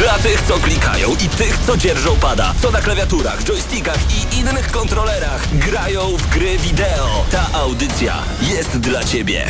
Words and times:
Dla 0.00 0.18
tych, 0.18 0.42
co 0.42 0.54
klikają 0.54 1.10
i 1.10 1.28
tych, 1.28 1.58
co 1.58 1.76
dzierżą 1.76 2.16
pada, 2.16 2.54
co 2.62 2.70
na 2.70 2.80
klawiaturach, 2.80 3.44
joystickach 3.44 3.98
i 4.10 4.40
innych 4.40 4.70
kontrolerach 4.70 5.58
grają 5.58 6.00
w 6.00 6.30
gry 6.30 6.58
wideo. 6.58 7.24
Ta 7.30 7.58
audycja 7.58 8.14
jest 8.54 8.78
dla 8.78 9.04
Ciebie. 9.04 9.44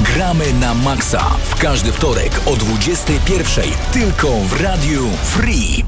Gramy 0.00 0.44
na 0.60 0.74
maksa 0.74 1.20
w 1.20 1.62
każdy 1.62 1.92
wtorek 1.92 2.40
o 2.46 2.50
21.00 2.50 3.62
tylko 3.92 4.28
w 4.28 4.62
Radiu 4.62 5.08
Free. 5.24 5.84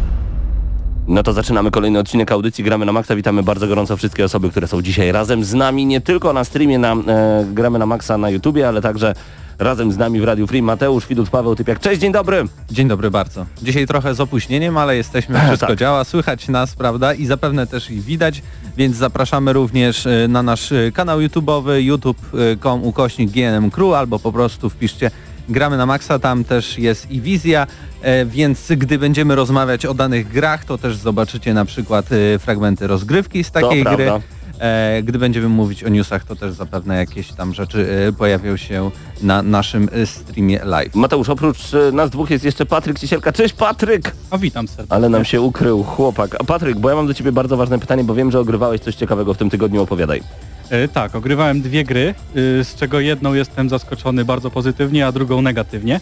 No 1.06 1.23
to 1.23 1.32
zaczynamy 1.32 1.70
kolejny 1.70 1.98
odcinek 1.98 2.32
audycji 2.32 2.65
Gramy 2.65 2.87
na 2.87 2.92
Maxa. 2.92 3.16
Witamy 3.16 3.42
bardzo 3.42 3.68
gorąco 3.68 3.96
wszystkie 3.96 4.24
osoby, 4.24 4.51
które 4.51 4.68
są 4.68 4.82
dzisiaj 4.82 5.12
razem 5.12 5.45
z 5.45 5.54
nami, 5.54 5.87
nie 5.87 6.01
tylko 6.01 6.32
na 6.32 6.45
streamie 6.45 6.78
na 6.78 6.92
e, 6.92 7.46
Gramy 7.52 7.78
na 7.78 7.87
Maxa 7.87 8.18
na 8.18 8.30
YouTubie, 8.30 8.68
ale 8.68 8.82
także 8.82 9.15
razem 9.58 9.92
z 9.92 9.96
nami 9.98 10.20
w 10.20 10.24
Radiu 10.24 10.46
Free 10.46 10.62
Mateusz, 10.62 11.06
Widut, 11.06 11.30
Paweł 11.30 11.56
Typiak. 11.56 11.80
Cześć, 11.80 12.00
dzień 12.00 12.12
dobry! 12.12 12.44
Dzień 12.70 12.88
dobry 12.88 13.10
bardzo. 13.10 13.46
Dzisiaj 13.62 13.86
trochę 13.86 14.14
z 14.14 14.20
opóźnieniem, 14.20 14.76
ale 14.76 14.96
jesteśmy, 14.96 15.40
wszystko 15.46 15.66
Tak. 15.66 15.78
działa, 15.78 16.04
słychać 16.04 16.48
nas, 16.48 16.74
prawda? 16.74 17.14
I 17.14 17.26
zapewne 17.26 17.66
też 17.66 17.90
i 17.90 18.00
widać, 18.00 18.42
więc 18.76 18.96
zapraszamy 18.96 19.52
również 19.52 20.06
y, 20.06 20.26
na 20.28 20.42
nasz 20.42 20.73
y, 20.73 20.92
kanał 20.95 21.18
YouTube'owy 21.20 21.73
youtube.com 21.78 22.84
ukośnik 22.84 23.30
GNM 23.30 23.70
Crew 23.70 23.92
albo 23.95 24.18
po 24.18 24.32
prostu 24.32 24.70
wpiszcie 24.70 25.10
Gramy 25.48 25.76
na 25.76 25.87
Maxa, 25.87 26.18
tam 26.18 26.45
też 26.45 26.78
jest 26.78 27.10
i 27.10 27.20
wizja, 27.20 27.66
e, 28.02 28.26
więc 28.26 28.68
gdy 28.76 28.98
będziemy 28.98 29.34
rozmawiać 29.34 29.87
o 29.87 29.95
danych 29.95 30.28
grach, 30.28 30.65
to 30.65 30.78
też 30.78 30.96
zobaczycie 30.96 31.54
na 31.54 31.65
przykład 31.65 32.06
fragmenty 32.38 32.87
rozgrywki 32.87 33.45
z 33.45 33.50
takiej 33.50 33.84
gry. 33.84 33.96
prawda. 33.96 34.37
E, 34.60 35.02
Gdy 35.02 35.18
będziemy 35.18 35.48
mówić 35.48 35.84
o 35.84 35.88
newsach, 35.88 36.24
to 36.24 36.37
też 36.37 36.52
zapewne 36.52 36.96
jakieś 36.96 37.32
tam 37.32 37.54
rzeczy 37.54 38.06
e, 38.09 38.12
pojawią 38.12 38.56
się 38.56 38.90
na 39.23 39.42
naszym 39.42 39.88
e, 39.92 40.06
streamie 40.06 40.60
live. 40.65 40.95
Mateusz, 40.95 41.28
oprócz 41.28 41.59
nas 41.92 42.10
dwóch 42.10 42.30
jest 42.30 42.45
jeszcze 42.45 42.66
Patryk 42.66 42.98
Ciesielka. 42.98 43.32
Cześć 43.32 43.54
Patryk! 43.54 44.12
A 44.30 44.38
witam 44.38 44.68
serdecznie. 44.68 44.96
Ale 44.96 45.09
nam 45.09 45.24
się 45.24 45.40
ukrył 45.40 45.82
chłopak. 45.82 46.37
A 46.40 46.45
Patryk, 46.45 46.78
bo 46.78 46.90
ja 46.90 46.96
mam 46.96 47.06
do 47.06 47.15
Ciebie 47.15 47.32
bardzo 47.32 47.56
ważne 47.56 47.78
pytanie, 47.78 48.04
bo 48.04 48.15
wiem, 48.15 48.30
że 48.30 48.40
ogrywałeś 48.40 48.80
coś 48.80 48.95
ciekawego 48.95 49.34
w 49.34 49.37
tym 49.37 49.50
tygodniu, 49.50 49.82
opowiadaj. 49.82 50.23
E, 50.70 50.88
tak, 50.88 51.15
ogrywałem 51.15 51.62
dwie 51.62 51.84
gry, 51.84 52.15
z 52.34 52.74
czego 52.74 53.00
jedną 53.00 53.34
jestem 53.34 53.68
zaskoczony 53.68 54.24
bardzo 54.24 54.50
pozytywnie, 54.50 55.06
a 55.06 55.12
drugą 55.12 55.43
negatywnie. 55.43 56.00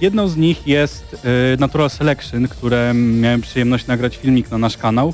Jedną 0.00 0.28
z 0.28 0.36
nich 0.36 0.66
jest 0.66 1.26
Natural 1.58 1.90
Selection, 1.90 2.48
które 2.48 2.94
miałem 2.94 3.40
przyjemność 3.40 3.86
nagrać 3.86 4.16
filmik 4.16 4.50
na 4.50 4.58
nasz 4.58 4.76
kanał 4.76 5.12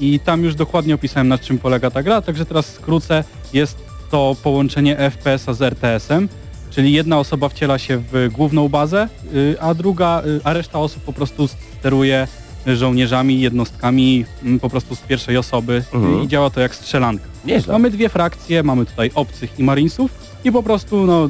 i 0.00 0.20
tam 0.20 0.44
już 0.44 0.54
dokładnie 0.54 0.94
opisałem 0.94 1.28
na 1.28 1.38
czym 1.38 1.58
polega 1.58 1.90
ta 1.90 2.02
gra, 2.02 2.22
także 2.22 2.46
teraz 2.46 2.66
skrócę. 2.74 3.24
Jest 3.52 3.78
to 4.10 4.36
połączenie 4.42 4.96
FPS-a 4.96 5.52
z 5.54 5.62
RTS-em, 5.62 6.28
czyli 6.70 6.92
jedna 6.92 7.18
osoba 7.18 7.48
wciela 7.48 7.78
się 7.78 8.02
w 8.12 8.28
główną 8.32 8.68
bazę, 8.68 9.08
y, 9.34 9.56
a 9.60 9.74
druga, 9.74 10.22
y, 10.26 10.40
a 10.44 10.52
reszta 10.52 10.78
osób 10.78 11.02
po 11.02 11.12
prostu 11.12 11.48
steruje 11.48 12.28
żołnierzami, 12.66 13.40
jednostkami 13.40 14.24
mm, 14.42 14.60
po 14.60 14.70
prostu 14.70 14.96
z 14.96 15.00
pierwszej 15.00 15.36
osoby 15.36 15.82
Mhm. 15.94 16.22
i 16.24 16.28
działa 16.28 16.50
to 16.50 16.60
jak 16.60 16.74
strzelanka. 16.74 17.24
Nieźle. 17.44 17.72
Mamy 17.72 17.90
dwie 17.90 18.08
frakcje, 18.08 18.62
mamy 18.62 18.86
tutaj 18.86 19.10
obcych 19.14 19.58
i 19.58 19.62
marinesów 19.62 20.10
i 20.44 20.52
po 20.52 20.62
prostu 20.62 21.06
no, 21.06 21.28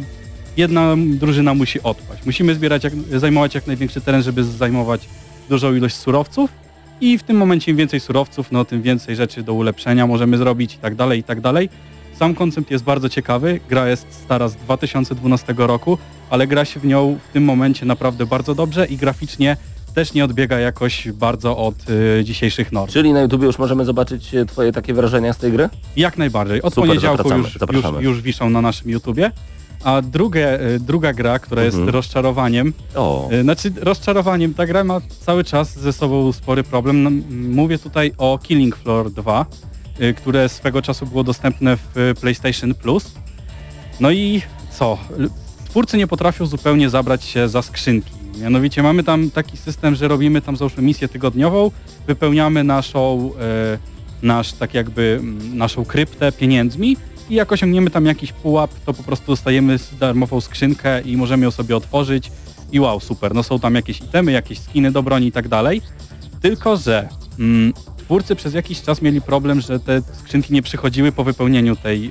jedna 0.57 0.95
drużyna 0.97 1.55
musi 1.55 1.83
odpaść. 1.83 2.27
Musimy 2.27 2.55
zbierać, 2.55 2.84
jak, 2.84 2.93
zajmować 3.17 3.55
jak 3.55 3.67
największy 3.67 4.01
teren, 4.01 4.23
żeby 4.23 4.45
zajmować 4.45 5.09
dużą 5.49 5.75
ilość 5.75 5.97
surowców 5.97 6.51
i 7.00 7.19
w 7.19 7.22
tym 7.22 7.36
momencie 7.36 7.70
im 7.70 7.76
więcej 7.76 8.00
surowców, 8.00 8.53
no 8.53 8.64
tym 8.64 8.82
więcej 8.82 9.16
rzeczy 9.16 9.42
do 9.42 9.54
ulepszenia 9.54 10.06
możemy 10.06 10.38
zrobić 10.38 10.75
i 10.75 10.78
tak 10.78 10.94
dalej, 10.94 11.20
i 11.20 11.22
tak 11.22 11.41
dalej. 11.41 11.69
Sam 12.19 12.34
koncept 12.34 12.70
jest 12.70 12.84
bardzo 12.84 13.09
ciekawy, 13.09 13.60
gra 13.69 13.88
jest 13.88 14.06
stara 14.10 14.48
z 14.48 14.56
2012 14.56 15.54
roku, 15.56 15.98
ale 16.31 16.47
gra 16.47 16.64
się 16.64 16.81
w 16.81 16.84
nią 16.84 17.19
w 17.28 17.32
tym 17.32 17.44
momencie 17.44 17.86
naprawdę 17.86 18.26
bardzo 18.26 18.54
dobrze 18.54 18.86
i 18.86 18.97
graficznie 18.97 19.56
też 19.94 20.14
nie 20.14 20.25
odbiega 20.25 20.59
jakoś 20.59 21.09
bardzo 21.12 21.56
od 21.56 21.75
y, 22.20 22.25
dzisiejszych 22.25 22.72
norm. 22.72 22.92
Czyli 22.92 23.12
na 23.12 23.20
YouTubie 23.20 23.47
już 23.47 23.59
możemy 23.59 23.84
zobaczyć 23.84 24.34
e, 24.34 24.47
Twoje 24.47 24.72
takie 24.72 24.94
wrażenia 24.94 25.32
z 25.32 25.38
tej 25.38 25.53
gry? 25.53 25.69
Jak 25.97 26.19
najbardziej. 26.19 26.62
Od 26.62 26.75
Super, 26.75 26.88
poniedziałku 26.88 27.32
już, 27.32 27.54
już, 27.72 27.84
już 28.00 28.22
wiszą 28.22 28.50
na 28.50 28.60
naszym 28.60 28.91
YouTubie. 28.91 29.30
A 29.84 30.03
drugie, 30.03 30.61
y, 30.75 30.81
druga 30.81 31.12
gra, 31.12 31.39
która 31.39 31.62
Mhm. 31.62 31.83
jest 31.83 31.93
rozczarowaniem, 31.94 32.72
O, 32.94 33.28
y, 33.33 33.43
znaczy 33.43 33.72
rozczarowaniem, 33.81 34.55
ta 34.55 34.66
gra 34.66 34.84
ma 34.84 35.00
cały 35.27 35.44
czas 35.44 35.78
ze 35.78 35.93
sobą 35.93 36.33
spory 36.33 36.62
problem. 36.62 37.03
No, 37.03 37.11
Mówię 37.55 37.78
tutaj 37.78 38.12
o 38.19 38.39
Killing 38.43 38.77
Floor 38.77 39.11
2, 39.11 39.47
y, 40.00 40.15
które 40.15 40.49
swego 40.49 40.83
czasu 40.83 41.06
było 41.06 41.25
dostępne 41.25 41.77
w 41.94 42.12
PlayStation 42.21 42.75
Plus. 42.75 43.12
No 44.00 44.11
i 44.11 44.43
co? 44.78 44.99
Twórcy 45.69 45.97
nie 45.97 46.06
potrafią 46.06 46.47
zupełnie 46.47 46.91
zabrać 46.91 47.25
się 47.25 47.49
za 47.49 47.62
skrzynki. 47.62 48.10
Mianowicie 48.41 48.83
mamy 48.83 49.05
tam 49.05 49.31
taki 49.31 49.56
system, 49.56 49.95
że 49.95 50.09
robimy 50.09 50.41
tam 50.43 50.56
załóżmy 50.56 50.83
misję 50.83 51.09
tygodniową, 51.09 51.71
wypełniamy 52.06 52.65
naszą, 52.65 53.31
e, 53.41 53.78
nasz, 54.22 54.53
tak 54.53 54.75
jakby 54.75 55.21
naszą 55.55 55.84
kryptę 55.84 56.33
pieniędzmi 56.33 56.97
i 57.31 57.34
jak 57.34 57.53
osiągniemy 57.53 57.91
tam 57.91 58.06
jakiś 58.06 58.33
pułap, 58.33 58.71
to 58.87 58.94
po 58.94 59.03
prostu 59.03 59.27
dostajemy 59.27 59.78
darmową 60.00 60.41
skrzynkę 60.41 61.00
i 61.00 61.16
możemy 61.16 61.44
ją 61.44 61.50
sobie 61.50 61.77
otworzyć 61.77 62.31
i 62.72 62.81
wow, 62.81 63.00
super, 63.00 63.34
no 63.34 63.43
są 63.43 63.59
tam 63.59 63.75
jakieś 63.75 64.00
itemy, 64.00 64.33
jakieś 64.33 64.59
skiny 64.59 64.93
do 64.93 65.03
broni 65.03 65.27
i 65.27 65.33
tak 65.33 65.49
dalej. 65.49 65.83
Tylko, 66.41 66.77
że 66.77 67.09
mm, 67.39 67.72
twórcy 67.97 68.37
przez 68.37 68.55
jakiś 68.55 68.83
czas 68.83 69.03
mieli 69.03 69.21
problem, 69.21 69.61
że 69.61 69.81
te 69.81 70.03
skrzynki 70.12 70.53
nie 70.53 70.62
przychodziły 70.62 71.12
po 71.12 71.25
wypełnieniu 71.25 71.77
tej, 71.77 72.06
e, 72.06 72.11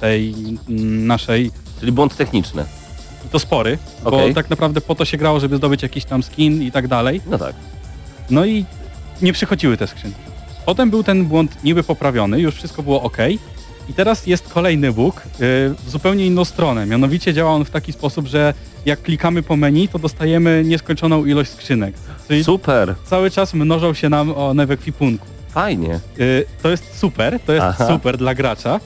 tej 0.00 0.34
mm, 0.68 1.06
naszej 1.06 1.50
czyli 1.80 1.92
błąd 1.92 2.16
techniczny. 2.16 2.64
to 3.30 3.38
spory, 3.38 3.78
Okej. 4.04 4.28
bo 4.28 4.34
tak 4.34 4.50
naprawdę 4.50 4.80
po 4.80 4.94
to 4.94 5.04
się 5.04 5.16
grało, 5.16 5.40
żeby 5.40 5.56
zdobyć 5.56 5.82
jakiś 5.82 6.04
tam 6.04 6.22
skin 6.22 6.62
i 6.62 6.72
tak 6.72 6.88
dalej. 6.88 7.20
No 7.30 7.38
tak. 7.38 7.54
No 8.30 8.44
i 8.44 8.64
nie 9.22 9.32
przychodziły 9.32 9.76
te 9.76 9.86
skrzynki. 9.86 10.20
Potem 10.66 10.90
był 10.90 11.02
ten 11.02 11.24
błąd 11.24 11.64
niby 11.64 11.82
poprawiony, 11.82 12.40
już 12.40 12.54
wszystko 12.54 12.82
było 12.82 13.02
ok. 13.02 13.16
I 13.88 13.94
teraz 13.94 14.26
jest 14.26 14.48
kolejny 14.48 14.92
bóg 14.92 15.22
yy, 15.24 15.30
w 15.84 15.90
zupełnie 15.90 16.26
inną 16.26 16.44
stronę. 16.44 16.86
Mianowicie 16.86 17.34
działa 17.34 17.50
on 17.50 17.64
w 17.64 17.70
taki 17.70 17.92
sposób, 17.92 18.26
że 18.26 18.54
jak 18.86 19.02
klikamy 19.02 19.42
po 19.42 19.56
menu, 19.56 19.88
to 19.88 19.98
dostajemy 19.98 20.62
nieskończoną 20.66 21.24
ilość 21.24 21.50
skrzynek. 21.50 21.94
Czyli 22.28 22.44
Super, 22.44 22.94
cały 23.04 23.30
czas 23.30 23.54
mnożą 23.54 23.94
się 23.94 24.08
nam 24.08 24.32
one 24.36 24.66
w 24.66 24.70
ekwipunku. 24.70 25.26
fajnie. 25.50 26.00
Yy, 26.18 26.44
to 26.62 26.70
jest 26.70 26.98
super, 26.98 27.40
to 27.46 27.52
jest 27.52 27.66
Aha. 27.66 27.86
super 27.86 28.18
dla 28.18 28.34
gracza. 28.34 28.80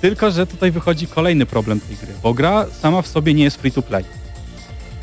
Tylko, 0.00 0.30
że 0.30 0.46
tutaj 0.46 0.70
wychodzi 0.70 1.06
kolejny 1.06 1.46
problem 1.46 1.80
tej 1.80 1.96
gry, 1.96 2.12
bo 2.22 2.34
gra 2.34 2.66
sama 2.80 3.02
w 3.02 3.06
sobie 3.06 3.34
nie 3.34 3.44
jest 3.44 3.56
free 3.56 3.72
to 3.72 3.82
play. 3.82 4.04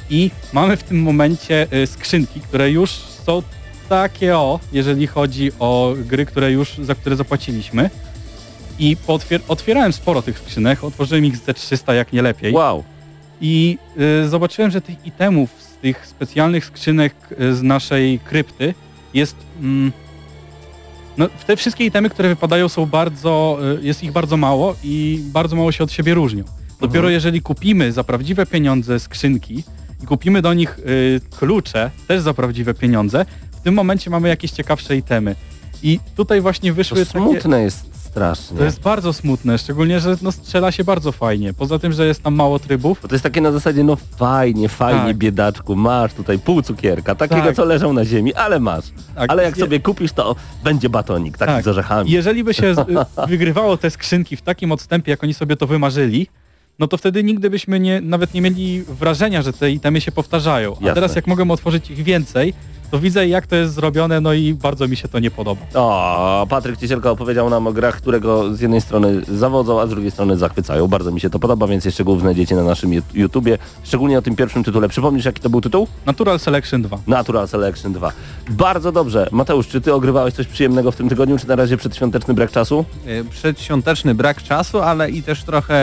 I 0.09 0.31
mamy 0.53 0.77
w 0.77 0.83
tym 0.83 1.01
momencie 1.01 1.67
y, 1.73 1.87
skrzynki, 1.87 2.39
które 2.41 2.71
już 2.71 2.89
są 2.91 3.43
takie 3.89 4.37
o, 4.37 4.59
jeżeli 4.73 5.07
chodzi 5.07 5.51
o 5.59 5.93
gry, 6.05 6.25
które 6.25 6.51
już, 6.51 6.75
za 6.77 6.95
które 6.95 7.15
zapłaciliśmy. 7.15 7.89
I 8.79 8.97
pootwier- 9.07 9.39
otwierałem 9.47 9.93
sporo 9.93 10.21
tych 10.21 10.39
skrzynek, 10.39 10.83
otworzyłem 10.83 11.25
ich 11.25 11.37
z 11.37 11.55
300 11.55 11.93
jak 11.93 12.13
nie 12.13 12.21
lepiej. 12.21 12.53
Wow. 12.53 12.83
I 13.41 13.77
y, 14.25 14.29
zobaczyłem, 14.29 14.71
że 14.71 14.81
tych 14.81 15.05
itemów 15.05 15.49
z 15.59 15.77
tych 15.81 16.07
specjalnych 16.07 16.65
skrzynek 16.65 17.15
y, 17.41 17.55
z 17.55 17.61
naszej 17.61 18.19
krypty 18.19 18.73
jest... 19.13 19.35
Mm, 19.59 19.91
no, 21.17 21.27
te 21.47 21.55
wszystkie 21.57 21.85
itemy, 21.85 22.09
które 22.09 22.29
wypadają 22.29 22.69
są 22.69 22.85
bardzo... 22.85 23.57
Y, 23.81 23.85
jest 23.85 24.03
ich 24.03 24.11
bardzo 24.11 24.37
mało 24.37 24.75
i 24.83 25.19
bardzo 25.25 25.55
mało 25.55 25.71
się 25.71 25.83
od 25.83 25.91
siebie 25.91 26.13
różnią. 26.13 26.43
Dopiero 26.81 26.99
Mhm. 26.99 27.13
jeżeli 27.13 27.41
kupimy 27.41 27.91
za 27.91 28.03
prawdziwe 28.03 28.45
pieniądze 28.45 28.99
skrzynki 28.99 29.63
i 30.03 30.05
kupimy 30.05 30.41
do 30.41 30.53
nich 30.53 30.79
y, 30.79 31.21
klucze, 31.39 31.91
też 32.07 32.21
za 32.21 32.33
prawdziwe 32.33 32.73
pieniądze, 32.73 33.25
w 33.51 33.61
tym 33.61 33.73
momencie 33.73 34.09
mamy 34.09 34.29
jakieś 34.29 34.51
ciekawsze 34.51 34.97
itemy. 34.97 35.35
I 35.83 35.99
tutaj 36.15 36.41
właśnie 36.41 36.69
To 36.69 36.75
wyszły 36.75 36.97
takie... 37.05 37.11
smutne 37.19 37.61
jest 37.61 37.92
strasznie. 38.13 38.57
To 38.57 38.63
jest 38.63 38.79
bardzo 38.81 39.13
smutne, 39.13 39.57
szczególnie, 39.57 39.99
że 39.99 40.15
no, 40.21 40.31
strzela 40.31 40.71
się 40.71 40.83
bardzo 40.83 41.11
fajnie. 41.11 41.53
Poza 41.53 41.79
tym, 41.79 41.91
że 41.93 42.05
jest 42.07 42.23
tam 42.23 42.35
mało 42.35 42.59
trybów, 42.59 42.99
Bo 43.01 43.07
to 43.07 43.15
jest 43.15 43.23
takie 43.23 43.41
na 43.41 43.51
zasadzie, 43.51 43.83
no 43.83 43.95
fajnie, 43.95 44.69
fajnie, 44.69 45.01
Tak. 45.07 45.17
biedaczku, 45.17 45.75
masz 45.75 46.13
tutaj 46.13 46.39
pół 46.39 46.61
cukierka, 46.61 47.15
takiego, 47.15 47.41
Tak. 47.41 47.55
co 47.55 47.65
leżał 47.65 47.93
na 47.93 48.05
ziemi, 48.05 48.33
ale 48.33 48.59
masz. 48.59 48.85
Tak. 49.15 49.31
Ale 49.31 49.43
jak 49.43 49.57
sobie 49.57 49.79
kupisz, 49.79 50.11
to 50.11 50.35
będzie 50.63 50.89
batonik, 50.89 51.37
taki 51.37 51.51
Tak. 51.51 51.63
z 51.63 51.67
orzechami. 51.67 52.11
Jeżeli 52.11 52.43
by 52.43 52.53
się 52.53 52.73
wygrywało 53.27 53.77
te 53.77 53.89
skrzynki 53.89 54.35
w 54.35 54.41
takim 54.41 54.71
odstępie, 54.71 55.11
jak 55.11 55.23
oni 55.23 55.33
sobie 55.33 55.55
to 55.55 55.67
wymarzyli, 55.67 56.27
no 56.79 56.87
to 56.87 56.97
wtedy 56.97 57.23
nigdy 57.23 57.49
byśmy 57.49 57.79
nie, 57.79 58.01
nawet 58.01 58.33
nie 58.33 58.41
mieli 58.41 58.83
wrażenia, 58.83 59.41
że 59.41 59.53
te 59.53 59.71
itemy 59.71 60.01
się 60.01 60.11
powtarzają. 60.11 60.71
A 60.71 60.73
Jasne. 60.73 60.93
teraz 60.93 61.15
jak 61.15 61.27
mogę 61.27 61.51
otworzyć 61.51 61.91
ich 61.91 62.03
więcej, 62.03 62.53
to 62.93 62.99
widzę 62.99 63.27
jak 63.27 63.47
to 63.47 63.55
jest 63.55 63.73
zrobione, 63.73 64.21
no 64.21 64.33
i 64.33 64.53
bardzo 64.53 64.87
mi 64.87 64.95
się 64.97 65.07
to 65.07 65.19
nie 65.19 65.31
podoba. 65.31 65.61
O, 65.73 66.47
Patryk 66.49 66.77
Ciesielka 66.79 67.11
opowiedział 67.11 67.49
nam 67.49 67.67
o 67.67 67.73
grach, 67.73 67.95
którego 67.97 68.53
z 68.55 68.59
jednej 68.59 68.81
strony 68.81 69.21
zawodzą, 69.27 69.81
a 69.81 69.87
z 69.87 69.89
drugiej 69.89 70.11
strony 70.11 70.37
zachwycają. 70.37 70.87
Bardzo 70.87 71.11
mi 71.11 71.19
się 71.19 71.29
to 71.29 71.39
podoba, 71.39 71.67
więc 71.67 71.85
jeszcze 71.85 72.03
go 72.03 72.19
znajdziecie 72.19 72.55
na 72.55 72.63
naszym 72.63 72.91
YouTubie. 73.13 73.57
Szczególnie 73.83 74.17
o 74.17 74.21
tym 74.21 74.35
pierwszym 74.35 74.63
tytule. 74.63 74.89
Przypomnisz, 74.89 75.25
jaki 75.25 75.41
to 75.41 75.49
był 75.49 75.61
tytuł? 75.61 75.87
Natural 76.05 76.39
Selection 76.39 76.81
2. 76.81 76.97
Natural 77.07 77.47
Selection 77.47 77.93
2. 77.93 78.11
Bardzo 78.49 78.91
dobrze. 78.91 79.27
Mateusz, 79.31 79.67
czy 79.67 79.81
ty 79.81 79.93
ogrywałeś 79.93 80.33
coś 80.33 80.47
przyjemnego 80.47 80.91
w 80.91 80.95
tym 80.95 81.09
tygodniu, 81.09 81.37
czy 81.39 81.47
na 81.47 81.55
razie 81.55 81.77
przedświąteczny 81.77 82.33
brak 82.33 82.51
czasu? 82.51 82.85
E, 83.07 83.23
Przedświąteczny 83.23 84.15
brak 84.15 84.43
czasu, 84.43 84.81
ale 84.81 85.09
i 85.11 85.23
też 85.23 85.43
trochę 85.43 85.75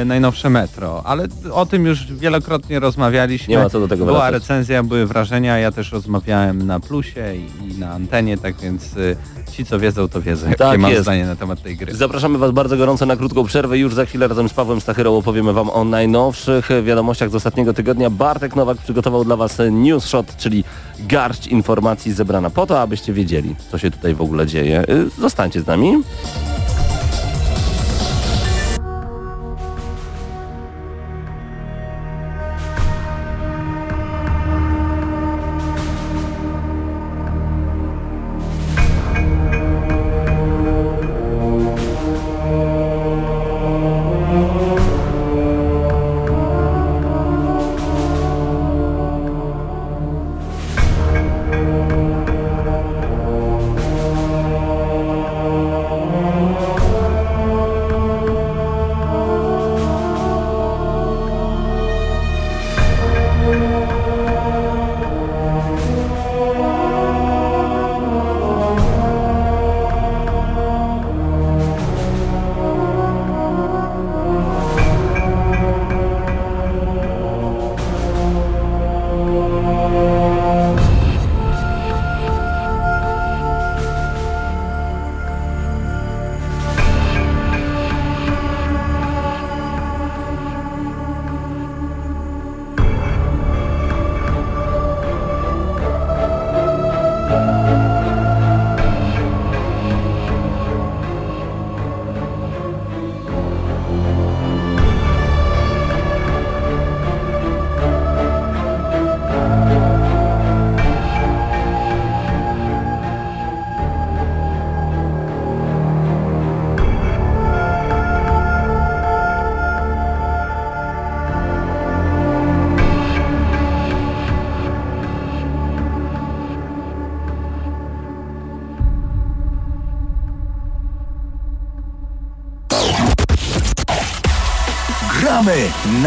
e, 0.00 0.04
najnowsze 0.04 0.50
metro. 0.50 1.02
Ale 1.06 1.26
o 1.52 1.66
tym 1.66 1.86
już 1.86 2.12
wielokrotnie 2.12 2.80
rozmawialiśmy. 2.80 3.54
Nie 3.54 3.58
ma 3.58 3.70
co 3.70 3.80
do 3.80 3.88
tego 3.88 4.04
Była 4.04 4.18
wracać. 4.18 4.34
recenzja, 4.42 4.82
były 4.82 5.06
wrażenia, 5.06 5.58
ja 5.58 5.72
też 5.72 5.92
rozmawiałem 5.92 6.57
na 6.66 6.80
plusie 6.80 7.34
i, 7.36 7.78
na 7.78 7.90
antenie, 7.92 8.38
tak 8.38 8.56
więc 8.60 8.96
e, 8.96 9.52
ci 9.52 9.64
co 9.64 9.78
wiedzą, 9.78 10.08
to 10.08 10.22
wiedzą, 10.22 10.46
jakie 10.46 10.58
Tak 10.58 10.80
mam 10.80 10.90
jest. 10.90 11.02
zdanie 11.02 11.26
na 11.26 11.36
temat 11.36 11.62
tej 11.62 11.76
gry. 11.76 11.94
Zapraszamy 11.94 12.38
Was 12.38 12.50
bardzo 12.50 12.76
gorąco 12.76 13.06
na 13.06 13.16
krótką 13.16 13.44
przerwę. 13.44 13.78
Już 13.78 13.94
za 13.94 14.04
chwilę 14.06 14.28
razem 14.28 14.48
z 14.48 14.52
Pawłem 14.54 14.80
Stachyrą 14.80 15.16
opowiemy 15.16 15.52
Wam 15.52 15.70
o 15.70 15.84
najnowszych 15.84 16.68
wiadomościach 16.84 17.30
z 17.30 17.34
ostatniego 17.34 17.72
tygodnia. 17.74 18.10
Bartek 18.10 18.56
Nowak 18.56 18.78
przygotował 18.78 19.24
dla 19.24 19.36
Was 19.36 19.58
News 19.70 20.04
Shot, 20.04 20.36
czyli 20.36 20.64
garść 21.00 21.46
informacji 21.46 22.12
zebrana 22.12 22.50
po 22.50 22.66
to, 22.66 22.80
abyście 22.80 23.12
wiedzieli, 23.12 23.54
co 23.70 23.78
się 23.78 23.90
tutaj 23.90 24.14
w 24.14 24.20
ogóle 24.22 24.46
dzieje. 24.46 24.84
Y, 24.90 25.20
Zostańcie 25.20 25.60
z 25.60 25.66
nami. 25.66 25.92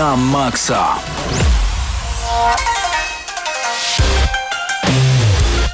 Na 0.02 0.16
maksa. 0.16 0.96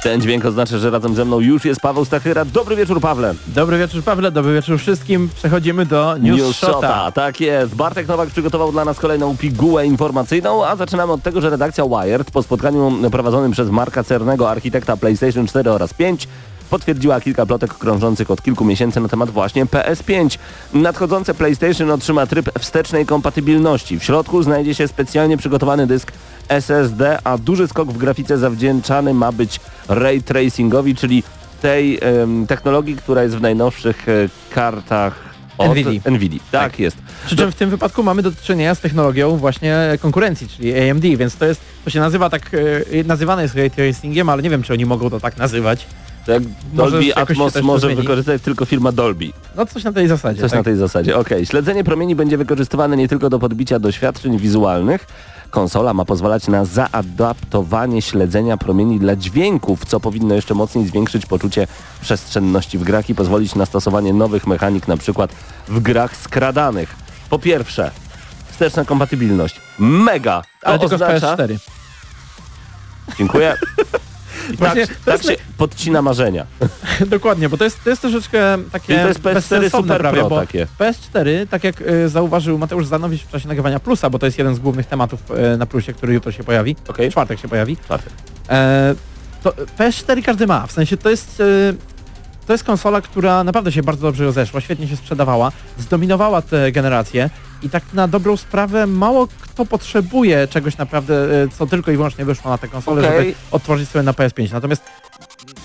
Ten 0.02 0.20
dźwięk 0.20 0.44
oznacza, 0.44 0.78
że 0.78 0.90
razem 0.90 1.14
ze 1.14 1.24
mną 1.24 1.40
już 1.40 1.64
jest 1.64 1.80
Paweł 1.80 2.04
Stachyra. 2.04 2.44
Dobry 2.44 2.76
wieczór, 2.76 3.00
Pawle. 3.00 3.34
Dobry 3.46 3.78
wieczór 3.78 4.02
Pawle, 4.02 4.32
dobry 4.32 4.54
wieczór 4.54 4.78
wszystkim. 4.78 5.28
Przechodzimy 5.34 5.86
do 5.86 6.16
News, 6.16 6.56
Shota. 6.56 7.12
Tak 7.12 7.40
jest. 7.40 7.74
Bartek 7.74 8.08
Nowak 8.08 8.28
przygotował 8.28 8.72
dla 8.72 8.84
nas 8.84 8.98
kolejną 8.98 9.36
pigułę 9.36 9.86
informacyjną, 9.86 10.66
a 10.66 10.76
zaczynamy 10.76 11.12
od 11.12 11.22
tego, 11.22 11.40
że 11.40 11.50
redakcja 11.50 11.84
Wired 11.84 12.30
po 12.30 12.42
spotkaniu 12.42 13.10
prowadzonym 13.10 13.52
przez 13.52 13.70
Marka 13.70 14.04
Cernego, 14.04 14.50
architekta 14.50 14.96
PlayStation 14.96 15.46
4 15.46 15.70
oraz 15.70 15.94
5 15.94 16.28
potwierdziła 16.70 17.20
kilka 17.20 17.46
plotek 17.46 17.74
krążących 17.74 18.30
od 18.30 18.42
kilku 18.42 18.64
miesięcy 18.64 19.00
na 19.00 19.08
temat 19.08 19.30
właśnie 19.30 19.66
PS5. 19.66 20.38
Nadchodzące 20.74 21.34
PlayStation 21.34 21.90
otrzyma 21.90 22.26
tryb 22.26 22.58
wstecznej 22.58 23.06
kompatybilności. 23.06 23.98
W 23.98 24.04
środku 24.04 24.42
znajdzie 24.42 24.74
się 24.74 24.88
specjalnie 24.88 25.36
przygotowany 25.36 25.86
dysk 25.86 26.12
SSD, 26.48 27.18
a 27.24 27.38
duży 27.38 27.68
skok 27.68 27.92
w 27.92 27.98
grafice 27.98 28.38
zawdzięczany 28.38 29.14
ma 29.14 29.32
być 29.32 29.60
ray 29.88 30.22
tracingowi, 30.22 30.94
czyli 30.94 31.22
tej 31.62 32.00
technologii, 32.48 32.96
która 32.96 33.22
jest 33.22 33.36
w 33.36 33.40
najnowszych 33.40 34.08
e, 34.08 34.28
kartach 34.50 35.28
od 35.58 35.70
NVIDII. 35.70 36.00
NVIDII. 36.10 36.40
Tak, 36.50 36.78
jest. 36.78 36.96
Przy 37.26 37.36
czym 37.36 37.52
w 37.52 37.54
tym 37.54 37.70
wypadku 37.70 38.02
mamy 38.02 38.22
do 38.22 38.32
czynienia 38.32 38.74
z 38.74 38.80
technologią 38.80 39.36
właśnie 39.36 39.76
konkurencji, 40.00 40.48
czyli 40.48 40.90
AMD, 40.90 41.02
więc 41.02 41.36
to 41.36 41.46
jest, 41.46 41.60
to 41.84 41.90
się 41.90 42.00
nazywa 42.00 42.30
tak, 42.30 42.50
e, 42.54 43.04
nazywane 43.04 43.42
jest 43.42 43.54
ray 43.54 43.70
tracingiem, 43.70 44.28
ale 44.28 44.42
nie 44.42 44.50
wiem, 44.50 44.62
czy 44.62 44.72
oni 44.72 44.86
mogą 44.86 45.10
to 45.10 45.20
tak 45.20 45.36
nazywać. 45.36 45.86
Może 46.74 46.90
Dolby 46.90 47.16
Atmos 47.16 47.62
może 47.62 47.94
wykorzystać 47.94 48.42
tylko 48.42 48.64
firma 48.64 48.92
Dolby. 48.92 49.32
No 49.56 49.66
coś 49.66 49.84
na 49.84 49.92
tej 49.92 50.08
zasadzie. 50.08 50.40
Coś 50.40 50.50
tak? 50.50 50.60
na 50.60 50.64
tej 50.64 50.76
zasadzie. 50.76 51.16
Okej. 51.16 51.46
Śledzenie 51.46 51.84
promieni 51.84 52.14
będzie 52.14 52.38
wykorzystywane 52.38 52.96
nie 52.96 53.08
tylko 53.08 53.30
do 53.30 53.38
podbicia 53.38 53.78
doświadczeń 53.78 54.38
wizualnych. 54.38 55.06
Konsola 55.50 55.94
ma 55.94 56.04
pozwalać 56.04 56.48
na 56.48 56.64
zaadaptowanie 56.64 58.02
śledzenia 58.02 58.56
promieni 58.56 58.98
dla 58.98 59.16
dźwięków, 59.16 59.84
co 59.84 60.00
powinno 60.00 60.34
jeszcze 60.34 60.54
mocniej 60.54 60.86
zwiększyć 60.86 61.26
poczucie 61.26 61.66
przestrzenności 62.00 62.78
w 62.78 62.84
grach 62.84 63.10
i 63.10 63.14
pozwolić 63.14 63.54
na 63.54 63.66
stosowanie 63.66 64.12
nowych 64.12 64.46
mechanik, 64.46 64.88
na 64.88 64.96
przykład 64.96 65.32
w 65.68 65.80
grach 65.80 66.16
skradanych. 66.16 66.96
Po 67.30 67.38
pierwsze, 67.38 67.90
wsteczna 68.50 68.84
kompatybilność. 68.84 69.60
Mega! 69.78 70.42
To 70.60 70.66
Ale 70.66 70.78
tylko 70.78 70.94
oznacza... 70.94 71.36
z 71.36 71.38
PS4. 71.38 71.58
Dziękuję. 73.18 73.56
Tak, 74.48 74.56
Właśnie 74.56 74.86
to 74.86 74.92
tak 75.04 75.14
jest 75.14 75.28
się 75.28 75.36
podcina 75.58 76.02
marzenia. 76.02 76.46
Dokładnie, 77.06 77.48
bo 77.48 77.56
to 77.56 77.64
jest, 77.64 77.84
to 77.84 77.90
jest 77.90 78.02
troszeczkę 78.02 78.58
takie 78.72 78.94
I 78.94 78.96
to 78.96 79.08
jest 79.08 79.20
PS4 79.20 79.34
bezsensowne 79.34 79.94
Super 79.94 80.00
prawie, 80.00 80.18
Pro 80.18 80.28
bo 80.28 80.40
takie. 80.40 80.66
PS4, 80.78 81.46
tak 81.50 81.64
jak 81.64 81.82
e, 81.82 82.08
zauważył 82.08 82.58
Mateusz 82.58 82.86
Zanowicz 82.86 83.22
w 83.22 83.30
czasie 83.30 83.48
nagrywania 83.48 83.80
Plusa, 83.80 84.10
bo 84.10 84.18
to 84.18 84.26
jest 84.26 84.38
jeden 84.38 84.54
z 84.54 84.58
głównych 84.58 84.86
tematów 84.86 85.20
e, 85.30 85.56
na 85.56 85.66
Plusie, 85.66 85.92
który 85.92 86.14
jutro 86.14 86.32
się 86.32 86.44
pojawi, 86.44 86.76
Okej. 86.88 87.08
w 87.08 87.12
czwartek 87.12 87.40
się 87.40 87.48
pojawi, 87.48 87.76
Czwarty. 87.76 88.10
E, 88.48 88.94
to 89.42 89.50
PS4 89.78 90.22
każdy 90.22 90.46
ma, 90.46 90.66
w 90.66 90.72
sensie 90.72 90.96
to 90.96 91.10
jest, 91.10 91.40
e, 91.40 91.44
to 92.46 92.52
jest 92.52 92.64
konsola, 92.64 93.00
która 93.00 93.44
naprawdę 93.44 93.72
się 93.72 93.82
bardzo 93.82 94.02
dobrze 94.02 94.24
rozeszła, 94.24 94.60
świetnie 94.60 94.88
się 94.88 94.96
sprzedawała, 94.96 95.52
zdominowała 95.78 96.42
tę 96.42 96.72
generację 96.72 97.30
i 97.62 97.70
tak 97.70 97.82
na 97.94 98.08
dobrą 98.08 98.36
sprawę 98.36 98.86
mało 98.86 99.28
kto 99.40 99.64
potrzebuje 99.64 100.48
czegoś 100.48 100.78
naprawdę, 100.78 101.42
e, 101.42 101.48
co 101.58 101.66
tylko 101.66 101.90
i 101.90 101.96
wyłącznie 101.96 102.24
wyszło 102.24 102.50
na 102.50 102.58
tę 102.58 102.68
konsolę, 102.68 103.08
Okej. 103.08 103.18
żeby 103.18 103.34
otworzyć 103.50 103.88
sobie 103.88 104.02
na 104.02 104.12
PS5. 104.12 104.52
Natomiast 104.52 104.82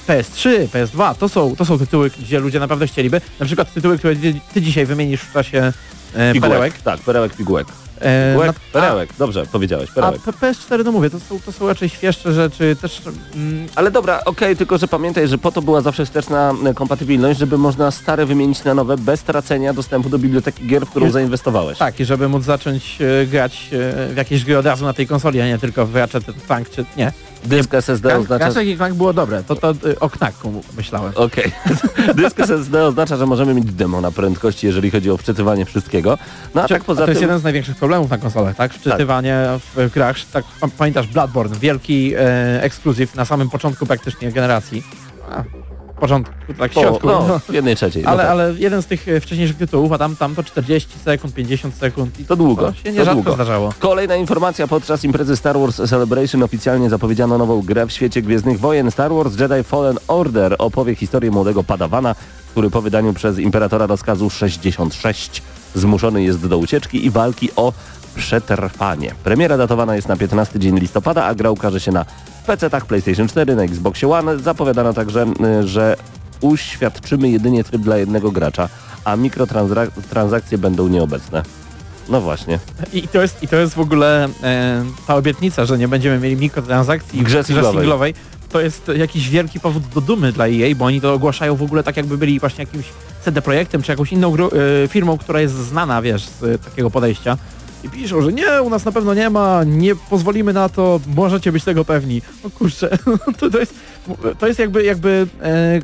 PS3, 0.07 0.67
PS2 0.67 1.15
to 1.15 1.29
są, 1.29 1.55
to 1.55 1.65
są 1.65 1.79
tytuły, 1.79 2.11
gdzie 2.19 2.39
ludzie 2.39 2.59
naprawdę 2.59 2.87
chcieliby. 2.87 3.21
Na 3.39 3.45
przykład 3.45 3.73
tytuły, 3.73 3.97
które 3.97 4.15
ty, 4.53 4.61
dzisiaj 4.61 4.85
wymienisz 4.85 5.21
w 5.21 5.33
czasie 5.33 5.73
e, 6.13 6.39
perełek. 6.39 6.81
Tak, 6.81 6.99
perełek, 6.99 7.35
pigułek. 7.35 7.67
E, 8.03 8.37
na- 8.45 8.53
perełek. 8.73 9.09
Dobrze, 9.19 9.45
powiedziałeś, 9.51 9.89
A, 9.91 9.93
perełek. 9.93 10.21
a 10.27 10.31
P- 10.31 10.37
PS4, 10.53 10.85
no 10.85 10.91
mówię, 10.91 11.09
to 11.09 11.19
są, 11.19 11.39
to 11.45 11.51
są 11.51 11.67
raczej 11.67 11.89
świeższe 11.89 12.33
rzeczy, 12.33 12.75
też 12.81 13.01
mm, 13.35 13.67
Ale 13.75 13.91
dobra, 13.91 14.21
okej, 14.25 14.55
tylko 14.57 14.77
że 14.77 14.87
pamiętaj, 14.87 15.27
że 15.27 15.37
po 15.37 15.51
to 15.51 15.61
była 15.61 15.81
zawsze 15.81 16.05
wsteczna 16.05 16.53
e, 16.65 16.73
kompatybilność, 16.73 17.39
żeby 17.39 17.57
można 17.57 17.91
stare 17.91 18.25
wymienić 18.25 18.63
na 18.63 18.73
nowe 18.73 18.97
bez 18.97 19.23
tracenia 19.23 19.73
dostępu 19.73 20.09
do 20.09 20.19
biblioteki 20.19 20.67
gier, 20.67 20.85
w 20.85 20.89
którą 20.89 21.05
Jest- 21.05 21.13
zainwestowałeś. 21.13 21.77
Tak, 21.77 21.99
i 21.99 22.05
żeby 22.05 22.29
móc 22.29 22.43
zacząć 22.43 22.97
e, 23.21 23.25
grać 23.27 23.69
e, 23.71 24.13
w 24.13 24.17
jakieś 24.17 24.43
gry 24.45 24.57
od 24.57 24.65
razu 24.65 24.85
na 24.85 24.93
tej 24.93 25.07
konsoli, 25.07 25.41
a 25.41 25.47
nie 25.47 25.57
tylko 25.57 25.85
w 25.85 25.95
Ratchet 25.95 26.23
Clank 26.47 26.69
czy 26.69 26.85
nie. 26.97 27.11
Dysk 27.45 27.73
SSD 27.73 28.17
oznacza... 28.17 28.45
Ratchet 28.45 28.67
i 28.67 28.77
Clank 28.77 28.95
było 28.95 29.13
dobre, 29.13 29.43
to 29.43 29.55
to 29.55 29.71
y, 29.71 29.99
o 29.99 30.09
Knaku 30.09 30.61
myślałem. 30.77 31.11
Okej. 31.15 31.51
Dysk 32.15 32.39
SSD 32.39 32.83
oznacza, 32.85 33.17
że 33.17 33.25
możemy 33.25 33.53
mieć 33.53 33.65
demo 33.65 34.01
na 34.01 34.11
prędkości, 34.11 34.67
jeżeli 34.67 34.91
chodzi 34.91 35.11
o 35.11 35.17
wczytywanie 35.17 35.65
wszystkiego. 35.65 36.17
No 36.55 36.61
a 36.61 36.67
Czy- 36.67 36.73
tak 36.73 36.83
poza 36.83 37.01
to 37.03 37.11
jest 37.11 37.19
tym... 37.19 37.29
jeden 37.29 37.39
z 37.39 37.43
największych 37.43 37.77
problemów 37.77 38.09
na 38.09 38.17
konsolach, 38.17 38.55
tak? 38.55 38.73
Wczytywanie 38.73 39.37
w 39.75 39.91
grach, 39.93 40.17
tak 40.33 40.45
pa- 40.61 40.67
pamiętasz 40.77 41.07
Bloodborne, 41.07 41.55
wielki 41.59 42.13
e, 42.15 42.63
ekskluzyw 42.63 43.15
na 43.15 43.25
samym 43.25 43.49
początku 43.49 43.85
praktycznie 43.85 44.31
generacji. 44.31 44.83
A, 45.31 45.43
w 45.97 45.99
porządku, 45.99 46.33
tak 46.59 46.73
w 46.73 46.77
O, 46.77 46.81
środku. 46.81 47.07
no, 47.07 47.25
no. 47.27 47.39
w 47.39 47.53
jednej 47.53 47.75
trzeciej. 47.75 48.03
no 48.03 48.09
Ale, 48.09 48.23
tak. 48.23 48.31
ale 48.31 48.53
jeden 48.57 48.81
z 48.81 48.85
tych 48.85 49.07
e, 49.07 49.19
wcześniejszych 49.19 49.57
tytułów, 49.57 49.91
a 49.91 49.97
tam, 49.97 50.15
tam 50.15 50.35
to 50.35 50.43
40 50.43 50.99
sekund, 51.05 51.33
50 51.33 51.75
sekund 51.75 52.19
i 52.19 52.25
To 52.25 52.35
długo, 52.35 52.71
to 52.71 52.73
się 52.77 52.91
nierzadko 52.91 53.13
długo. 53.15 53.33
zdarzało. 53.33 53.73
Kolejna 53.79 54.15
informacja 54.15 54.67
podczas 54.67 55.03
imprezy 55.03 55.35
Star 55.37 55.59
Wars 55.59 55.75
Celebration 55.89 56.43
oficjalnie 56.43 56.89
zapowiedziano 56.89 57.37
nową 57.37 57.61
grę 57.61 57.85
w 57.87 57.91
świecie 57.91 58.21
Gwiezdnych 58.21 58.59
Wojen. 58.59 58.91
Star 58.91 59.11
Wars 59.13 59.39
Jedi 59.39 59.63
Fallen 59.63 59.97
Order 60.07 60.55
opowie 60.59 60.95
historię 60.95 61.31
młodego 61.31 61.63
padawana, 61.63 62.15
który 62.51 62.69
po 62.69 62.81
wydaniu 62.81 63.13
przez 63.13 63.39
Imperatora 63.39 63.85
rozkazu 63.85 64.29
66 64.29 65.41
zmuszony 65.75 66.23
jest 66.23 66.47
do 66.47 66.57
ucieczki 66.57 67.05
i 67.05 67.09
walki 67.09 67.49
o 67.55 67.73
przetrwanie. 68.15 69.11
Premiera 69.23 69.57
datowana 69.57 69.95
jest 69.95 70.07
na 70.07 70.15
15 70.17 70.59
dzień 70.59 70.79
listopada, 70.79 71.23
a 71.25 71.35
gra 71.35 71.51
ukaże 71.51 71.79
się 71.79 71.91
na 71.91 72.05
PC-tach 72.47 72.85
PlayStation 72.85 73.27
4, 73.27 73.55
na 73.55 73.63
Xboxie 73.63 74.09
One. 74.09 74.39
Zapowiadano 74.39 74.93
także, 74.93 75.25
y, 75.61 75.67
że 75.67 75.95
uświadczymy 76.41 77.29
jedynie 77.29 77.63
tryb 77.63 77.81
dla 77.81 77.97
jednego 77.97 78.31
gracza, 78.31 78.69
a 79.05 79.15
mikrotransakcje 79.15 80.57
będą 80.57 80.87
nieobecne. 80.87 81.43
No 82.09 82.21
właśnie. 82.21 82.59
I 82.93 83.07
to 83.07 83.21
jest, 83.21 83.43
i 83.43 83.47
to 83.47 83.55
jest 83.55 83.73
w 83.73 83.79
ogóle 83.79 84.29
e, 84.43 84.83
ta 85.07 85.15
obietnica, 85.15 85.65
że 85.65 85.77
nie 85.77 85.87
będziemy 85.87 86.19
mieli 86.19 86.35
mikrotransakcji 86.35 87.19
W 87.19 87.23
grze 87.23 87.43
singlowej. 87.43 87.73
singlowej. 87.73 88.13
To 88.49 88.61
jest 88.61 88.91
jakiś 88.95 89.29
wielki 89.29 89.59
powód 89.59 89.83
do 89.95 90.01
dumy 90.01 90.31
dla 90.31 90.47
EA, 90.47 90.75
bo 90.75 90.85
oni 90.85 91.01
to 91.01 91.13
ogłaszają 91.13 91.55
w 91.55 91.61
ogóle 91.63 91.83
tak 91.83 91.97
jakby 91.97 92.17
byli 92.17 92.39
właśnie 92.39 92.63
jakimś 92.63 92.85
CD 93.25 93.41
Projektem 93.41 93.81
czy 93.81 93.91
jakąś 93.91 94.11
inną 94.11 94.35
e, 94.35 94.87
firmą, 94.87 95.17
która 95.17 95.41
jest 95.41 95.53
znana, 95.55 96.01
wiesz, 96.01 96.25
z 96.25 96.43
e, 96.43 96.57
takiego 96.57 96.89
podejścia. 96.89 97.37
I 97.83 97.89
piszą, 97.89 98.21
że 98.21 98.33
nie, 98.33 98.61
u 98.61 98.69
nas 98.69 98.85
na 98.85 98.91
pewno 98.91 99.13
nie 99.13 99.29
ma, 99.29 99.63
nie 99.63 99.95
pozwolimy 99.95 100.53
na 100.53 100.69
to, 100.69 100.99
możecie 101.15 101.51
być 101.51 101.63
tego 101.63 101.85
pewni. 101.85 102.21
O 102.43 102.49
kurczę, 102.49 102.97
to, 103.39 103.49
to, 103.49 103.59
jest, 103.59 103.75
to 104.39 104.47
jest 104.47 104.59
jakby, 104.59 104.83
jakby 104.83 105.27
e, 105.43 105.79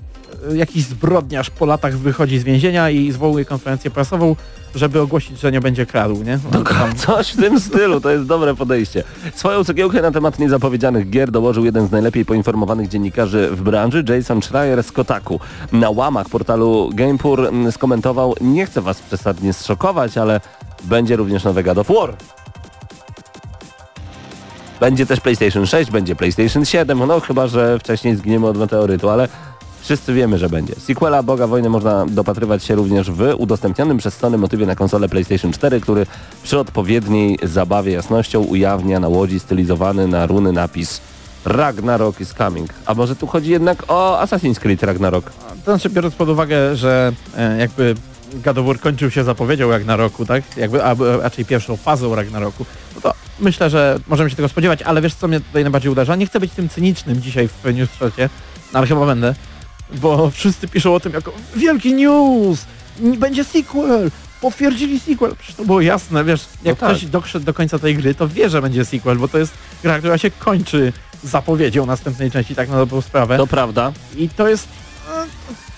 jakiś 0.56 0.84
zbrodniarz 0.84 1.50
po 1.50 1.66
latach 1.66 1.98
wychodzi 1.98 2.40
z 2.40 2.44
więzienia 2.44 2.90
i 2.90 3.12
zwołuje 3.12 3.46
konferencję 3.46 3.92
prasową, 3.92 4.36
żeby 4.76 5.02
ogłosić, 5.02 5.40
że 5.40 5.52
nie 5.52 5.62
będzie 5.62 5.86
kradł, 5.86 6.24
nie? 6.24 6.40
No, 6.52 6.64
Coś 6.96 7.32
w 7.32 7.38
tym 7.38 7.60
stylu, 7.60 8.02
to 8.02 8.10
jest 8.10 8.26
dobre 8.26 8.56
podejście. 8.56 9.04
Swoją 9.36 9.64
cegiełkę 9.64 10.02
na 10.02 10.12
temat 10.12 10.40
niezapowiedzianych 10.40 11.10
gier 11.10 11.32
dołożył 11.32 11.66
jeden 11.66 11.88
z 11.88 11.92
najlepiej 11.92 12.26
poinformowanych 12.26 12.88
dziennikarzy 12.88 13.50
w 13.52 13.62
branży, 13.62 14.04
Jason 14.10 14.42
Schreier 14.42 14.84
z 14.84 14.92
Kotaku. 14.92 15.40
Na 15.72 15.90
łamach 15.90 16.30
portalu 16.30 16.90
GamePur 16.94 17.52
skomentował, 17.72 18.36
nie 18.42 18.66
chcę 18.66 18.82
was 18.82 19.02
przesadnie 19.02 19.54
zszokować, 19.54 20.18
ale 20.18 20.42
będzie 20.84 21.16
również 21.16 21.44
nowy 21.44 21.64
God 21.64 21.78
of 21.78 21.88
War. 21.88 22.14
Będzie 24.80 25.06
też 25.06 25.20
PlayStation 25.20 25.66
6, 25.66 25.92
będzie 25.92 26.16
PlayStation 26.16 26.66
7, 26.66 27.08
no 27.08 27.20
chyba, 27.20 27.48
że 27.48 27.80
wcześniej 27.80 28.16
zginiemy 28.16 28.48
od 28.48 28.58
meteorytu, 28.58 29.10
ale 29.10 29.28
wszyscy 29.82 30.14
wiemy, 30.14 30.38
że 30.38 30.50
będzie. 30.50 30.76
Sequela 30.76 31.24
Boga 31.24 31.48
Wojny 31.48 31.70
można 31.70 32.06
dopatrywać 32.06 32.64
się 32.64 32.76
również 32.76 33.12
w 33.12 33.34
udostępnionym 33.38 33.98
przez 33.98 34.18
Sony 34.18 34.38
motywie 34.38 34.66
na 34.66 34.76
konsolę 34.76 35.10
PlayStation 35.10 35.52
4, 35.52 35.82
który 35.82 36.06
przy 36.44 36.60
odpowiedniej 36.60 37.40
zabawie 37.44 37.92
jasnością 37.92 38.40
ujawnia 38.40 39.00
na 39.00 39.08
łodzi 39.08 39.40
stylizowany 39.40 40.08
na 40.08 40.26
runy 40.26 40.52
napis 40.52 41.02
Ragnarok 41.46 42.22
is 42.22 42.34
coming. 42.34 42.70
A 42.86 42.94
może 42.94 43.16
tu 43.16 43.28
chodzi 43.28 43.52
jednak 43.52 43.84
o 43.88 44.20
Assassin's 44.24 44.60
Creed 44.60 44.84
Ragnarok? 44.84 45.32
To 45.66 45.72
znaczy 45.72 45.90
biorąc 45.90 46.16
pod 46.16 46.30
uwagę, 46.30 46.76
że 46.76 47.12
e, 47.38 47.58
jakby 47.58 47.96
God 48.34 48.80
kończył 48.82 49.12
się 49.12 49.24
zapowiedzią 49.24 49.72
Ragnaroku, 49.72 50.26
tak? 50.26 50.58
Jakby, 50.58 50.84
a, 50.84 50.90
a 50.90 51.18
raczej 51.22 51.46
pierwszą 51.46 51.78
fazą 51.78 52.16
Ragnaroku, 52.16 52.66
no 52.96 53.02
to 53.02 53.14
myślę, 53.40 53.70
że 53.70 54.00
możemy 54.08 54.30
się 54.30 54.36
tego 54.36 54.50
spodziewać, 54.50 54.82
ale 54.82 55.02
wiesz 55.02 55.14
co 55.16 55.28
mnie 55.28 55.40
tutaj 55.40 55.64
najbardziej 55.64 55.92
uderza? 55.92 56.16
Nie 56.16 56.26
chcę 56.26 56.40
być 56.40 56.52
tym 56.52 56.70
cynicznym 56.70 57.22
dzisiaj 57.22 57.48
w 57.64 57.74
newschacie, 57.74 58.30
no 58.74 58.80
ale 58.80 58.88
chyba 58.88 59.06
będę, 59.06 59.36
bo 59.92 60.30
wszyscy 60.32 60.68
piszą 60.68 60.96
o 60.96 61.00
tym 61.00 61.14
jako 61.14 61.32
wielki 61.56 61.94
news, 61.94 62.66
będzie 63.18 63.44
sequel, 63.44 64.12
potwierdzili 64.42 65.00
sequel. 65.00 65.36
Przecież 65.36 65.56
to 65.56 65.66
było 65.66 65.82
jasne, 65.82 66.24
wiesz, 66.24 66.42
jak 66.64 66.82
No 66.82 66.88
tak. 66.88 66.98
ktoś 66.98 67.06
doszedł 67.10 67.46
do 67.46 67.54
końca 67.54 67.80
tej 67.80 67.96
gry, 67.96 68.16
to 68.16 68.28
wie, 68.28 68.50
że 68.50 68.62
będzie 68.62 68.86
sequel, 68.86 69.18
bo 69.18 69.28
to 69.28 69.38
jest 69.38 69.54
gra, 69.84 70.00
która 70.00 70.18
się 70.18 70.32
kończy 70.32 70.94
zapowiedzią 71.24 71.86
następnej 71.86 72.32
części, 72.32 72.56
tak 72.56 72.70
na 72.70 72.78
dobrą 72.78 73.02
sprawę. 73.02 73.38
To 73.38 73.48
prawda. 73.48 73.92
I 74.18 74.30
to 74.30 74.50
jest 74.50 74.68
Y, 75.10 75.69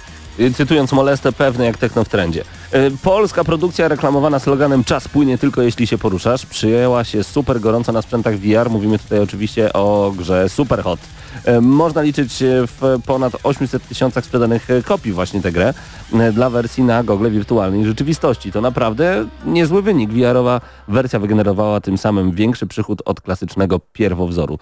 Cytując 0.56 0.92
Molestę, 0.92 1.32
pewne 1.32 1.66
jak 1.66 1.78
techno 1.78 2.04
w 2.04 2.10
trendzie. 2.10 2.44
Y, 2.76 2.92
Polska 3.04 3.44
produkcja 3.44 3.88
reklamowana 3.88 4.40
sloganem 4.40 4.84
czas 4.84 5.08
płynie 5.08 5.38
tylko 5.38 5.62
jeśli 5.62 5.88
się 5.88 5.98
poruszasz 5.98 6.46
przyjęła 6.46 7.04
się 7.04 7.24
super 7.24 7.60
gorąco 7.60 7.92
na 7.92 8.02
sprzętach 8.02 8.38
VR. 8.38 8.70
Mówimy 8.70 9.00
tutaj 9.00 9.20
oczywiście 9.20 9.74
o 9.74 10.14
grze 10.18 10.50
Superhot. 10.50 11.00
Y, 11.48 11.62
Można 11.62 12.02
liczyć 12.02 12.44
w 12.44 13.00
ponad 13.06 13.34
800 13.44 13.88
tysiącach 13.88 14.26
sprzedanych 14.26 14.70
y, 14.70 14.84
kopii 14.84 15.12
właśnie 15.12 15.42
tę 15.42 15.52
grę 15.52 15.74
dla 16.34 16.50
wersji 16.50 16.84
na 16.84 17.04
gogle 17.04 17.32
wirtualnej 17.32 17.86
rzeczywistości. 17.86 18.52
To 18.52 18.62
naprawdę 18.62 19.26
niezły 19.46 19.82
wynik. 19.82 20.10
VR-owa 20.10 20.62
wersja 20.88 21.20
wygenerowała 21.20 21.82
tym 21.82 21.98
samym 21.98 22.32
większy 22.32 22.68
przychód 22.68 23.02
od 23.06 23.22
klasycznego 23.22 23.80
pierwowzoru. 23.94 24.60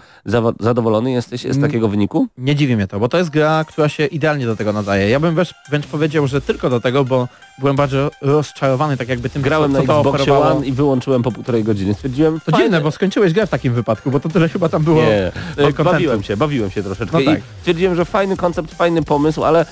Zadowolony 0.60 1.12
jesteś 1.12 1.42
z 1.42 1.62
takiego 1.62 1.88
wyniku? 1.88 2.28
Nie 2.38 2.56
dziwi 2.56 2.76
mnie 2.76 2.88
to, 2.88 3.00
bo 3.00 3.10
to 3.10 3.18
jest 3.18 3.30
gra, 3.30 3.66
która 3.68 3.90
się 3.90 4.06
idealnie 4.06 4.46
do 4.46 4.56
tego 4.56 4.74
nadaje. 4.74 5.10
Ja 5.10 5.20
bym 5.20 5.36
wręcz 5.70 5.88
powiedział, 5.92 6.28
że 6.28 6.42
tylko 6.42 6.70
do 6.70 6.80
tego, 6.80 7.06
bo 7.06 7.28
byłem 7.60 7.76
bardzo 7.76 7.99
rozczarowany 8.22 8.98
tak 8.98 9.10
jakby 9.10 9.30
tym, 9.30 9.42
Grałem 9.42 9.72
co, 9.72 9.78
na 9.78 9.82
co 9.82 9.88
to 9.88 10.00
Xboxie 10.00 10.24
oferowało. 10.24 10.58
One 10.58 10.66
i 10.66 10.72
wyłączyłem 10.72 11.24
po 11.24 11.32
półtorej 11.32 11.64
godziny. 11.64 11.94
Stwierdziłem, 11.94 12.40
To 12.46 12.52
dziwne, 12.52 12.82
bo 12.82 12.92
skończyłeś 12.92 13.34
grę 13.34 13.48
w 13.48 13.50
takim 13.50 13.74
wypadku, 13.74 14.12
bo 14.12 14.20
to 14.20 14.30
tyle 14.30 14.50
chyba 14.50 14.70
tam 14.70 14.84
było 14.84 15.02
Nie, 15.02 15.32
e, 15.58 15.84
bawiłem 15.84 16.24
się, 16.24 16.38
bawiłem 16.38 16.72
się 16.72 16.84
troszeczkę 16.84 17.20
No 17.20 17.26
tak. 17.26 17.40
i 17.40 17.42
stwierdziłem, 17.60 17.96
że 17.96 18.06
fajny 18.06 18.38
koncept, 18.38 18.74
fajny 18.74 19.04
pomysł, 19.04 19.44
ale 19.44 19.66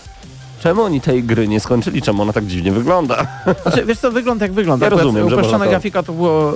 czemu 0.59 0.81
oni 0.81 1.01
tej 1.01 1.23
gry 1.23 1.47
nie 1.47 1.59
skończyli? 1.59 2.01
Czemu 2.01 2.21
ona 2.21 2.33
tak 2.33 2.45
dziwnie 2.45 2.71
wygląda? 2.71 3.27
Znaczy, 3.63 3.85
wiesz 3.85 3.99
co, 3.99 4.11
wygląd 4.11 4.41
jak 4.41 4.53
wygląda. 4.53 4.85
Ja 4.85 4.89
rozumiem, 4.89 5.29
że 5.29 5.35
Uproszczona 5.35 5.65
to- 5.65 5.71
grafika 5.71 6.03
to 6.03 6.13
było... 6.13 6.53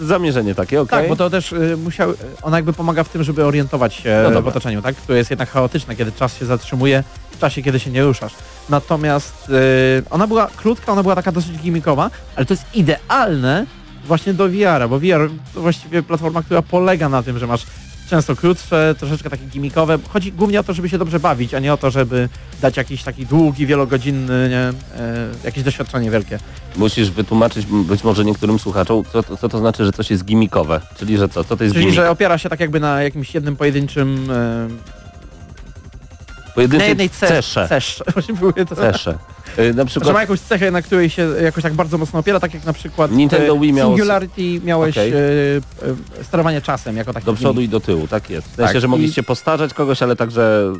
Zamierzenie 0.00 0.54
takie, 0.54 0.80
okej? 0.80 0.98
Tak, 0.98 1.08
bo 1.08 1.16
to 1.16 1.30
też 1.30 1.52
y, 1.52 1.76
musiał... 1.84 2.12
Ona 2.42 2.56
jakby 2.56 2.72
pomaga 2.72 3.04
w 3.04 3.08
tym, 3.08 3.24
żeby 3.24 3.44
orientować 3.44 3.94
się 3.94 4.30
No 4.32 4.42
w 4.42 4.48
otoczeniu, 4.48 4.82
tak? 4.82 4.94
To 5.06 5.12
jest 5.12 5.30
jednak 5.30 5.50
chaotyczne, 5.50 5.96
kiedy 5.96 6.12
czas 6.12 6.38
się 6.38 6.46
zatrzymuje, 6.46 7.04
w 7.38 7.40
czasie, 7.40 7.62
kiedy 7.62 7.80
się 7.80 7.90
nie 7.90 8.04
ruszasz. 8.04 8.32
Natomiast 8.68 9.48
y, 9.50 9.52
ona 10.10 10.26
była 10.26 10.46
krótka, 10.56 10.92
ona 10.92 11.02
była 11.02 11.14
taka 11.16 11.32
dosyć 11.32 11.52
gimmickowa, 11.58 12.10
ale 12.36 12.46
to 12.46 12.54
jest 12.54 12.64
idealne 12.74 13.66
właśnie 14.06 14.34
do 14.34 14.48
VR-a, 14.48 14.88
bo 14.88 14.98
VR 14.98 15.30
to 15.54 15.60
właściwie 15.60 16.02
platforma, 16.02 16.42
która 16.42 16.62
polega 16.62 17.08
na 17.08 17.22
tym, 17.22 17.38
że 17.38 17.46
masz 17.46 17.66
często 18.10 18.36
krótsze, 18.36 18.94
troszeczkę 18.98 19.30
takie 19.30 19.44
gimmickowe. 19.44 19.98
Chodzi 20.08 20.32
głównie 20.32 20.60
o 20.60 20.64
to, 20.64 20.72
żeby 20.72 20.88
się 20.88 20.98
dobrze 20.98 21.20
bawić, 21.20 21.54
a 21.54 21.58
nie 21.58 21.72
o 21.72 21.76
to, 21.76 21.90
żeby 21.90 22.28
dać 22.62 22.76
jakiś 22.76 23.02
taki 23.02 23.26
długi, 23.26 23.66
wielogodzinny, 23.66 24.48
nie, 24.50 24.58
e, 25.02 25.28
jakieś 25.44 25.64
doświadczenie 25.64 26.10
wielkie. 26.10 26.38
Musisz 26.76 27.10
wytłumaczyć 27.10 27.66
być 27.66 28.04
może 28.04 28.24
niektórym 28.24 28.58
słuchaczom, 28.58 29.02
co, 29.12 29.22
to- 29.22 29.36
co 29.36 29.48
to 29.48 29.58
znaczy, 29.58 29.84
że 29.84 29.92
coś 29.92 30.10
jest 30.10 30.24
gimmickowe. 30.24 30.80
Czyli, 30.98 31.18
że 31.18 31.28
co? 31.28 31.44
Co 31.44 31.56
to 31.56 31.64
jest 31.64 31.74
Czyli, 31.74 31.84
gimmick? 31.86 31.96
że 32.02 32.10
opiera 32.10 32.38
się 32.38 32.48
tak 32.48 32.60
jakby 32.60 32.80
na 32.80 33.02
jakimś 33.02 33.34
jednym 33.34 33.56
pojedynczym... 33.56 34.30
E, 34.30 34.68
na 36.48 36.54
Pojedynczej 36.54 36.88
jednej 36.88 37.08
ce- 37.10 37.28
cesze. 37.28 37.68
cesze. 37.68 38.04
Właśnie 38.14 38.34
były 38.34 38.52
to. 38.52 38.76
Cesze. 38.76 39.18
Y, 39.58 39.62
Na 39.62 39.72
Że 39.72 39.74
ma 39.74 39.84
przykład 39.84 40.16
jakąś 40.20 40.40
cechę, 40.40 40.70
na 40.70 40.82
której 40.82 41.10
się 41.10 41.28
jakoś 41.42 41.62
tak 41.62 41.74
bardzo 41.74 41.98
mocno 41.98 42.18
opiera, 42.18 42.40
tak 42.40 42.54
jak 42.54 42.64
na 42.64 42.72
przykład 42.72 43.10
Nintendo 43.12 43.54
e, 43.56 43.60
Wii 43.60 43.72
miało- 43.72 43.90
Singularity 43.96 44.60
miałeś 44.64 44.98
e, 44.98 45.02
e, 45.02 46.24
sterowanie 46.24 46.60
czasem 46.60 46.96
jako 46.96 47.12
taki 47.12 47.26
do 47.26 47.34
przodu 47.34 47.60
i 47.60 47.68
do 47.68 47.80
tyłu, 47.80 48.08
tak 48.08 48.30
jest. 48.30 48.46
W 48.48 48.54
sensie, 48.56 48.72
Tak, 48.72 48.80
że 48.80 48.86
i- 48.86 48.90
mogliście 48.90 49.22
postarzać 49.22 49.74
kogoś, 49.74 50.02
ale 50.02 50.16
także 50.16 50.72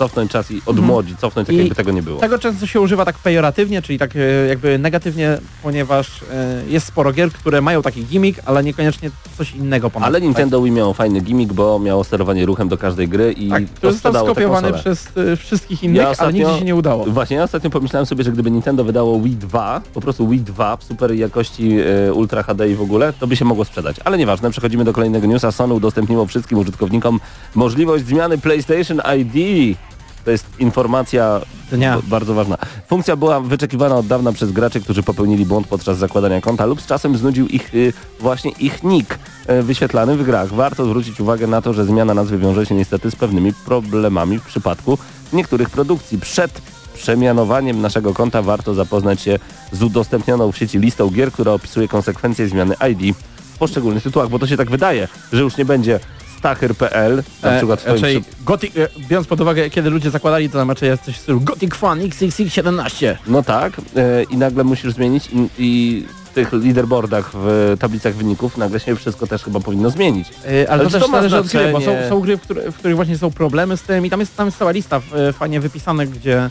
cofnąć 0.00 0.30
czas 0.30 0.50
i 0.50 0.62
odmłodzić, 0.66 1.18
cofnąć 1.18 1.46
tak 1.46 1.56
I 1.56 1.58
jakby 1.58 1.74
tego 1.74 1.90
nie 1.92 2.02
było. 2.02 2.20
Tego 2.20 2.38
często 2.38 2.66
się 2.66 2.80
używa 2.80 3.04
tak 3.04 3.18
pejoratywnie, 3.18 3.82
czyli 3.82 3.98
tak 3.98 4.16
e, 4.16 4.18
jakby 4.48 4.78
negatywnie, 4.78 5.38
ponieważ 5.62 6.22
e, 6.32 6.62
jest 6.68 6.86
sporo 6.86 7.12
gier, 7.12 7.32
które 7.32 7.60
mają 7.60 7.82
taki 7.82 8.04
gimmick, 8.04 8.40
ale 8.46 8.64
niekoniecznie 8.64 9.10
coś 9.38 9.54
innego 9.54 9.90
ponad. 9.90 10.06
Ale 10.08 10.20
Nintendo 10.20 10.62
Wii 10.62 10.72
miało 10.72 10.94
fajny 10.94 11.20
gimmick, 11.20 11.52
bo 11.52 11.78
miało 11.78 12.04
sterowanie 12.04 12.46
ruchem 12.46 12.68
do 12.68 12.78
każdej 12.78 13.08
gry 13.08 13.32
i 13.32 13.48
Tak, 13.50 13.62
to 13.80 13.92
został 13.92 14.24
skopiowany 14.26 14.72
przez 14.72 15.08
e, 15.16 15.36
wszystkich 15.36 15.82
innych, 15.82 15.96
Ja 15.96 16.02
ale 16.02 16.12
ostatnio- 16.16 16.32
nigdzie 16.32 16.58
się 16.58 16.64
nie 16.64 16.74
udało. 16.74 17.04
Właśnie 17.04 17.36
ja 17.36 17.42
ostatnio 17.42 17.70
pomyślałem 17.70 18.06
sobie, 18.06 18.24
że 18.24 18.32
gdyby 18.32 18.50
Nintendo 18.50 18.84
wydało 18.84 19.20
Wii 19.20 19.36
2, 19.36 19.80
po 19.94 20.00
prostu 20.00 20.28
Wii 20.28 20.40
2 20.40 20.76
w 20.76 20.84
super 20.84 21.14
jakości 21.14 21.76
Ultra 22.14 22.42
HD 22.42 22.70
i 22.70 22.74
w 22.74 22.82
ogóle, 22.82 23.12
to 23.12 23.26
by 23.26 23.36
się 23.36 23.44
mogło 23.44 23.64
sprzedać. 23.64 23.96
Ale 24.04 24.18
nieważne, 24.18 24.50
przechodzimy 24.50 24.84
do 24.84 24.92
kolejnego 24.92 25.26
newsa. 25.26 25.52
Sony 25.52 25.74
udostępniło 25.74 26.26
wszystkim 26.26 26.58
użytkownikom 26.58 27.20
możliwość 27.54 28.04
zmiany 28.06 28.38
PlayStation 28.38 29.00
ID. 29.18 29.76
To 30.24 30.30
jest 30.30 30.46
informacja 30.58 31.40
Dnia. 31.72 31.98
bardzo 32.08 32.34
ważna. 32.34 32.58
Funkcja 32.88 33.16
była 33.16 33.40
wyczekiwana 33.40 33.96
od 33.96 34.06
dawna 34.06 34.32
przez 34.32 34.52
graczy, 34.52 34.80
którzy 34.80 35.02
popełnili 35.02 35.46
błąd 35.46 35.66
podczas 35.66 35.98
zakładania 35.98 36.40
konta 36.40 36.66
lub 36.66 36.80
z 36.80 36.86
czasem 36.86 37.16
znudził 37.16 37.46
ich 37.46 37.74
y, 37.74 37.92
właśnie 38.20 38.50
ich 38.50 38.82
nick 38.82 39.18
y, 39.50 39.62
wyświetlany 39.62 40.16
w 40.16 40.24
grach. 40.24 40.54
Warto 40.54 40.84
zwrócić 40.84 41.20
uwagę 41.20 41.46
na 41.46 41.62
to, 41.62 41.72
że 41.72 41.84
zmiana 41.84 42.14
nazwy 42.14 42.38
wiąże 42.38 42.66
się 42.66 42.74
niestety 42.74 43.10
z 43.10 43.16
pewnymi 43.16 43.52
problemami 43.52 44.38
w 44.38 44.44
przypadku 44.44 44.98
niektórych 45.32 45.70
produkcji. 45.70 46.18
Przed 46.18 46.62
przemianowaniem 46.94 47.80
naszego 47.80 48.14
konta 48.14 48.42
warto 48.42 48.74
zapoznać 48.74 49.20
się 49.20 49.38
z 49.72 49.82
udostępnioną 49.82 50.52
w 50.52 50.58
sieci 50.58 50.78
listą 50.78 51.10
gier, 51.10 51.32
która 51.32 51.52
opisuje 51.52 51.88
konsekwencje 51.88 52.48
zmiany 52.48 52.74
ID 52.90 53.16
w 53.54 53.58
poszczególnych 53.58 54.02
tytułach, 54.02 54.28
bo 54.28 54.38
to 54.38 54.46
się 54.46 54.56
tak 54.56 54.70
wydaje, 54.70 55.08
że 55.32 55.42
już 55.42 55.56
nie 55.56 55.64
będzie 55.64 56.00
stachyr.pl, 56.40 57.22
na 57.42 57.56
przykład 57.56 57.80
w 57.80 57.82
twoim 57.82 57.96
raczej 57.96 58.20
przy- 58.22 58.44
Gothic, 58.44 58.76
e, 58.76 58.88
biorąc 59.08 59.26
pod 59.26 59.40
uwagę, 59.40 59.70
kiedy 59.70 59.90
ludzie 59.90 60.10
zakładali, 60.10 60.50
to 60.50 60.58
tam 60.58 60.68
raczej 60.68 60.88
jest 60.88 61.02
coś 61.02 61.14
w 61.16 61.20
stylu 61.20 61.40
Gothic 61.40 61.74
Fan 61.74 62.00
XXX17. 62.00 63.16
No 63.26 63.42
tak, 63.42 63.72
e, 63.96 64.22
i 64.22 64.36
nagle 64.36 64.64
musisz 64.64 64.92
zmienić 64.94 65.28
i, 65.32 65.48
i 65.58 66.04
w 66.30 66.32
tych 66.34 66.52
leaderboardach, 66.52 67.30
w 67.34 67.76
tablicach 67.80 68.14
wyników 68.14 68.56
nagle 68.56 68.80
się 68.80 68.96
wszystko 68.96 69.26
też 69.26 69.42
chyba 69.44 69.60
powinno 69.60 69.90
zmienić. 69.90 70.28
E, 70.28 70.48
ale, 70.48 70.68
Ale 70.68 70.84
to 70.84 70.90
też 70.90 71.02
to 71.02 71.08
zależy 71.10 71.38
od 71.38 71.46
gry, 71.46 71.72
bo 71.72 71.80
są, 71.80 71.96
są 72.08 72.20
gry, 72.20 72.36
w, 72.36 72.40
które, 72.40 72.72
w 72.72 72.76
których 72.76 72.96
właśnie 72.96 73.18
są 73.18 73.30
problemy 73.30 73.76
z 73.76 73.82
tym 73.82 74.06
i 74.06 74.10
tam 74.10 74.20
jest, 74.20 74.36
tam 74.36 74.46
jest 74.46 74.58
cała 74.58 74.70
lista 74.70 75.00
e, 75.14 75.32
fajnie 75.32 75.60
wypisane, 75.60 76.06
gdzie, 76.06 76.50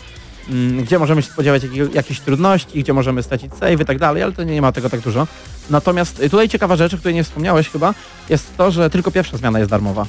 gdzie 0.84 1.00
możemy 1.00 1.22
się 1.22 1.32
spodziewać 1.32 1.64
jakiego, 1.64 1.90
jakichś 1.94 2.20
trudności, 2.20 2.84
gdzie 2.84 2.94
możemy 2.94 3.24
stracić 3.24 3.54
save 3.54 3.82
i 3.82 3.86
tak 3.86 4.00
dalej, 4.00 4.24
ale 4.24 4.32
to 4.32 4.44
nie, 4.44 4.54
nie 4.54 4.62
ma 4.62 4.72
tego 4.72 4.90
tak 4.90 5.00
dużo. 5.00 5.28
Natomiast 5.70 6.20
e, 6.20 6.30
tutaj 6.30 6.50
ciekawa 6.50 6.76
rzecz, 6.76 6.94
o 6.94 6.98
której 6.98 7.16
nie 7.16 7.24
wspomniałeś 7.24 7.70
chyba, 7.70 7.94
jest 8.30 8.58
to, 8.58 8.72
że 8.72 8.90
tylko 8.90 9.12
pierwsza 9.12 9.38
zmiana 9.38 9.60
jest 9.60 9.72
darmowa. 9.72 10.06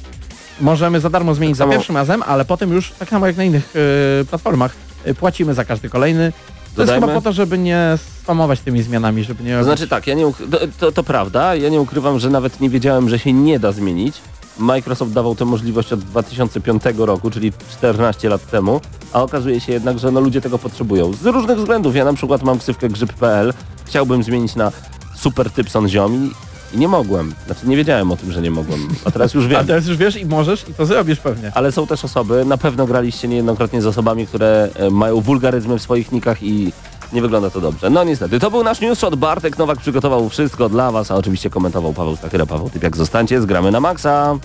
Możemy 0.61 1.00
za 1.00 1.11
darmo 1.11 1.35
zmienić 1.35 1.59
Tak 1.59 1.68
za 1.68 1.73
pierwszym 1.73 1.97
razem, 1.97 2.23
ale 2.23 2.44
potem 2.44 2.73
już 2.73 2.90
tak 2.90 3.09
samo 3.09 3.26
jak 3.26 3.37
na 3.37 3.44
innych 3.44 3.75
e, 4.20 4.25
platformach 4.25 4.75
e, 5.04 5.14
płacimy 5.14 5.54
za 5.54 5.64
każdy 5.64 5.88
kolejny. 5.88 6.32
To 6.75 6.82
jest 6.82 6.92
Dodajmy- 6.92 7.06
chyba 7.06 7.14
po 7.14 7.20
to, 7.20 7.32
żeby 7.32 7.59
nie 7.59 7.99
spamować 8.23 8.61
tymi 8.61 8.82
zmianami, 8.82 9.25
żeby 9.25 9.44
nie... 9.44 9.59
To 9.59 9.64
znaczy 9.64 9.88
tak, 9.88 10.06
ja 10.06 10.14
nie 10.14 10.32
to, 10.78 10.92
to 10.92 11.02
prawda, 11.02 11.54
ja 11.54 11.68
nie 11.68 11.80
ukrywam, 11.80 12.18
że 12.18 12.30
nawet 12.30 12.61
nie 12.61 12.70
wiedziałem, 12.70 13.09
że 13.09 13.18
się 13.18 13.32
nie 13.32 13.59
da 13.59 13.73
zmienić. 13.73 14.16
Microsoft 14.59 15.12
dawał 15.12 15.35
tę 15.35 15.45
możliwość 15.45 15.92
od 15.92 16.00
2005 16.00 16.83
roku, 16.99 17.30
czyli 17.30 17.52
14 17.71 18.28
lat 18.28 18.50
temu, 18.50 18.80
a 19.12 19.23
okazuje 19.23 19.61
się 19.61 19.73
jednak, 19.73 19.99
że 19.99 20.11
no 20.11 20.21
ludzie 20.21 20.40
tego 20.40 20.59
potrzebują. 20.59 21.12
Z 21.12 21.26
różnych 21.26 21.59
względów. 21.59 21.97
Ja 21.97 22.04
na 22.04 22.12
przykład 22.12 22.42
mam 22.42 22.59
ksywkę 22.59 22.88
grzyb.pl, 22.88 23.52
chciałbym 23.85 24.23
zmienić 24.23 24.57
na 24.57 24.73
Super 25.16 25.50
Typson 25.50 25.88
Ziom 25.88 26.14
i, 26.14 26.30
nie 26.78 26.88
mogłem. 26.88 27.35
Znaczy 27.47 27.69
nie 27.69 27.76
wiedziałem 27.76 28.12
o 28.12 28.16
tym, 28.16 28.33
że 28.33 28.42
nie 28.42 28.50
mogłem, 28.50 28.88
a 29.04 29.11
teraz 29.11 29.35
już 29.35 29.45
A 29.47 29.49
wiem. 29.49 29.66
teraz 29.66 29.87
już 29.87 29.97
wiesz 29.97 30.16
i 30.16 30.26
możesz 30.26 30.69
i 30.69 30.75
to 30.75 30.87
zrobisz 30.87 31.19
pewnie. 31.19 31.52
Ale 31.54 31.73
są 31.73 31.87
też 31.87 32.04
osoby, 32.04 32.45
na 32.45 32.57
pewno 32.57 32.87
graliście 32.87 33.28
niejednokrotnie 33.28 33.83
z 33.83 33.87
osobami, 33.87 34.26
które 34.26 34.69
e, 34.75 34.90
mają 34.90 35.21
wulgaryzmy 35.21 35.78
w 35.78 35.83
swoich 35.83 36.12
nikach 36.12 36.42
i 36.42 36.73
nie 37.12 37.23
wygląda 37.23 37.50
to 37.50 37.61
dobrze. 37.61 37.90
No 37.90 38.05
niestety, 38.05 38.38
to 38.38 38.50
był 38.50 38.64
nasz 38.64 38.81
newsshot. 38.81 39.17
Bartek 39.17 39.59
Nowak 39.59 39.79
przygotował 39.79 40.29
wszystko 40.29 40.69
dla 40.69 40.93
Was, 40.93 41.11
a 41.11 41.14
oczywiście 41.14 41.50
komentował 41.50 41.93
Paweł 41.93 42.17
Stachyra. 42.17 42.47
Paweł 42.47 42.71
Typiak, 42.71 42.97
zostańcie, 42.97 43.40
zgramy 43.40 43.71
na 43.71 43.81
maksa. 43.81 44.38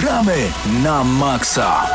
Gramy 0.00 0.36
na 0.82 1.04
maksa. 1.04 1.86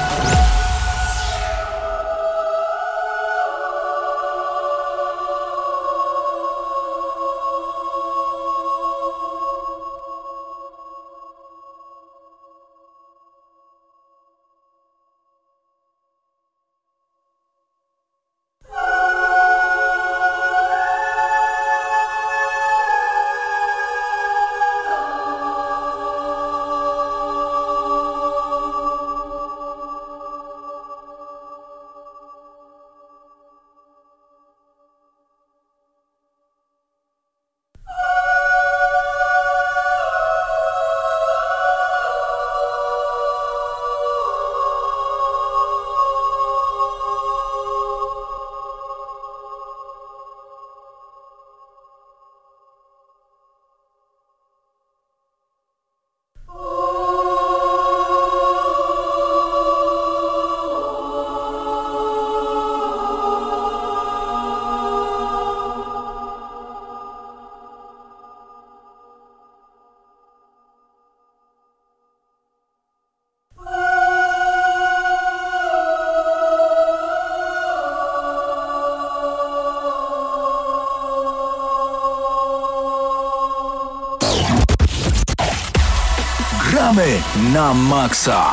Na 87.59 87.73
maksa. 87.73 88.51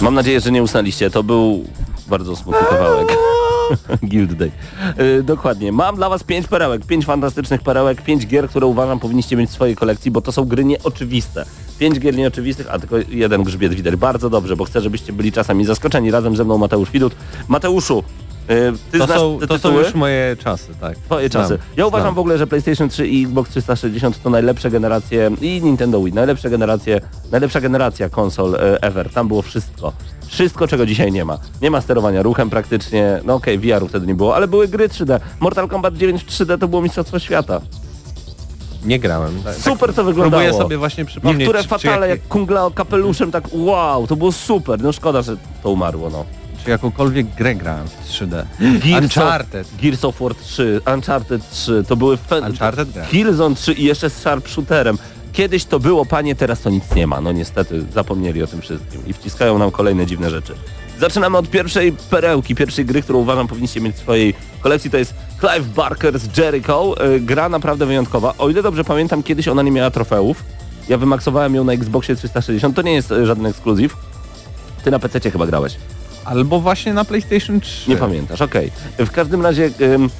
Mam 0.00 0.14
nadzieję, 0.14 0.40
że 0.40 0.50
nie 0.50 0.62
usnęliście. 0.62 1.10
To 1.10 1.22
był 1.22 1.64
bardzo 2.06 2.36
smutny 2.36 2.66
kawałek. 2.70 3.08
Guild 4.10 4.34
Day. 4.34 4.50
Yy, 4.98 5.22
dokładnie. 5.22 5.72
Mam 5.72 5.96
dla 5.96 6.08
Was 6.08 6.24
pięć 6.24 6.46
perełek, 6.46 6.86
pięć 6.86 7.04
fantastycznych 7.04 7.62
perełek, 7.62 8.02
pięć 8.02 8.26
gier, 8.26 8.48
które 8.48 8.66
uważam 8.66 9.00
powinniście 9.00 9.36
mieć 9.36 9.50
w 9.50 9.52
swojej 9.52 9.76
kolekcji, 9.76 10.10
bo 10.10 10.20
to 10.20 10.32
są 10.32 10.44
gry 10.44 10.64
nieoczywiste. 10.64 11.44
Pięć 11.78 11.98
gier 12.00 12.16
nieoczywistych, 12.16 12.66
a 12.70 12.78
tylko 12.78 12.96
jeden 13.08 13.42
grzbiet 13.42 13.74
widać. 13.74 13.96
Bardzo 13.96 14.30
dobrze, 14.30 14.56
bo 14.56 14.64
chcę, 14.64 14.80
żebyście 14.80 15.12
byli 15.12 15.32
czasami 15.32 15.64
zaskoczeni. 15.64 16.10
Razem 16.10 16.36
ze 16.36 16.44
mną 16.44 16.58
Mateusz 16.58 16.90
Widut. 16.90 17.14
Mateuszu, 17.48 18.04
Ty 18.92 18.98
To 18.98 19.06
są, 19.06 19.38
to 19.48 19.58
są 19.58 19.78
już 19.78 19.94
moje 19.94 20.36
czasy, 20.36 20.74
tak. 20.80 20.98
Twoje 20.98 21.30
czasy. 21.30 21.58
Ja 21.76 21.86
uważam 21.86 22.04
znam. 22.04 22.14
w 22.14 22.18
ogóle, 22.18 22.38
że 22.38 22.46
PlayStation 22.46 22.88
3 22.88 23.08
i 23.08 23.24
Xbox 23.24 23.50
360 23.50 24.22
to 24.22 24.30
najlepsze 24.30 24.70
generacje 24.70 25.30
i 25.40 25.60
Nintendo 25.62 26.02
Wii, 26.02 26.12
najlepsze 26.14 26.50
generacje, 26.50 27.00
najlepsza 27.32 27.60
generacja 27.60 28.08
konsol 28.08 28.54
e, 28.54 28.82
ever. 28.82 29.10
Tam 29.10 29.28
było 29.28 29.42
wszystko. 29.42 29.92
Wszystko, 30.26 30.68
czego 30.68 30.86
dzisiaj 30.86 31.12
nie 31.12 31.24
ma. 31.24 31.38
Nie 31.62 31.70
ma 31.70 31.80
sterowania 31.80 32.22
ruchem 32.22 32.50
praktycznie. 32.50 33.20
No 33.24 33.34
okej, 33.34 33.58
VR-u 33.58 33.88
wtedy 33.88 34.06
nie 34.06 34.14
było, 34.14 34.36
ale 34.36 34.48
były 34.48 34.68
gry 34.68 34.88
3D. 34.88 35.20
Mortal 35.40 35.68
Kombat 35.68 35.94
9 35.94 36.24
w 36.24 36.26
3D 36.26 36.58
to 36.58 36.68
było 36.68 36.82
Mistrzostwo 36.82 37.18
Świata. 37.18 37.60
Nie 38.84 38.98
grałem. 38.98 39.42
Tak, 39.42 39.54
Super 39.54 39.94
to 39.94 40.04
wyglądało. 40.04 40.42
Próbuję 40.42 40.62
sobie 40.62 40.78
właśnie 40.78 41.04
przypomnieć. 41.04 41.38
Niektóre 41.38 41.62
czy- 41.62 41.68
fatale, 41.68 42.06
czy, 42.06 42.10
jak 42.10 42.28
Kunglao 42.28 42.70
kapeluszem, 42.70 43.30
tak 43.30 43.44
wow, 43.52 44.06
to 44.06 44.16
było 44.16 44.32
super. 44.32 44.82
No 44.82 44.92
szkoda, 44.92 45.22
że 45.22 45.36
to 45.62 45.70
umarło, 45.70 46.10
no. 46.10 46.39
Czy 46.64 46.70
jakąkolwiek 46.70 47.26
grę 47.34 47.54
grałem 47.54 47.88
w 47.88 48.08
3D. 48.08 48.44
Gears 48.60 49.02
Uncharted. 49.02 49.66
Of, 49.66 49.80
Gears 49.82 50.04
of 50.04 50.20
War 50.20 50.34
3, 50.34 50.80
Uncharted 50.94 51.50
3, 51.50 51.84
to 51.88 51.96
były 51.96 52.16
fe- 52.16 52.46
Uncharted 52.46 52.90
grałem. 52.92 53.10
Killzone 53.10 53.54
3 53.54 53.72
i 53.72 53.84
jeszcze 53.84 54.10
z 54.10 54.16
sharpshooterem. 54.18 54.98
Kiedyś 55.32 55.64
to 55.64 55.80
było, 55.80 56.06
panie, 56.06 56.34
teraz 56.34 56.60
to 56.60 56.70
nic 56.70 56.84
nie 56.94 57.06
ma. 57.06 57.20
No 57.20 57.32
niestety, 57.32 57.84
zapomnieli 57.94 58.42
o 58.42 58.46
tym 58.46 58.60
wszystkim 58.60 59.00
i 59.06 59.12
wciskają 59.12 59.58
nam 59.58 59.70
kolejne 59.70 60.06
dziwne 60.06 60.30
rzeczy. 60.30 60.54
Zaczynamy 61.00 61.38
od 61.38 61.50
pierwszej 61.50 61.92
perełki, 62.10 62.54
pierwszej 62.54 62.84
gry, 62.84 63.02
którą 63.02 63.18
uważam 63.18 63.48
powinniście 63.48 63.80
mieć 63.80 63.96
w 63.96 63.98
swojej 63.98 64.34
kolekcji. 64.60 64.90
To 64.90 64.96
jest 64.96 65.14
Clive 65.40 65.68
Barker 65.74 66.18
z 66.18 66.38
Jericho. 66.38 66.94
Yy, 67.12 67.20
gra 67.20 67.48
naprawdę 67.48 67.86
wyjątkowa. 67.86 68.34
O 68.38 68.48
ile 68.50 68.62
dobrze 68.62 68.84
pamiętam, 68.84 69.22
kiedyś 69.22 69.48
ona 69.48 69.62
nie 69.62 69.70
miała 69.70 69.90
trofeów. 69.90 70.44
Ja 70.88 70.98
wymaksowałem 70.98 71.54
ją 71.54 71.64
na 71.64 71.72
Xboxie 71.72 72.16
360. 72.16 72.76
To 72.76 72.82
nie 72.82 72.92
jest 72.92 73.12
e, 73.12 73.26
żaden 73.26 73.46
ekskluzyw. 73.46 73.96
Ty 74.84 74.90
na 74.90 74.98
PC 74.98 75.30
chyba 75.30 75.46
grałeś. 75.46 75.76
Albo 76.24 76.60
właśnie 76.60 76.94
na 76.94 77.04
PlayStation 77.04 77.60
3. 77.60 77.90
Nie 77.90 77.96
pamiętasz, 77.96 78.40
okej. 78.40 78.70
W 78.98 79.10
każdym 79.10 79.42
razie, 79.42 79.70
ym, 79.80 80.10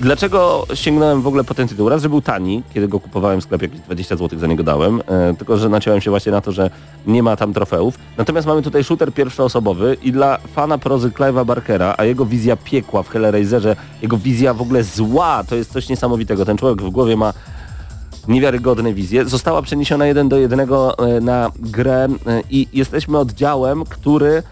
dlaczego 0.00 0.66
sięgnąłem 0.74 1.22
w 1.22 1.26
ogóle 1.26 1.44
po 1.44 1.54
ten 1.54 1.68
tytuł? 1.68 1.88
Raz, 1.88 2.02
że 2.02 2.08
był 2.08 2.22
tani, 2.22 2.62
kiedy 2.74 2.88
go 2.88 3.00
kupowałem 3.00 3.40
w 3.40 3.44
sklepie, 3.44 3.66
jakieś 3.66 3.80
20 3.80 4.16
zł 4.16 4.38
za 4.38 4.46
niego 4.46 4.62
dałem, 4.62 5.02
e, 5.06 5.34
tylko 5.34 5.56
że 5.56 5.68
naciąłem 5.68 6.00
się 6.00 6.10
właśnie 6.10 6.32
na 6.32 6.40
to, 6.40 6.52
że 6.52 6.70
nie 7.06 7.22
ma 7.22 7.36
tam 7.36 7.54
trofeów. 7.54 7.98
Natomiast 8.16 8.46
mamy 8.46 8.62
tutaj 8.62 8.84
shooter 8.84 9.12
pierwszoosobowy 9.12 9.96
i 10.02 10.12
dla 10.12 10.38
fana 10.38 10.78
prozy 10.78 11.10
Clive'a 11.10 11.44
Barkera, 11.44 11.94
a 11.98 12.04
jego 12.04 12.26
wizja 12.26 12.56
piekła 12.56 13.02
w 13.02 13.08
Hellraiserze, 13.08 13.76
jego 14.02 14.16
wizja 14.16 14.54
w 14.54 14.62
ogóle 14.62 14.84
zła, 14.84 15.44
to 15.48 15.56
jest 15.56 15.72
coś 15.72 15.88
niesamowitego. 15.88 16.44
Ten 16.44 16.56
człowiek 16.56 16.82
w 16.82 16.90
głowie 16.90 17.16
ma 17.16 17.32
niewiarygodne 18.28 18.94
wizje. 18.94 19.24
Została 19.24 19.62
przeniesiona 19.62 20.06
jeden 20.06 20.28
do 20.28 20.36
jednego 20.36 20.98
e, 20.98 21.20
na 21.20 21.50
grę 21.58 22.08
e, 22.26 22.42
i 22.50 22.68
jesteśmy 22.72 23.18
oddziałem, 23.18 23.84
który 23.84 24.42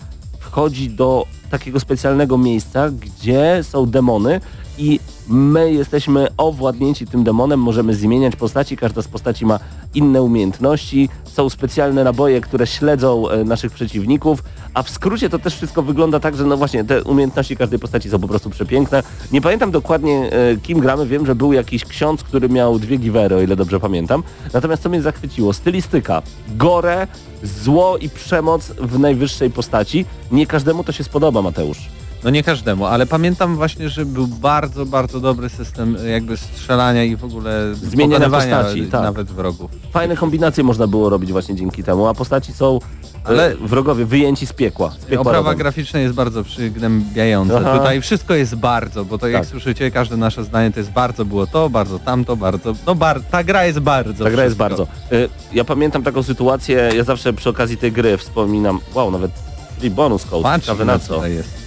wchodzi 0.45 0.91
do 0.91 1.27
takiego 1.51 1.81
specjalnego 1.81 2.39
miejsca, 2.39 2.91
gdzie 2.91 3.59
są 3.63 3.87
demony 3.87 4.41
i 4.79 5.01
my 5.29 5.73
jesteśmy 5.73 6.29
owładnięci 6.37 7.07
tym 7.07 7.25
demonem, 7.25 7.61
możemy 7.61 7.95
zmieniać 7.95 8.37
postaci, 8.37 8.77
każda 8.77 9.03
z 9.03 9.09
postaci 9.09 9.47
ma 9.47 9.59
inne 9.95 10.23
umiejętności, 10.23 11.09
są 11.25 11.51
specjalne 11.51 12.05
naboje, 12.05 12.41
które 12.41 12.67
śledzą 12.67 13.29
e, 13.29 13.45
naszych 13.45 13.73
przeciwników, 13.73 14.43
a 14.75 14.83
w 14.83 14.91
skrócie 14.91 15.31
to 15.31 15.39
też 15.39 15.57
wszystko 15.57 15.83
wygląda 15.83 16.21
tak, 16.21 16.37
że 16.37 16.45
no 16.45 16.57
właśnie 16.57 16.85
te 16.85 17.05
umiejętności 17.05 17.57
każdej 17.57 17.79
postaci 17.79 18.11
są 18.11 18.19
po 18.19 18.29
prostu 18.29 18.51
przepiękne. 18.51 19.03
Nie 19.33 19.41
pamiętam 19.41 19.71
dokładnie 19.71 20.31
e, 20.33 20.57
kim 20.57 20.81
gramy, 20.81 21.07
wiem, 21.07 21.27
że 21.27 21.35
był 21.35 21.53
jakiś 21.53 21.85
ksiądz, 21.85 22.23
który 22.23 22.49
miał 22.49 22.79
dwie 22.79 22.97
giwery, 22.97 23.37
o 23.37 23.41
ile 23.41 23.57
dobrze 23.57 23.81
pamiętam. 23.81 24.23
Natomiast 24.53 24.83
co 24.83 24.89
mnie 24.89 25.03
zachwyciło, 25.03 25.53
stylistyka, 25.53 26.23
gore, 26.49 27.07
zło 27.43 27.99
i 27.99 28.09
przemoc 28.09 28.67
w 28.67 28.99
najwyższej 28.99 29.51
postaci. 29.51 30.07
Nie 30.33 30.47
każdemu 30.47 30.85
to 30.85 30.93
się 30.93 31.05
spodoba, 31.05 31.43
Mateusz. 31.43 32.04
No 32.25 32.31
nie 32.31 32.43
każdemu, 32.43 32.87
ale 32.87 33.07
pamiętam 33.07 33.57
właśnie, 33.57 33.89
że 33.89 34.07
był 34.07 34.27
bardzo, 34.27 34.87
bardzo 34.87 35.21
dobry 35.21 35.49
system 35.49 35.97
y, 35.97 36.09
jakby 36.11 36.37
strzelania 36.37 37.05
i 37.05 37.17
w 37.17 37.25
ogóle 37.25 37.75
Zmieniania 37.75 38.31
postaci, 38.31 38.87
tak. 38.87 39.03
nawet 39.03 39.31
wrogów. 39.31 39.71
Fajne 39.93 40.17
kombinacje 40.17 40.65
można 40.65 40.87
było 40.87 41.11
robić 41.11 41.33
właśnie 41.33 41.55
dzięki 41.57 41.83
temu, 41.85 42.07
a 42.07 42.15
postaci 42.15 42.53
są 42.53 42.79
ale 43.25 43.43
Ale- 43.43 43.57
wrogowie 43.57 44.05
wyjęci 44.05 44.47
z 44.47 44.53
piekła. 44.53 44.91
Z 44.91 44.97
piekła 45.05 45.21
Oprawa 45.21 45.39
rodem. 45.51 45.59
graficzna 45.59 46.01
jest 46.01 46.15
bardzo 46.15 46.45
przygnębiająca. 46.45 47.57
Aha. 47.61 47.79
Tutaj 47.79 48.01
wszystko 48.01 48.35
jest 48.35 48.55
bardzo, 48.55 49.05
bo 49.05 49.19
to 49.19 49.29
jak 49.29 49.43
Tak. 49.43 49.51
słyszycie, 49.51 49.91
każde 49.91 50.17
nasze 50.17 50.45
zdanie 50.45 50.71
to 50.73 50.81
jest 50.81 50.91
bardzo 50.91 51.25
było 51.25 51.47
to, 51.47 51.71
bardzo 51.71 51.99
tamto, 51.99 52.37
bardzo... 52.37 52.75
No 52.87 52.95
bar, 52.95 53.21
ta 53.31 53.45
gra 53.45 53.65
jest 53.65 53.79
bardzo 53.79 54.25
Ta 54.25 54.31
gra 54.31 54.45
jest 54.45 54.57
bardzo. 54.57 54.87
Y, 55.13 55.29
Ja 55.53 55.65
pamiętam 55.65 56.03
taką 56.03 56.23
sytuację, 56.23 56.91
ja 56.97 57.05
zawsze 57.05 57.33
przy 57.33 57.49
okazji 57.51 57.77
tej 57.77 57.93
gry 57.93 58.17
wspominam, 58.19 58.81
wow, 58.95 59.11
nawet 59.11 59.31
free 59.79 59.91
bonus 59.91 60.25
code, 60.25 60.43
Patrz, 60.43 60.67
ciekawe 60.67 60.85
na 60.85 60.99
co. 60.99 61.27
jest. 61.27 61.65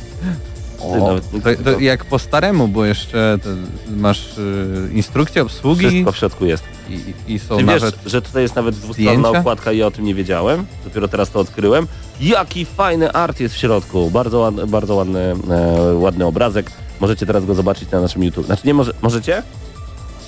Ty 1.43 1.55
to, 1.55 1.63
to 1.73 1.79
jak 1.79 2.05
po 2.05 2.19
staremu, 2.19 2.67
bo 2.67 2.85
jeszcze 2.85 3.37
masz 3.97 4.37
y, 4.37 4.89
instrukcję 4.93 5.41
obsługi 5.41 5.87
Wszystko 5.87 6.11
w 6.11 6.17
środku 6.17 6.45
jest. 6.45 6.63
i, 6.89 7.33
i 7.33 7.39
są 7.39 7.57
Ty 7.57 7.63
wiesz, 7.63 7.83
że 8.05 8.21
tutaj 8.21 8.43
jest 8.43 8.55
nawet 8.55 8.75
dwustronna 8.75 9.29
okładka 9.29 9.71
i 9.71 9.77
ja 9.77 9.87
o 9.87 9.91
tym 9.91 10.05
nie 10.05 10.15
wiedziałem. 10.15 10.65
Dopiero 10.83 11.07
teraz 11.07 11.29
to 11.29 11.39
odkryłem. 11.39 11.87
Jaki 12.21 12.65
fajny 12.65 13.11
art 13.11 13.39
jest 13.39 13.55
w 13.55 13.57
środku. 13.57 14.09
Bardzo 14.11 14.39
ładny, 14.39 14.67
bardzo 14.67 14.95
ładny, 14.95 15.19
e, 15.49 15.93
ładny 15.93 16.25
obrazek. 16.25 16.71
Możecie 16.99 17.25
teraz 17.25 17.45
go 17.45 17.55
zobaczyć 17.55 17.91
na 17.91 18.01
naszym 18.01 18.23
YouTube. 18.23 18.45
Znaczy 18.45 18.67
nie 18.67 18.73
może, 18.73 18.93
możecie? 19.01 19.43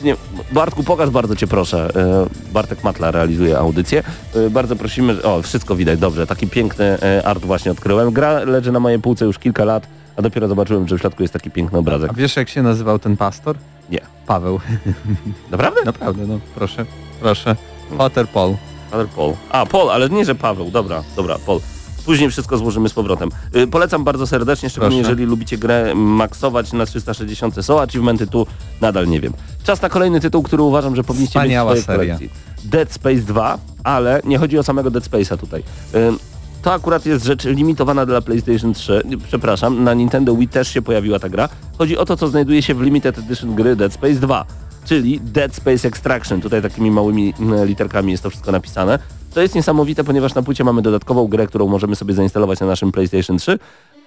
Nie, 0.04 0.16
Bartku, 0.52 0.84
pokaż 0.84 1.10
bardzo 1.10 1.36
cię 1.36 1.48
proszę. 1.48 1.90
E, 1.96 2.28
Bartek 2.54 2.84
Matla 2.84 3.12
realizuje 3.12 3.58
audycję. 3.58 4.04
E, 4.36 4.50
Bardzo 4.50 4.76
prosimy, 4.76 5.16
że- 5.16 5.24
o 5.24 5.42
wszystko 5.42 5.76
widać, 5.76 6.00
dobrze. 6.00 6.28
Taki 6.28 6.48
piękny 6.48 6.86
e, 6.86 7.22
art 7.28 7.46
właśnie 7.46 7.72
odkryłem. 7.72 8.12
Gra 8.12 8.40
leży 8.44 8.72
na 8.72 8.80
mojej 8.80 9.00
półce 9.00 9.26
już 9.26 9.40
kilka 9.40 9.66
lat, 9.66 9.88
a 10.20 10.22
dopiero 10.22 10.48
zobaczyłem, 10.48 10.88
że 10.88 10.98
w 10.98 11.02
środku 11.02 11.24
jest 11.24 11.34
taki 11.34 11.52
piękny 11.52 11.80
obrazek. 11.80 12.10
A 12.12 12.14
wiesz 12.14 12.36
jak 12.36 12.50
się 12.50 12.62
nazywał 12.64 13.00
ten 13.00 13.18
pastor? 13.18 13.56
Nie. 13.90 14.02
Paweł. 14.28 14.60
Naprawdę? 15.52 15.82
Naprawdę, 15.86 16.28
no 16.28 16.40
proszę, 16.56 16.86
proszę. 17.22 17.56
Pater 17.98 18.28
Paul. 18.28 18.56
Paweł 18.92 19.08
Paul. 19.16 19.34
A, 19.50 19.66
Paul, 19.66 19.90
ale 19.90 20.10
nie, 20.10 20.26
że 20.26 20.36
Paweł. 20.36 20.72
Dobra, 20.72 21.04
dobra, 21.16 21.38
Paul. 21.46 21.60
Później 22.06 22.30
wszystko 22.30 22.58
złożymy 22.58 22.90
z 22.90 22.94
powrotem. 22.94 23.30
Y, 23.56 23.68
polecam 23.68 24.04
bardzo 24.04 24.28
serdecznie, 24.28 24.70
szczególnie 24.70 24.96
Proszę. 24.98 25.10
jeżeli 25.12 25.30
lubicie 25.30 25.58
grę 25.58 25.96
maksować 25.96 26.74
na 26.74 26.86
360. 26.86 27.66
Są 27.66 27.82
achievementy 27.82 28.28
tu, 28.28 28.48
nadal 28.82 29.08
nie 29.08 29.22
wiem. 29.22 29.34
Czas 29.64 29.82
na 29.82 29.90
kolejny 29.90 30.20
tytuł, 30.20 30.44
który 30.44 30.64
uważam, 30.64 30.96
że 30.96 31.04
powinniście 31.04 31.40
Wspaniała 31.40 31.72
mieć 31.72 31.80
w 31.80 31.84
swojej 31.84 32.00
seria. 32.00 32.16
kolekcji. 32.18 32.40
Dead 32.70 32.94
Space 32.94 33.16
2, 33.22 33.58
ale 33.84 34.22
nie 34.26 34.38
chodzi 34.38 34.58
o 34.60 34.64
samego 34.64 34.92
Dead 34.92 35.04
Space'a 35.04 35.38
tutaj. 35.38 35.64
Y, 35.96 36.29
to 36.62 36.74
akurat 36.74 37.06
jest 37.06 37.26
rzecz 37.26 37.46
limitowana 37.46 38.06
dla 38.06 38.22
PlayStation 38.22 38.74
3. 38.74 39.02
Nie, 39.06 39.18
Przepraszam, 39.18 39.84
na 39.84 39.94
Nintendo 39.94 40.36
Wii 40.36 40.48
też 40.48 40.68
się 40.68 40.82
pojawiła 40.82 41.20
ta 41.20 41.30
gra. 41.30 41.50
Chodzi 41.78 41.98
o 41.98 42.06
to, 42.06 42.18
co 42.18 42.28
znajduje 42.28 42.62
się 42.62 42.74
w 42.74 42.82
Limited 42.82 43.18
Edition 43.18 43.56
gry 43.56 43.76
Dead 43.76 43.94
Space 43.94 44.14
2, 44.14 44.46
czyli 44.86 45.20
Dead 45.22 45.56
Space 45.56 45.88
Extraction. 45.88 46.42
Tutaj 46.42 46.62
takimi 46.62 46.92
małymi 46.92 47.34
mm, 47.40 47.68
literkami 47.68 48.12
jest 48.12 48.24
to 48.24 48.30
wszystko 48.30 48.52
napisane. 48.52 49.00
To 49.34 49.42
jest 49.42 49.56
niesamowite, 49.56 50.04
ponieważ 50.04 50.36
na 50.36 50.42
płycie 50.42 50.64
mamy 50.64 50.82
dodatkową 50.82 51.28
grę, 51.28 51.48
którą 51.48 51.68
możemy 51.68 51.96
sobie 51.96 52.14
zainstalować 52.14 52.60
na 52.60 52.68
naszym 52.68 52.92
PlayStation 52.92 53.38
3 53.38 53.60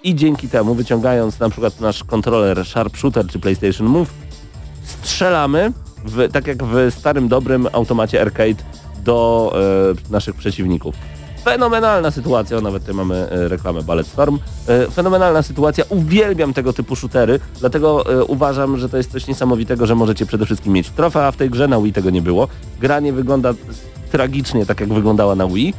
i 0.03 0.15
dzięki 0.15 0.49
temu, 0.49 0.75
wyciągając 0.75 1.39
na 1.39 1.49
przykład 1.49 1.81
nasz 1.81 2.03
kontroler 2.03 2.65
Sharpshooter 2.65 3.27
czy 3.27 3.39
PlayStation 3.39 3.87
Move, 3.87 4.13
strzelamy, 4.83 5.71
w, 6.05 6.31
tak 6.31 6.47
jak 6.47 6.63
w 6.63 6.91
starym, 6.91 7.27
dobrym 7.27 7.67
automacie 7.73 8.21
arcade 8.21 8.63
do 9.03 9.53
e, 10.09 10.11
naszych 10.11 10.35
przeciwników. 10.35 10.95
Fenomenalna 11.43 12.11
sytuacja, 12.11 12.61
nawet 12.61 12.83
tutaj 12.83 12.95
mamy 12.95 13.15
e, 13.15 13.47
reklamę 13.47 13.81
Ballet 13.83 14.07
Storm. 14.07 14.39
E, 14.67 14.91
fenomenalna 14.91 15.41
sytuacja, 15.41 15.83
uwielbiam 15.89 16.53
tego 16.53 16.73
typu 16.73 16.95
shootery, 16.95 17.39
dlatego 17.59 18.13
e, 18.13 18.23
uważam, 18.23 18.77
że 18.77 18.89
to 18.89 18.97
jest 18.97 19.11
coś 19.11 19.27
niesamowitego, 19.27 19.85
że 19.85 19.95
możecie 19.95 20.25
przede 20.25 20.45
wszystkim 20.45 20.73
mieć 20.73 20.89
trofea, 20.89 21.27
a 21.27 21.31
w 21.31 21.37
tej 21.37 21.49
grze 21.49 21.67
na 21.67 21.81
Wii 21.81 21.93
tego 21.93 22.09
nie 22.09 22.21
było. 22.21 22.47
Gra 22.79 22.99
nie 22.99 23.13
wygląda 23.13 23.53
tragicznie 24.11 24.65
tak, 24.65 24.79
jak 24.79 24.93
wyglądała 24.93 25.35
na 25.35 25.47
Wii 25.47 25.73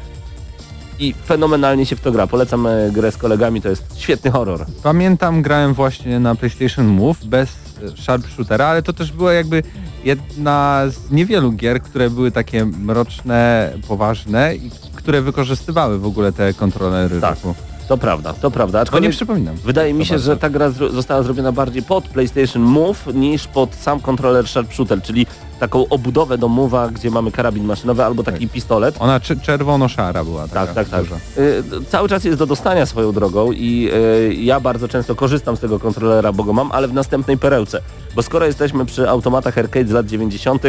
i 0.99 1.15
fenomenalnie 1.27 1.87
się 1.87 1.97
w 1.97 2.01
to 2.01 2.13
gra. 2.13 2.27
Polecam 2.27 2.69
grę 2.93 3.13
z 3.13 3.17
kolegami, 3.17 3.63
to 3.63 3.69
jest 3.69 4.01
świetny 4.01 4.31
horror. 4.31 4.67
Pamiętam, 4.83 5.43
grałem 5.43 5.75
właśnie 5.75 6.21
na 6.21 6.35
PlayStation 6.35 6.87
Move 6.87 7.25
bez 7.25 7.64
sharpshootera, 7.97 8.67
ale 8.67 8.83
to 8.83 8.93
też 8.93 9.13
była 9.13 9.33
jakby 9.33 9.63
jedna 10.05 10.83
z 10.89 11.11
niewielu 11.11 11.53
gier, 11.53 11.83
które 11.83 12.11
były 12.11 12.31
takie 12.31 12.65
mroczne, 12.65 13.73
poważne 13.89 14.55
i 14.57 14.71
które 14.95 15.23
wykorzystywały 15.23 15.99
w 15.99 16.07
ogóle 16.07 16.33
te 16.33 16.55
kontrolery 16.55 17.21
Tak. 17.21 17.35
ruchu. 17.35 17.55
To 17.89 17.99
prawda, 17.99 18.33
to 18.33 18.51
prawda. 18.51 18.79
To 18.79 18.83
nie 18.85 18.89
Aczkolwiek 18.89 19.13
przypominam. 19.13 19.57
Wydaje 19.57 19.95
mi 19.95 20.07
się, 20.07 20.15
bardzo. 20.15 20.25
że 20.33 20.37
ta 20.37 20.51
gra 20.51 20.71
została 20.71 21.23
zrobiona 21.23 21.53
bardziej 21.53 21.83
pod 21.83 22.05
PlayStation 22.09 22.63
Move 22.63 23.07
niż 23.15 23.47
pod 23.47 23.75
sam 23.75 24.01
kontroler 24.01 24.49
Sharpshooter, 24.49 25.03
czyli 25.03 25.27
taką 25.61 25.89
obudowę 25.89 26.39
do 26.39 26.49
Move'a, 26.49 26.93
gdzie 26.93 27.11
mamy 27.11 27.33
karabin 27.33 27.65
maszynowy 27.65 28.05
albo 28.05 28.23
taki 28.23 28.49
pistolet. 28.49 28.97
Ona 28.99 29.19
cz- 29.21 29.41
czerwono-szara 29.41 30.25
była 30.25 30.49
taka 30.49 30.75
Tak, 30.75 30.89
tak, 30.89 31.09
tak. 31.09 31.19
Y, 31.39 31.63
cały 31.89 32.09
czas 32.09 32.25
jest 32.25 32.39
do 32.39 32.47
dostania 32.47 32.87
swoją 32.87 33.13
drogą 33.13 33.53
i 33.53 33.91
y, 34.31 34.35
ja 34.35 34.61
bardzo 34.61 34.89
często 34.89 35.15
korzystam 35.15 35.57
z 35.57 35.61
tego 35.61 35.79
kontrolera, 35.79 36.33
bo 36.33 36.45
go 36.45 36.53
mam, 36.53 36.73
ale 36.73 36.89
w 36.89 36.93
następnej 36.95 37.39
perełce. 37.39 37.81
Bo 38.17 38.23
skoro 38.23 38.47
jesteśmy 38.47 38.87
przy 38.87 39.09
automatach 39.11 39.59
arcade 39.59 39.87
z 39.89 39.91
lat 39.91 40.07
90., 40.07 40.63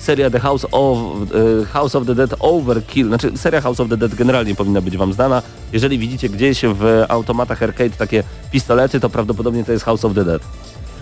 seria 0.00 0.30
The 0.30 0.40
House 0.40 0.66
of, 0.72 0.98
y, 1.34 1.66
House 1.66 1.94
of 1.94 2.06
the 2.06 2.14
Dead 2.14 2.34
Overkill, 2.38 3.08
znaczy 3.08 3.32
seria 3.36 3.60
House 3.60 3.80
of 3.80 3.88
the 3.88 3.96
Dead 3.96 4.14
generalnie 4.14 4.54
powinna 4.54 4.80
być 4.80 4.96
wam 4.96 5.12
znana. 5.12 5.42
Jeżeli 5.72 5.98
widzicie 5.98 6.28
gdzieś 6.28 6.62
w 6.64 7.04
automatach 7.08 7.62
arcade 7.62 7.90
takie 7.90 8.22
pistolety, 8.52 9.00
to 9.00 9.10
prawdopodobnie 9.10 9.64
to 9.64 9.72
jest 9.72 9.84
House 9.84 10.04
of 10.04 10.14
the 10.14 10.24
Dead. 10.24 10.42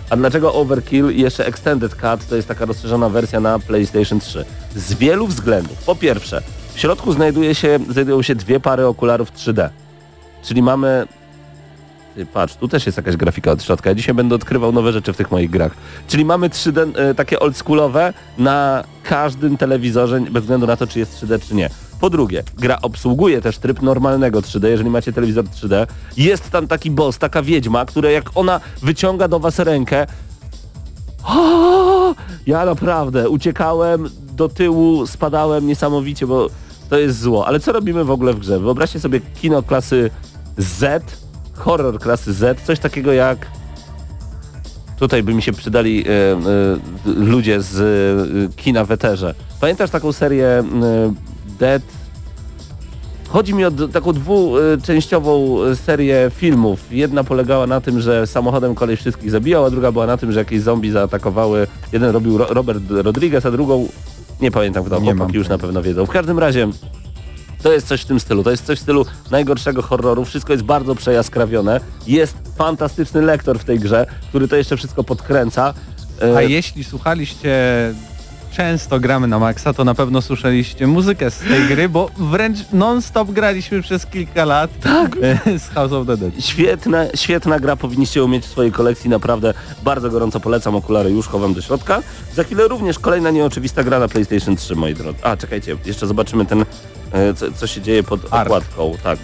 A 0.09 0.15
dlaczego 0.15 0.53
Overkill 0.53 1.11
i 1.11 1.21
jeszcze 1.21 1.45
Extended 1.45 1.95
Cut 1.95 2.27
to 2.29 2.35
jest 2.35 2.47
taka 2.47 2.65
rozszerzona 2.65 3.09
wersja 3.09 3.39
na 3.39 3.59
PlayStation 3.59 4.19
3? 4.19 4.45
Z 4.75 4.93
wielu 4.93 5.27
względów. 5.27 5.77
Po 5.85 5.95
pierwsze, 5.95 6.41
w 6.73 6.79
środku 6.79 7.13
znajduje 7.13 7.55
się, 7.55 7.79
znajdują 7.89 8.21
się 8.21 8.35
dwie 8.35 8.59
pary 8.59 8.85
okularów 8.85 9.31
3D. 9.33 9.69
Czyli 10.43 10.61
mamy... 10.61 11.07
Ty, 12.15 12.25
patrz, 12.25 12.55
tu 12.55 12.67
też 12.67 12.85
jest 12.85 12.97
jakaś 12.97 13.17
grafika 13.17 13.51
od 13.51 13.63
środka. 13.63 13.89
Ja 13.89 13.95
dzisiaj 13.95 14.15
będę 14.15 14.35
odkrywał 14.35 14.71
nowe 14.71 14.91
rzeczy 14.93 15.13
w 15.13 15.17
tych 15.17 15.31
moich 15.31 15.49
grach. 15.49 15.71
Czyli 16.07 16.25
mamy 16.25 16.49
3D 16.49 16.91
e, 16.95 17.15
takie 17.15 17.39
oldschoolowe 17.39 18.13
na 18.37 18.83
każdym 19.03 19.57
telewizorze, 19.57 20.21
bez 20.21 20.43
względu 20.43 20.67
na 20.67 20.77
to, 20.77 20.87
czy 20.87 20.99
jest 20.99 21.23
3D, 21.23 21.47
czy 21.47 21.55
nie. 21.55 21.69
Po 22.01 22.09
drugie, 22.09 22.43
gra 22.57 22.77
obsługuje 22.81 23.41
też 23.41 23.57
tryb 23.57 23.81
normalnego 23.81 24.41
3D, 24.41 24.67
jeżeli 24.67 24.89
macie 24.89 25.13
telewizor 25.13 25.45
3D. 25.45 25.87
Jest 26.17 26.49
tam 26.51 26.67
taki 26.67 26.91
boss, 26.91 27.17
taka 27.17 27.41
wiedźma, 27.41 27.85
która 27.85 28.09
jak 28.09 28.29
ona 28.35 28.59
wyciąga 28.81 29.27
do 29.27 29.39
was 29.39 29.59
rękę, 29.59 30.07
ja 32.47 32.65
naprawdę 32.65 33.29
uciekałem 33.29 34.09
do 34.33 34.49
tyłu, 34.49 35.07
spadałem 35.07 35.67
niesamowicie, 35.67 36.27
bo 36.27 36.49
to 36.89 36.97
jest 36.97 37.19
zło. 37.19 37.47
Ale 37.47 37.59
co 37.59 37.71
robimy 37.71 38.03
w 38.03 38.11
ogóle 38.11 38.33
w 38.33 38.39
grze? 38.39 38.59
Wyobraźcie 38.59 38.99
sobie 38.99 39.19
kino 39.41 39.63
klasy 39.63 40.09
Z, 40.57 41.03
horror 41.59 41.99
klasy 41.99 42.33
Z, 42.33 42.61
coś 42.61 42.79
takiego 42.79 43.13
jak... 43.13 43.47
Tutaj 44.99 45.23
by 45.23 45.33
mi 45.33 45.41
się 45.41 45.53
przydali 45.53 46.05
e, 46.07 46.11
e, 46.11 46.37
ludzie 47.05 47.61
z 47.61 47.79
e, 47.79 48.53
kina 48.55 48.85
w 48.85 48.91
eterze. 48.91 49.35
Pamiętasz 49.61 49.89
taką 49.89 50.11
serię 50.11 50.63
Dead... 51.59 51.81
Chodzi 53.27 53.53
mi 53.53 53.65
o 53.65 53.71
taką 53.71 54.13
dwuczęściową 54.13 55.57
serię 55.75 56.31
filmów. 56.35 56.79
Jedna 56.91 57.23
polegała 57.23 57.67
na 57.67 57.81
tym, 57.81 58.01
że 58.01 58.27
samochodem 58.27 58.75
kolej 58.75 58.97
wszystkich 58.97 59.31
zabijał, 59.31 59.65
a 59.65 59.69
druga 59.69 59.91
była 59.91 60.05
na 60.05 60.17
tym, 60.17 60.31
że 60.31 60.39
jakieś 60.39 60.61
zombie 60.61 60.91
zaatakowały. 60.91 61.67
Jeden 61.91 62.09
robił 62.09 62.37
Ro 62.37 62.45
Robert 62.49 62.83
Rodriguez, 62.89 63.45
a 63.45 63.51
drugą 63.51 63.87
nie 64.41 64.51
pamiętam 64.51 64.83
kto, 64.83 65.01
chłopaki 65.01 65.35
już 65.35 65.47
na 65.47 65.57
pewno 65.57 65.81
wiedzą. 65.81 66.05
W 66.05 66.09
każdym 66.09 66.39
razie 66.39 66.67
to 67.63 67.73
jest 67.73 67.87
coś 67.87 68.01
w 68.01 68.05
tym 68.05 68.19
stylu. 68.19 68.43
To 68.43 68.51
jest 68.51 68.65
coś 68.65 68.79
w 68.79 68.81
stylu 68.81 69.05
najgorszego 69.31 69.81
horroru. 69.81 70.25
Wszystko 70.25 70.53
jest 70.53 70.65
bardzo 70.65 70.95
przejaskrawione. 70.95 71.79
Jest 72.07 72.37
fantastyczny 72.57 73.21
lektor 73.21 73.59
w 73.59 73.63
tej 73.63 73.79
grze, 73.79 74.05
który 74.29 74.47
to 74.47 74.55
jeszcze 74.55 74.77
wszystko 74.77 75.03
podkręca. 75.03 75.73
E, 76.21 76.37
A 76.37 76.41
jeśli 76.41 76.83
słuchaliście 76.83 77.49
często 78.51 78.99
gramy 78.99 79.27
na 79.27 79.39
maksa, 79.39 79.73
to 79.73 79.83
na 79.83 79.95
pewno 79.95 80.21
słyszeliście 80.21 80.87
muzykę 80.87 81.31
z 81.31 81.39
tej 81.39 81.67
gry, 81.67 81.89
bo 81.89 82.09
wręcz 82.17 82.57
non-stop 82.73 83.31
graliśmy 83.31 83.81
przez 83.81 84.05
kilka 84.05 84.45
lat 84.45 84.71
tak. 84.81 85.15
z 85.63 85.69
House 85.69 85.91
of 85.91 86.07
the 86.07 86.17
Dead. 86.17 86.45
Świetna, 86.45 87.05
świetna 87.15 87.59
gra, 87.59 87.75
powinniście 87.75 88.19
ją 88.19 88.27
mieć 88.27 88.45
w 88.45 88.49
swojej 88.49 88.71
kolekcji, 88.71 89.09
naprawdę 89.09 89.53
bardzo 89.83 90.09
gorąco 90.09 90.39
polecam, 90.39 90.75
okulary 90.75 91.11
już 91.11 91.27
chowam 91.27 91.53
do 91.53 91.61
środka. 91.61 92.01
Za 92.33 92.43
chwilę 92.43 92.67
również 92.67 92.99
kolejna 92.99 93.31
nieoczywista 93.31 93.83
gra 93.83 93.99
na 93.99 94.07
PlayStation 94.07 94.55
3, 94.55 94.75
moi 94.75 94.93
drodzy. 94.93 95.19
A, 95.23 95.37
czekajcie, 95.37 95.77
jeszcze 95.85 96.07
zobaczymy 96.07 96.45
ten, 96.45 96.65
e, 97.11 97.33
co, 97.33 97.51
co 97.51 97.67
się 97.67 97.81
dzieje 97.81 98.03
pod 98.03 98.33
Ark. 98.33 98.47
okładką. 98.47 98.93
Tak. 99.03 99.19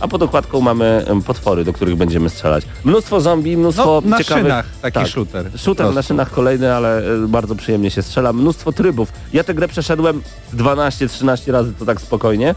A 0.00 0.08
pod 0.08 0.22
okładką 0.22 0.60
mamy 0.60 1.04
potwory, 1.26 1.64
do 1.64 1.72
których 1.72 1.96
będziemy 1.96 2.30
strzelać. 2.30 2.64
Mnóstwo 2.84 3.20
zombie, 3.20 3.56
mnóstwo 3.56 4.02
No, 4.04 4.10
na 4.10 4.18
ciekawych... 4.18 4.44
szynach 4.44 4.66
taki 4.82 4.94
tak. 4.94 5.08
shooter. 5.08 5.50
Shooter 5.58 5.94
na 5.94 6.02
szynach 6.02 6.30
kolejny, 6.30 6.74
ale 6.74 6.98
e, 6.98 7.28
bardzo 7.28 7.54
przyjemnie 7.54 7.90
się 7.90 8.02
strzela. 8.02 8.32
Mnóstwo 8.32 8.72
trybów. 8.72 9.12
Ja 9.32 9.44
tę 9.44 9.54
grę 9.54 9.68
przeszedłem 9.68 10.22
z 10.52 10.56
12-13 10.56 11.52
razy, 11.52 11.72
to 11.78 11.84
tak 11.84 12.00
spokojnie. 12.00 12.50
E, 12.50 12.54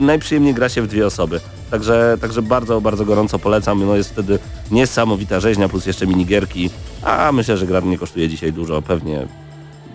najprzyjemniej 0.00 0.54
gra 0.54 0.68
się 0.68 0.82
w 0.82 0.86
dwie 0.86 1.06
osoby. 1.06 1.40
Także, 1.70 2.16
także 2.20 2.42
bardzo, 2.42 2.80
bardzo 2.80 3.04
gorąco 3.04 3.38
polecam. 3.38 3.86
No 3.86 3.96
jest 3.96 4.10
wtedy 4.10 4.38
niesamowita 4.70 5.40
rzeźnia, 5.40 5.68
plus 5.68 5.86
jeszcze 5.86 6.06
minigierki. 6.06 6.70
A 7.02 7.32
myślę, 7.32 7.56
że 7.56 7.66
gra 7.66 7.80
nie 7.80 7.98
kosztuje 7.98 8.28
dzisiaj 8.28 8.52
dużo. 8.52 8.82
Pewnie 8.82 9.26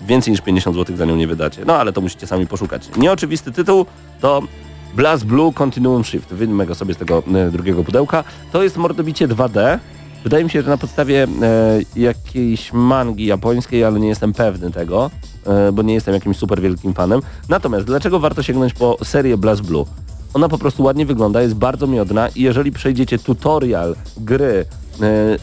więcej 0.07 0.31
niż 0.31 0.41
50 0.41 0.75
zł 0.75 0.97
za 0.97 1.05
nią 1.05 1.15
nie 1.15 1.27
wydacie. 1.27 1.65
No 1.65 1.75
ale 1.75 1.93
to 1.93 2.01
musicie 2.01 2.27
sami 2.27 2.47
poszukać. 2.47 2.89
Nieoczywisty 2.97 3.51
tytuł 3.51 3.85
to 4.21 4.41
Blast 4.93 5.25
Blue 5.25 5.53
Continuum 5.53 6.03
Shift. 6.03 6.33
Wyjmę 6.33 6.65
go 6.65 6.75
sobie 6.75 6.93
z 6.93 6.97
tego 6.97 7.23
e, 7.35 7.51
drugiego 7.51 7.83
pudełka. 7.83 8.23
To 8.51 8.63
jest 8.63 8.77
mordobicie 8.77 9.27
2D. 9.27 9.79
Wydaje 10.23 10.43
mi 10.43 10.49
się, 10.49 10.61
że 10.61 10.69
na 10.69 10.77
podstawie 10.77 11.23
e, 11.23 11.79
jakiejś 11.95 12.73
mangi 12.73 13.25
japońskiej, 13.25 13.83
ale 13.83 13.99
nie 13.99 14.07
jestem 14.07 14.33
pewny 14.33 14.71
tego, 14.71 15.11
e, 15.45 15.71
bo 15.71 15.81
nie 15.81 15.93
jestem 15.93 16.13
jakimś 16.13 16.37
super 16.37 16.61
wielkim 16.61 16.93
fanem. 16.93 17.21
Natomiast 17.49 17.85
dlaczego 17.85 18.19
warto 18.19 18.43
sięgnąć 18.43 18.73
po 18.73 18.97
serię 19.03 19.37
Blast 19.37 19.61
Blue? 19.61 19.85
Ona 20.33 20.49
po 20.49 20.57
prostu 20.57 20.83
ładnie 20.83 21.05
wygląda, 21.05 21.41
jest 21.41 21.55
bardzo 21.55 21.87
miodna 21.87 22.29
i 22.29 22.41
jeżeli 22.41 22.71
przejdziecie 22.71 23.19
tutorial 23.19 23.95
gry 24.17 24.51
e, 24.51 24.65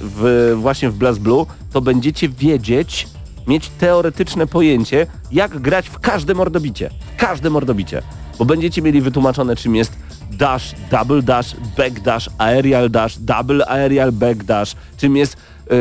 w, 0.00 0.52
właśnie 0.60 0.90
w 0.90 0.94
Blast 0.94 1.20
Blue, 1.20 1.46
to 1.72 1.80
będziecie 1.80 2.28
wiedzieć, 2.28 3.08
mieć 3.46 3.68
teoretyczne 3.68 4.46
pojęcie, 4.46 5.06
jak 5.32 5.58
grać 5.58 5.88
w 5.88 5.98
każde 5.98 6.34
mordobicie. 6.34 6.90
W 7.16 7.20
każde 7.20 7.50
mordobicie. 7.50 8.02
Bo 8.38 8.44
będziecie 8.44 8.82
mieli 8.82 9.00
wytłumaczone, 9.00 9.56
czym 9.56 9.76
jest 9.76 9.92
dash, 10.32 10.74
double 10.90 11.22
dash, 11.22 11.56
back 11.76 12.00
dash, 12.00 12.28
aerial 12.38 12.90
dash, 12.90 13.18
double 13.18 13.66
aerial 13.66 14.12
back 14.12 14.44
dash, 14.44 14.74
czym 14.96 15.16
jest 15.16 15.36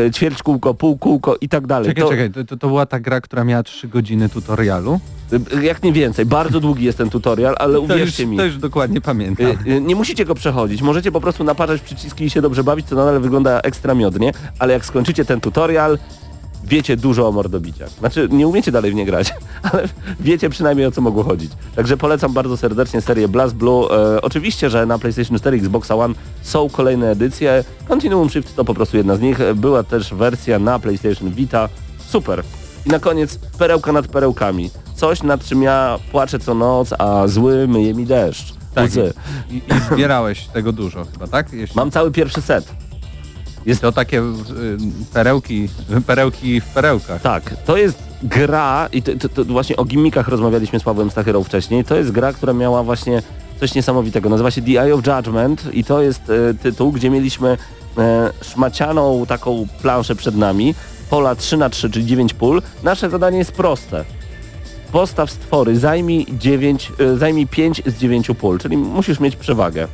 e, 0.08 0.12
ćwierć 0.12 0.44
kółko, 0.44 0.74
pół 0.74 0.98
kółko 0.98 1.36
i 1.42 1.50
tak 1.50 1.68
dalej. 1.68 1.88
Czekaj, 1.90 2.04
To- 2.04 2.10
czekaj, 2.10 2.46
to, 2.46 2.58
to, 2.58 2.68
była 2.68 2.86
ta 2.86 3.00
gra, 3.00 3.22
która 3.22 3.44
miała 3.44 3.64
3 3.64 3.88
godziny 3.88 4.30
tutorialu? 4.30 5.00
e, 5.58 5.64
Jak 5.64 5.84
nie 5.84 5.94
więcej. 5.94 6.26
Bardzo 6.26 6.60
długi 6.60 6.86
jest 6.86 6.98
ten 6.98 7.10
tutorial, 7.10 7.56
ale 7.60 7.74
To 7.74 7.80
już, 7.82 7.92
uwierzcie 7.92 8.26
mi. 8.26 8.38
to 8.38 8.46
już 8.46 8.58
dokładnie 8.58 9.02
pamiętam. 9.02 9.46
Y, 9.46 9.58
y, 9.68 9.82
Nie 9.82 9.96
musicie 9.96 10.26
go 10.26 10.36
przechodzić, 10.36 10.82
możecie 10.82 11.12
po 11.12 11.22
prostu 11.22 11.44
naparzać 11.44 11.82
przyciski 11.82 12.24
i 12.26 12.30
się 12.30 12.42
dobrze 12.42 12.64
bawić, 12.64 12.86
to 12.88 12.96
nadal 12.96 13.20
wygląda 13.22 13.60
ekstra 13.62 13.94
miodnie, 13.94 14.32
ale 14.60 14.74
jak 14.74 14.86
skończycie 14.86 15.26
ten 15.26 15.42
tutorial, 15.42 15.98
wiecie 16.64 16.98
dużo 16.98 17.28
o 17.28 17.32
mordobiciach. 17.32 17.90
Znaczy, 17.90 18.28
nie 18.32 18.48
umiecie 18.48 18.72
dalej 18.72 18.92
w 18.92 18.96
nie 18.96 19.06
grać, 19.06 19.34
ale 19.72 19.88
wiecie 20.20 20.50
przynajmniej 20.50 20.88
o 20.88 20.92
co 20.92 21.02
mogło 21.02 21.24
chodzić. 21.24 21.52
Także 21.76 21.98
polecam 21.98 22.34
bardzo 22.34 22.58
serdecznie 22.58 23.02
serię 23.02 23.28
Blast 23.28 23.56
Blue. 23.56 23.92
E, 23.92 24.22
oczywiście, 24.22 24.70
że 24.70 24.86
na 24.86 25.00
PlayStation 25.00 25.40
4 25.40 25.58
Xbox 25.58 25.92
One 25.92 26.14
są 26.42 26.70
kolejne 26.70 27.12
edycje. 27.12 27.64
Continuum 27.88 28.30
Shift 28.30 28.56
to 28.56 28.66
po 28.66 28.74
prostu 28.74 28.98
jedna 28.98 29.16
z 29.16 29.22
nich. 29.22 29.38
Była 29.56 29.84
też 29.84 30.14
wersja 30.14 30.60
na 30.60 30.80
PlayStation 30.80 31.32
Vita. 31.32 31.70
Super. 32.08 32.44
I 32.86 32.90
na 32.90 33.00
koniec 33.00 33.38
perełka 33.38 33.92
nad 33.92 34.08
perełkami. 34.08 34.70
Coś 34.96 35.24
nad 35.24 35.46
czym 35.46 35.64
ja 35.64 36.00
płaczę 36.12 36.40
co 36.40 36.54
noc, 36.54 36.94
a 37.00 37.28
zły 37.28 37.68
myje 37.68 37.94
mi 37.94 38.06
deszcz. 38.06 38.54
Tak, 38.76 38.92
i, 39.50 39.56
i 39.56 39.62
zbierałeś 39.92 40.48
tego 40.48 40.72
dużo 40.72 41.06
chyba, 41.06 41.28
tak? 41.28 41.54
Jeśli 41.54 41.76
Mam 41.76 41.92
cały 41.92 42.12
pierwszy 42.12 42.42
set. 42.42 42.87
Jest 43.68 43.82
to 43.82 43.92
takie 43.92 44.22
y, 44.22 44.78
perełki, 45.14 45.70
perełki 46.08 46.62
w 46.62 46.66
perełkach. 46.66 47.22
Tak, 47.22 47.56
to 47.66 47.78
jest 47.78 48.04
gra 48.24 48.90
i 48.94 49.02
to, 49.02 49.12
to, 49.20 49.30
to 49.30 49.46
właśnie 49.46 49.78
o 49.78 49.86
gimmickach 49.86 50.28
rozmawialiśmy 50.28 50.80
z 50.80 50.84
Pawłem 50.84 51.12
Stachyrą 51.12 51.44
wcześniej. 51.44 51.84
To 51.84 51.96
jest 51.96 52.12
gra, 52.12 52.34
która 52.34 52.54
miała 52.54 52.84
właśnie 52.84 53.22
coś 53.60 53.76
niesamowitego. 53.76 54.30
Nazywa 54.30 54.52
się 54.52 54.62
The 54.62 54.82
Eye 54.82 54.94
of 54.94 55.08
Judgment 55.08 55.74
i 55.74 55.84
to 55.84 56.02
jest 56.02 56.22
e, 56.30 56.54
tytuł, 56.54 56.92
gdzie 56.92 57.10
mieliśmy 57.10 57.58
e, 57.98 58.32
szmacianą 58.42 59.26
taką 59.26 59.68
planszę 59.82 60.16
przed 60.16 60.36
nami, 60.36 60.76
pola 61.10 61.36
3 61.36 61.58
na 61.58 61.70
3 61.70 61.90
czyli 61.90 62.06
9 62.06 62.34
pól. 62.34 62.62
Nasze 62.84 63.10
zadanie 63.10 63.38
jest 63.38 63.52
proste. 63.52 64.06
Postaw 64.92 65.32
stwory, 65.32 65.80
zajmij 65.80 66.26
9, 66.32 66.92
e, 67.00 67.18
zajmij 67.18 67.48
5 67.48 67.82
z 67.86 67.98
9 67.98 68.28
pól, 68.40 68.60
czyli 68.60 68.78
musisz 68.78 69.20
mieć 69.20 69.36
przewagę. 69.36 69.88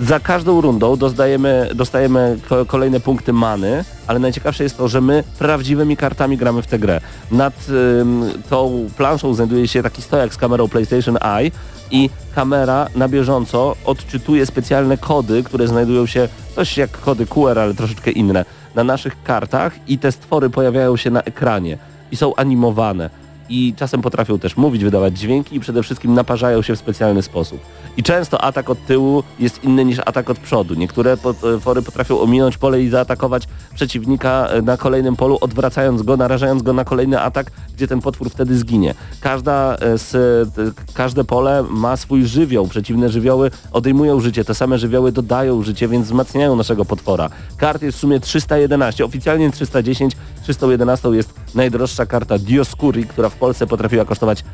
Za 0.00 0.20
każdą 0.20 0.60
rundą 0.60 0.96
dostajemy, 0.96 1.68
dostajemy 1.74 2.38
ko- 2.48 2.64
kolejne 2.66 3.00
punkty 3.00 3.32
many, 3.32 3.84
ale 4.06 4.18
najciekawsze 4.18 4.64
jest 4.64 4.76
to, 4.76 4.88
że 4.88 5.00
my 5.00 5.24
prawdziwymi 5.38 5.96
kartami 5.96 6.36
gramy 6.36 6.62
w 6.62 6.66
tę 6.66 6.78
grę. 6.78 7.00
Nad 7.30 7.54
ym, 8.00 8.30
tą 8.50 8.86
planszą 8.96 9.34
znajduje 9.34 9.68
się 9.68 9.82
taki 9.82 10.02
stojak 10.02 10.34
z 10.34 10.36
kamerą 10.36 10.68
PlayStation 10.68 11.18
Eye 11.22 11.50
i 11.90 12.10
kamera 12.34 12.88
na 12.96 13.08
bieżąco 13.08 13.76
odczytuje 13.84 14.46
specjalne 14.46 14.98
kody, 14.98 15.42
które 15.42 15.68
znajdują 15.68 16.06
się 16.06 16.28
coś 16.54 16.76
jak 16.76 16.90
kody 17.00 17.26
QR, 17.26 17.58
ale 17.58 17.74
troszeczkę 17.74 18.10
inne, 18.10 18.44
na 18.74 18.84
naszych 18.84 19.22
kartach 19.22 19.72
i 19.88 19.98
te 19.98 20.12
stwory 20.12 20.50
pojawiają 20.50 20.96
się 20.96 21.10
na 21.10 21.22
ekranie 21.22 21.78
i 22.12 22.16
są 22.16 22.34
animowane 22.34 23.10
i 23.48 23.74
czasem 23.76 24.02
potrafią 24.02 24.38
też 24.38 24.56
mówić, 24.56 24.84
wydawać 24.84 25.18
dźwięki 25.18 25.56
i 25.56 25.60
przede 25.60 25.82
wszystkim 25.82 26.14
naparzają 26.14 26.62
się 26.62 26.76
w 26.76 26.78
specjalny 26.78 27.22
sposób. 27.22 27.60
I 27.96 28.02
często 28.02 28.40
atak 28.40 28.70
od 28.70 28.86
tyłu 28.86 29.22
jest 29.38 29.64
inny 29.64 29.84
niż 29.84 29.98
atak 30.06 30.30
od 30.30 30.38
przodu. 30.38 30.74
Niektóre 30.74 31.16
potwory 31.16 31.82
potrafią 31.82 32.20
ominąć 32.20 32.58
pole 32.58 32.82
i 32.82 32.88
zaatakować 32.88 33.48
przeciwnika 33.74 34.46
e, 34.46 34.62
na 34.62 34.76
kolejnym 34.76 35.16
polu, 35.16 35.38
odwracając 35.40 36.02
go, 36.02 36.16
narażając 36.16 36.62
go 36.62 36.72
na 36.72 36.84
kolejny 36.84 37.20
atak, 37.20 37.50
gdzie 37.76 37.88
ten 37.88 38.00
potwór 38.00 38.30
wtedy 38.30 38.58
zginie. 38.58 38.94
Każda 39.20 39.76
e, 39.76 39.98
z, 39.98 40.14
e, 40.14 40.94
każde 40.94 41.24
pole 41.24 41.64
ma 41.70 41.96
swój 41.96 42.26
żywioł. 42.26 42.68
Przeciwne 42.68 43.08
żywioły 43.08 43.50
odejmują 43.72 44.20
życie, 44.20 44.44
te 44.44 44.54
same 44.54 44.78
żywioły 44.78 45.12
dodają 45.12 45.62
życie, 45.62 45.88
więc 45.88 46.06
wzmacniają 46.06 46.56
naszego 46.56 46.84
potwora. 46.84 47.30
Kart 47.56 47.82
jest 47.82 47.98
w 47.98 48.00
sumie 48.00 48.20
311, 48.20 49.04
oficjalnie 49.04 49.50
310, 49.50 50.16
311 50.42 51.08
jest 51.08 51.34
najdroższa 51.54 52.06
karta 52.06 52.38
Dioscuri, 52.38 53.04
która 53.04 53.28
w 53.28 53.36
Polsce 53.36 53.66
potrafiła 53.66 54.04
kosztować 54.04 54.44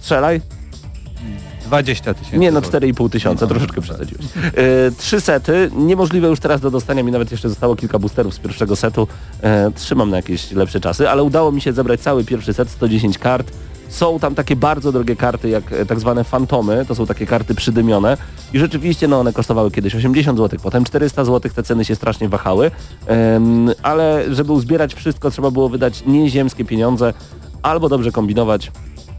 strzelaj? 0.00 0.57
20 1.68 2.14
tysięcy. 2.14 2.38
Nie, 2.38 2.50
no 2.52 2.60
złotych. 2.60 2.80
4,5 2.80 3.10
tysiąca, 3.10 3.46
troszeczkę 3.46 3.80
przesadziłeś. 3.80 4.24
E, 4.36 4.50
trzy 4.98 5.20
sety, 5.20 5.70
niemożliwe 5.76 6.28
już 6.28 6.40
teraz 6.40 6.60
do 6.60 6.70
dostania, 6.70 7.02
mi 7.02 7.12
nawet 7.12 7.30
jeszcze 7.30 7.48
zostało 7.48 7.76
kilka 7.76 7.98
boosterów 7.98 8.34
z 8.34 8.38
pierwszego 8.38 8.76
setu. 8.76 9.08
E, 9.42 9.70
trzymam 9.74 10.10
na 10.10 10.16
jakieś 10.16 10.52
lepsze 10.52 10.80
czasy, 10.80 11.10
ale 11.10 11.22
udało 11.22 11.52
mi 11.52 11.60
się 11.60 11.72
zebrać 11.72 12.00
cały 12.00 12.24
pierwszy 12.24 12.52
set, 12.54 12.70
110 12.70 13.18
kart. 13.18 13.52
Są 13.88 14.18
tam 14.18 14.34
takie 14.34 14.56
bardzo 14.56 14.92
drogie 14.92 15.16
karty, 15.16 15.48
jak 15.48 15.72
e, 15.72 15.86
tak 15.86 16.00
zwane 16.00 16.24
fantomy, 16.24 16.84
to 16.88 16.94
są 16.94 17.06
takie 17.06 17.26
karty 17.26 17.54
przydymione 17.54 18.16
i 18.52 18.58
rzeczywiście 18.58 19.08
no 19.08 19.20
one 19.20 19.32
kosztowały 19.32 19.70
kiedyś 19.70 19.94
80 19.94 20.38
zł, 20.38 20.58
potem 20.62 20.84
400 20.84 21.24
zł, 21.24 21.52
te 21.54 21.62
ceny 21.62 21.84
się 21.84 21.94
strasznie 21.94 22.28
wahały, 22.28 22.70
Em, 23.06 23.70
ale 23.82 24.24
żeby 24.34 24.52
uzbierać 24.52 24.94
wszystko 24.94 25.30
trzeba 25.30 25.50
było 25.50 25.68
wydać 25.68 26.02
nieziemskie 26.06 26.64
pieniądze 26.64 27.14
albo 27.62 27.88
dobrze 27.88 28.12
kombinować, 28.12 28.72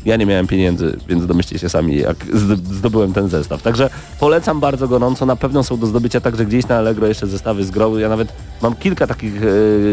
ja 0.06 0.16
nie 0.16 0.26
miałem 0.26 0.48
pieniędzy, 0.48 0.98
więc 1.08 1.26
domyślcie 1.26 1.60
się 1.60 1.70
sami, 1.70 1.98
jak 1.98 2.18
zd- 2.26 2.74
zdobyłem 2.74 3.14
ten 3.14 3.30
zestaw. 3.30 3.62
Także 3.62 3.90
polecam 4.20 4.60
bardzo 4.60 4.88
gorąco. 4.88 5.26
Na 5.26 5.36
pewno 5.36 5.64
są 5.64 5.78
do 5.78 5.88
zdobycia 5.88 6.22
także 6.22 6.46
gdzieś 6.46 6.68
na 6.68 6.78
Allegro 6.78 7.08
jeszcze 7.08 7.28
zestawy 7.28 7.64
z 7.64 7.72
growy. 7.72 8.02
Ja 8.02 8.10
nawet 8.10 8.34
mam 8.62 8.76
kilka 8.76 9.08
takich 9.08 9.34
e, 9.44 9.48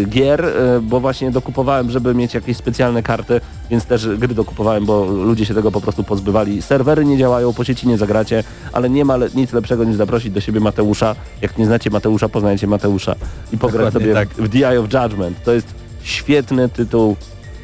gier, 0.04 0.44
e, 0.44 0.80
bo 0.82 1.00
właśnie 1.00 1.30
dokupowałem, 1.30 1.90
żeby 1.90 2.14
mieć 2.14 2.34
jakieś 2.34 2.56
specjalne 2.56 3.02
karty, 3.02 3.40
więc 3.70 3.84
też 3.84 4.08
gry 4.08 4.34
dokupowałem, 4.34 4.86
bo 4.86 5.04
ludzie 5.04 5.46
się 5.46 5.54
tego 5.54 5.70
po 5.72 5.80
prostu 5.80 6.04
pozbywali. 6.04 6.62
Serwery 6.62 7.04
nie 7.04 7.18
działają, 7.18 7.52
po 7.52 7.64
sieci 7.64 7.88
nie 7.88 7.98
zagracie, 7.98 8.44
ale 8.72 8.90
nie 8.90 9.04
ma 9.04 9.16
le- 9.16 9.28
nic 9.34 9.52
lepszego 9.52 9.84
niż 9.84 9.96
zaprosić 9.96 10.32
do 10.32 10.40
siebie 10.40 10.60
Mateusza. 10.60 11.14
Jak 11.42 11.58
nie 11.58 11.66
znacie 11.66 11.90
Mateusza, 11.90 12.28
poznajcie 12.28 12.66
Mateusza 12.66 13.14
i 13.52 13.58
pograć 13.58 13.92
Dokładnie 13.94 14.00
sobie 14.00 14.14
tak. 14.14 14.28
w 14.28 14.48
The 14.52 14.68
Eye 14.70 14.80
of 14.80 14.86
Judgment. 14.92 15.42
To 15.44 15.52
jest 15.52 15.66
świetny 16.02 16.68
tytuł 16.68 17.16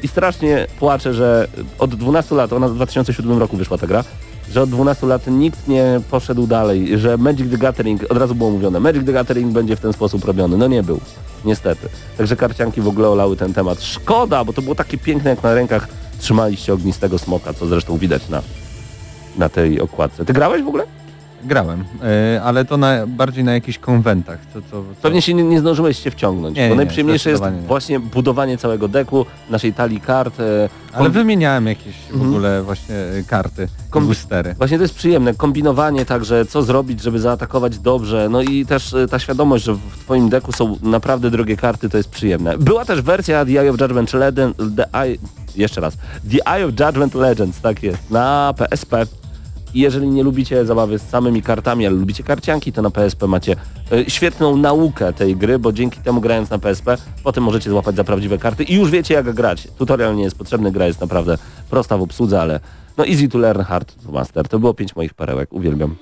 i 0.03 0.07
strasznie 0.07 0.67
płaczę, 0.79 1.13
że 1.13 1.47
od 1.79 1.95
12 1.95 2.35
lat, 2.35 2.53
ona 2.53 2.67
w 2.67 2.75
2007 2.75 3.39
roku 3.39 3.57
wyszła 3.57 3.77
ta 3.77 3.87
gra, 3.87 4.03
że 4.51 4.61
od 4.61 4.69
12 4.69 5.07
lat 5.07 5.27
nikt 5.27 5.67
nie 5.67 6.01
poszedł 6.11 6.47
dalej, 6.47 6.97
że 6.97 7.17
Magic 7.17 7.51
the 7.51 7.57
Gathering, 7.57 8.11
od 8.11 8.17
razu 8.17 8.35
było 8.35 8.51
mówione, 8.51 8.79
Magic 8.79 9.05
the 9.05 9.13
Gathering 9.13 9.53
będzie 9.53 9.75
w 9.75 9.79
ten 9.79 9.93
sposób 9.93 10.25
robiony. 10.25 10.57
No 10.57 10.67
nie 10.67 10.83
był, 10.83 10.99
niestety. 11.45 11.89
Także 12.17 12.35
karcianki 12.35 12.81
w 12.81 12.87
ogóle 12.87 13.09
olały 13.09 13.37
ten 13.37 13.53
temat. 13.53 13.81
Szkoda, 13.81 14.45
bo 14.45 14.53
to 14.53 14.61
było 14.61 14.75
takie 14.75 14.97
piękne, 14.97 15.29
jak 15.29 15.43
na 15.43 15.53
rękach 15.53 15.87
trzymaliście 16.19 16.73
ognistego 16.73 17.19
smoka, 17.19 17.53
co 17.53 17.65
zresztą 17.67 17.97
widać 17.97 18.29
na, 18.29 18.41
na 19.37 19.49
tej 19.49 19.81
okładce. 19.81 20.25
Ty 20.25 20.33
grałeś 20.33 20.63
w 20.63 20.67
ogóle? 20.67 20.85
Grałem, 21.45 21.83
e, 22.35 22.41
ale 22.43 22.65
to 22.65 22.77
na, 22.77 23.07
bardziej 23.07 23.43
na 23.43 23.53
jakichś 23.53 23.77
konwentach. 23.77 24.39
To, 24.53 24.61
to, 24.61 24.67
to... 24.71 24.83
Pewnie 25.01 25.21
się 25.21 25.33
nie, 25.33 25.43
nie 25.43 25.59
zdążyłeś 25.59 25.99
się 26.03 26.11
wciągnąć, 26.11 26.57
Nie, 26.57 26.63
bo 26.67 26.69
nie, 26.69 26.77
najprzyjemniejsze 26.77 27.29
jest 27.29 27.43
nie. 27.43 27.51
właśnie 27.51 27.99
budowanie 27.99 28.57
całego 28.57 28.87
deku, 28.87 29.25
naszej 29.49 29.73
talii 29.73 29.99
kart. 30.01 30.39
e, 30.39 30.69
Ale 30.93 31.09
kombi- 31.09 31.13
wymieniałem 31.13 31.67
jakieś 31.67 31.95
w 31.95 32.11
Mhm. 32.13 32.29
ogóle 32.29 32.63
właśnie 32.63 32.95
e, 32.95 33.23
karty, 33.27 33.67
Kom- 33.89 34.05
boostery. 34.07 34.53
Właśnie 34.57 34.77
to 34.77 34.83
jest 34.83 34.95
przyjemne, 34.95 35.33
kombinowanie 35.33 36.05
także, 36.05 36.45
co 36.45 36.63
zrobić, 36.63 37.01
żeby 37.01 37.19
zaatakować 37.19 37.79
dobrze, 37.79 38.27
no 38.31 38.41
i 38.41 38.65
też 38.65 38.95
ta 39.11 39.19
świadomość, 39.19 39.63
że 39.63 39.73
w 39.73 39.79
twoim 39.99 40.29
deku 40.29 40.51
są 40.51 40.77
naprawdę 40.81 41.29
drogie 41.31 41.57
karty, 41.57 41.89
to 41.89 41.97
jest 41.97 42.09
przyjemne. 42.09 42.57
Była 42.57 42.85
też 42.85 43.01
wersja 43.01 43.45
The 43.45 43.51
Eye 43.61 43.69
of 43.71 43.81
Judgment 43.81 44.13
Legend, 44.13 44.57
The 44.77 44.93
Eye, 45.01 45.17
jeszcze 45.55 45.81
raz, 45.81 45.93
The 46.31 46.53
Eye 46.53 46.65
of 46.65 46.71
Judgment 46.79 47.15
Legends, 47.15 47.61
tak 47.61 47.83
jest, 47.83 48.11
na 48.11 48.53
PSP. 48.57 48.93
I 49.73 49.79
jeżeli 49.79 50.07
nie 50.07 50.23
lubicie 50.23 50.65
zabawy 50.65 50.99
z 50.99 51.01
samymi 51.01 51.41
kartami, 51.41 51.87
ale 51.87 51.95
lubicie 51.95 52.23
karcianki, 52.23 52.73
to 52.73 52.81
na 52.81 52.89
PSP 52.91 53.27
macie 53.27 53.55
e, 53.91 54.09
świetną 54.09 54.57
naukę 54.57 55.13
tej 55.13 55.35
gry, 55.35 55.59
bo 55.59 55.71
dzięki 55.71 55.99
temu 55.99 56.21
grając 56.21 56.49
na 56.49 56.59
PSP, 56.59 56.97
potem 57.23 57.43
możecie 57.43 57.69
złapać 57.69 57.95
za 57.95 58.03
prawdziwe 58.03 58.37
karty 58.37 58.63
i 58.63 58.75
już 58.75 58.91
wiecie 58.91 59.13
jak 59.13 59.33
grać. 59.33 59.67
Tutorial 59.77 60.15
nie 60.15 60.23
jest 60.23 60.37
potrzebny, 60.37 60.71
gra 60.71 60.87
jest 60.87 61.01
naprawdę 61.01 61.37
prosta 61.69 61.97
w 61.97 62.01
obsłudze, 62.01 62.41
ale 62.41 62.59
no 62.97 63.07
easy 63.07 63.27
to 63.27 63.37
learn, 63.37 63.61
hard 63.61 64.03
to 64.05 64.11
master. 64.11 64.47
To 64.47 64.59
było 64.59 64.73
pięć 64.73 64.95
moich 64.95 65.13
perełek, 65.13 65.53
uwielbiam. 65.53 65.95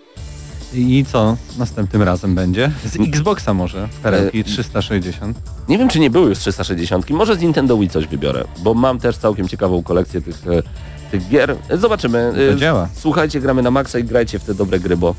I 0.73 1.05
co 1.11 1.37
następnym 1.57 2.01
razem 2.01 2.35
będzie? 2.35 2.71
Z 2.85 2.95
Xboxa 2.95 3.53
może, 3.53 3.87
perełki 4.03 4.39
E, 4.39 4.43
360. 4.43 5.37
Nie 5.69 5.77
wiem, 5.77 5.89
czy 5.89 5.99
nie 5.99 6.09
były 6.09 6.29
już 6.29 6.39
360. 6.39 7.09
Może 7.09 7.35
z 7.35 7.41
Nintendo 7.41 7.77
Wii 7.77 7.89
coś 7.89 8.07
wybiorę, 8.07 8.43
bo 8.63 8.73
mam 8.73 8.99
też 8.99 9.17
całkiem 9.17 9.47
ciekawą 9.47 9.83
kolekcję 9.83 10.21
tych, 10.21 10.47
e, 10.47 10.63
tych 11.11 11.27
gier. 11.29 11.55
Zobaczymy. 11.73 12.33
To 12.35 12.53
E, 12.53 12.57
działa. 12.57 12.87
Słuchajcie, 12.93 13.39
gramy 13.41 13.61
na 13.61 13.71
maksa 13.71 13.99
i 13.99 14.03
grajcie 14.03 14.39
w 14.39 14.43
te 14.43 14.53
dobre 14.53 14.79
gry, 14.79 14.97
bo, 14.97 15.15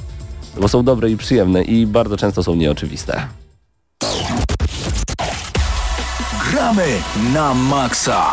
bo 0.60 0.68
są 0.68 0.84
dobre 0.84 1.10
i 1.10 1.16
przyjemne 1.16 1.62
i 1.62 1.86
bardzo 1.86 2.16
często 2.16 2.42
są 2.42 2.54
nieoczywiste. 2.54 3.22
Gramy 6.50 6.86
na 7.34 7.54
maksa. 7.54 8.26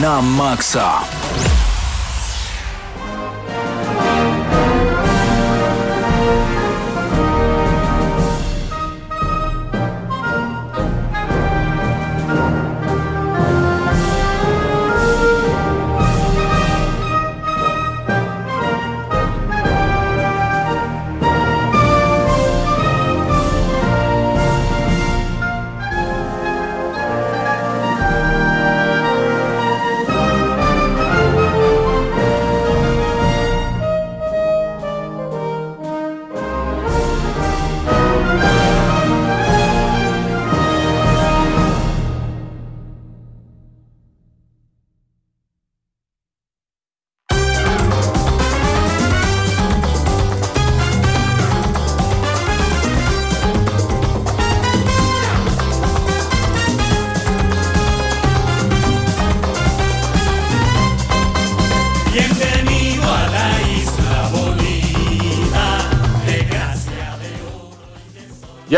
Na 0.00 0.22
maksa. 0.22 1.19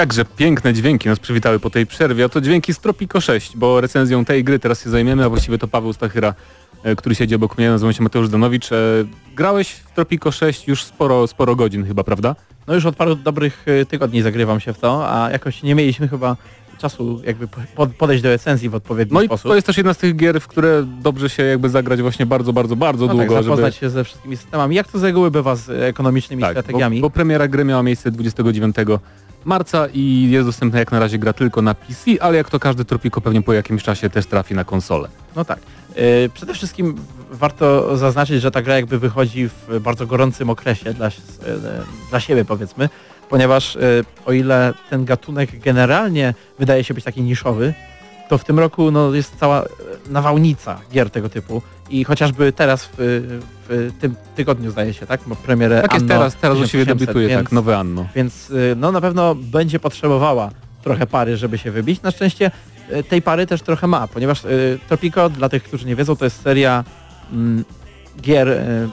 Jakże 0.03 0.25
piękne 0.25 0.75
dźwięki 0.75 1.09
nas 1.09 1.19
przywitały 1.19 1.61
po 1.61 1.71
tej 1.71 1.87
przerwie, 1.87 2.25
a 2.25 2.29
to 2.29 2.41
dźwięki 2.41 2.75
z 2.75 2.79
Tropico 2.79 3.21
6, 3.21 3.57
bo 3.57 3.81
recenzją 3.81 4.25
tej 4.25 4.45
gry 4.45 4.59
teraz 4.59 4.85
się 4.85 4.91
zajmiemy, 4.91 5.25
a 5.25 5.29
właściwie 5.29 5.59
to 5.59 5.69
Paweł 5.69 5.93
Stachyra, 5.93 6.35
e, 6.83 6.97
który 6.97 7.15
siedzi 7.15 7.35
obok 7.35 7.59
mnie, 7.59 7.71
nazywa 7.71 7.93
się 7.93 8.03
Mateusz 8.03 8.29
Danowicz. 8.29 8.73
E, 8.73 8.77
grałeś 9.37 9.71
w 9.71 9.91
Tropico 9.95 10.33
6 10.33 10.69
już 10.69 10.85
sporo, 10.85 11.27
sporo 11.27 11.57
godzin 11.57 11.85
chyba, 11.87 12.05
prawda? 12.05 12.37
No 12.67 12.75
już 12.75 12.87
od 12.87 12.97
paru 12.97 13.15
dobrych 13.15 13.69
y, 13.69 13.87
tygodni 13.87 14.23
zagrywam 14.23 14.61
się 14.61 14.73
w 14.73 14.79
to, 14.79 15.11
a 15.11 15.31
jakoś 15.31 15.63
nie 15.63 15.75
mieliśmy 15.75 16.09
chyba 16.09 16.37
czasu 16.79 17.21
jakby 17.25 17.49
po- 17.49 17.87
podejść 17.87 18.23
do 18.23 18.29
recenzji 18.29 18.69
w 18.69 18.75
odpowiedni 18.75 19.15
No 19.15 19.23
i 19.23 19.27
sposób. 19.27 19.49
to 19.49 19.55
jest 19.55 19.67
też 19.67 19.77
jedna 19.77 19.95
z 19.95 19.99
tych 19.99 20.17
gier, 20.17 20.41
w 20.41 20.49
które 20.49 20.83
dobrze 21.03 21.31
się 21.31 21.43
jakby 21.43 21.69
zagrać 21.69 22.03
właśnie 22.03 22.27
bardzo, 22.27 22.53
bardzo, 22.53 22.77
bardzo 22.77 23.07
no 23.07 23.15
tak, 23.15 23.27
długo, 23.27 23.43
zapoznać 23.43 23.75
żeby... 23.75 23.81
się 23.81 23.91
ze 23.91 24.05
wszystkimi 24.05 24.37
systemami. 24.37 24.77
Jak 24.77 24.89
to 24.89 24.99
z 24.99 25.03
reguły 25.03 25.31
bywa 25.31 25.57
z 25.57 25.71
e, 25.71 25.87
ekonomicznymi 25.87 26.43
Tak, 26.43 26.55
bo, 26.55 26.61
strategiami? 26.63 27.01
bo 27.01 27.11
premiera 27.11 27.49
gry 27.49 27.65
miała 27.65 27.83
miejsce 27.83 28.11
29 28.11 28.77
marca 29.45 29.87
i 29.95 30.31
jest 30.31 30.49
dostępna 30.49 30.79
jak 30.79 30.93
na 30.93 30.99
razie 30.99 31.19
gra 31.19 31.33
tylko 31.33 31.63
na 31.63 31.75
PC, 31.75 32.11
ale 32.21 32.37
jak 32.37 32.51
to 32.51 32.59
każdy 32.59 32.85
Tropico 32.85 33.21
pewnie 33.21 33.43
po 33.43 33.53
jakimś 33.53 33.83
czasie 33.83 34.11
też 34.11 34.27
trafi 34.27 34.55
na 34.55 34.65
konsolę. 34.65 35.09
No 35.37 35.45
tak. 35.45 35.59
E, 35.95 36.29
Przede 36.29 36.55
wszystkim 36.55 36.97
warto 37.31 37.97
zaznaczyć, 37.97 38.43
że 38.43 38.51
ta 38.51 38.63
gra 38.63 38.77
jakby 38.77 38.99
wychodzi 38.99 39.49
w 39.49 39.81
bardzo 39.81 40.07
gorącym 40.07 40.51
okresie 40.51 40.95
dla, 40.95 41.07
e, 41.07 41.11
dla 42.11 42.21
siebie 42.21 42.45
powiedzmy, 42.45 42.89
ponieważ 43.31 43.77
e, 43.77 43.81
o 44.27 44.33
ile 44.33 44.75
ten 44.91 45.05
gatunek 45.05 45.61
generalnie 45.61 46.35
wydaje 46.59 46.85
się 46.85 46.95
być 46.95 47.05
taki 47.05 47.23
niszowy, 47.23 47.75
to 48.29 48.39
w 48.39 48.45
tym 48.45 48.59
roku 48.59 48.91
no, 48.91 49.15
jest 49.15 49.37
cała 49.37 49.65
nawałnica 50.11 50.81
gier 50.93 51.11
tego 51.11 51.29
typu 51.29 51.63
i 51.93 52.05
chociażby 52.05 52.53
teraz 52.53 52.85
w, 52.85 52.93
w 53.69 53.93
tym 54.01 54.15
tygodniu 54.37 54.71
zdaje 54.71 54.95
się, 54.95 55.07
tak? 55.07 55.27
Ma 55.27 55.35
premierę 55.35 55.83
Tak 55.83 55.93
jest 55.93 56.03
Anno 56.03 56.15
teraz, 56.15 56.37
teraz 56.37 56.59
właściwie 56.59 56.85
1800, 56.85 56.99
debiutuje 56.99 57.29
więc, 57.29 57.43
tak, 57.43 57.53
nowe 57.53 57.79
Anno. 57.79 58.07
Więc 58.15 58.51
y, 58.51 58.75
no 58.77 58.93
na 58.93 59.01
pewno 59.01 59.35
będzie 59.35 59.81
potrzebowała 59.81 60.51
trochę 60.83 61.07
pary, 61.07 61.37
żeby 61.37 61.59
się 61.59 61.71
wybić. 61.71 62.03
Na 62.03 62.11
szczęście 62.11 62.51
y, 62.93 63.05
tej 63.05 63.23
pary 63.23 63.47
też 63.47 63.63
trochę 63.63 63.87
ma, 63.87 64.09
ponieważ 64.09 64.45
y, 64.45 64.79
Tropico, 64.89 65.31
dla 65.31 65.49
tych, 65.49 65.63
którzy 65.63 65.87
nie 65.87 65.97
wiedzą, 65.97 66.17
to 66.17 66.25
jest 66.25 66.43
seria 66.43 66.85
mm, 67.33 67.65
gier 68.21 68.49
y, 68.49 68.89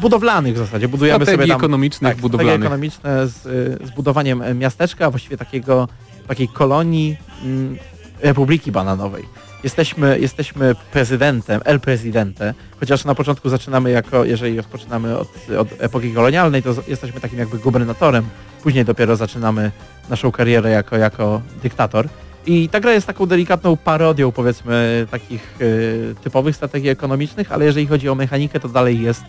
budowlanych 0.00 0.54
w 0.54 0.58
zasadzie. 0.58 0.88
Budujemy 0.88 1.16
Strategii 1.24 1.42
sobie 1.42 1.48
tam 1.48 1.60
ekonomicznych, 1.60 2.12
tak, 2.12 2.20
budowlanych. 2.20 2.66
ekonomiczne 2.66 3.28
z, 3.28 3.46
y, 3.46 3.86
z 3.86 3.90
budowaniem 3.90 4.42
y, 4.42 4.54
miasteczka, 4.54 5.06
a 5.06 5.10
właściwie 5.10 5.36
takiego, 5.36 5.88
takiej 6.28 6.48
kolonii 6.48 7.16
mm, 7.44 7.76
Republiki 8.20 8.72
Bananowej. 8.72 9.24
Jesteśmy, 9.64 10.18
jesteśmy 10.20 10.74
prezydentem, 10.92 11.60
El 11.64 11.80
Presidente, 11.80 12.54
chociaż 12.80 13.04
na 13.04 13.14
początku 13.14 13.48
zaczynamy 13.48 13.90
jako, 13.90 14.24
jeżeli 14.24 14.56
rozpoczynamy 14.56 15.18
od, 15.18 15.28
od 15.58 15.68
epoki 15.78 16.12
kolonialnej, 16.12 16.62
to 16.62 16.74
jesteśmy 16.88 17.20
takim 17.20 17.38
jakby 17.38 17.58
gubernatorem, 17.58 18.24
później 18.62 18.84
dopiero 18.84 19.16
zaczynamy 19.16 19.70
naszą 20.10 20.32
karierę 20.32 20.70
jako, 20.70 20.96
jako 20.96 21.42
dyktator. 21.62 22.08
I 22.46 22.68
ta 22.68 22.80
gra 22.80 22.92
jest 22.92 23.06
taką 23.06 23.26
delikatną 23.26 23.76
parodią 23.76 24.32
powiedzmy 24.32 25.06
takich 25.10 25.56
y, 25.60 26.14
typowych 26.24 26.56
strategii 26.56 26.90
ekonomicznych, 26.90 27.52
ale 27.52 27.64
jeżeli 27.64 27.86
chodzi 27.86 28.08
o 28.08 28.14
mechanikę, 28.14 28.60
to 28.60 28.68
dalej 28.68 29.02
jest 29.02 29.22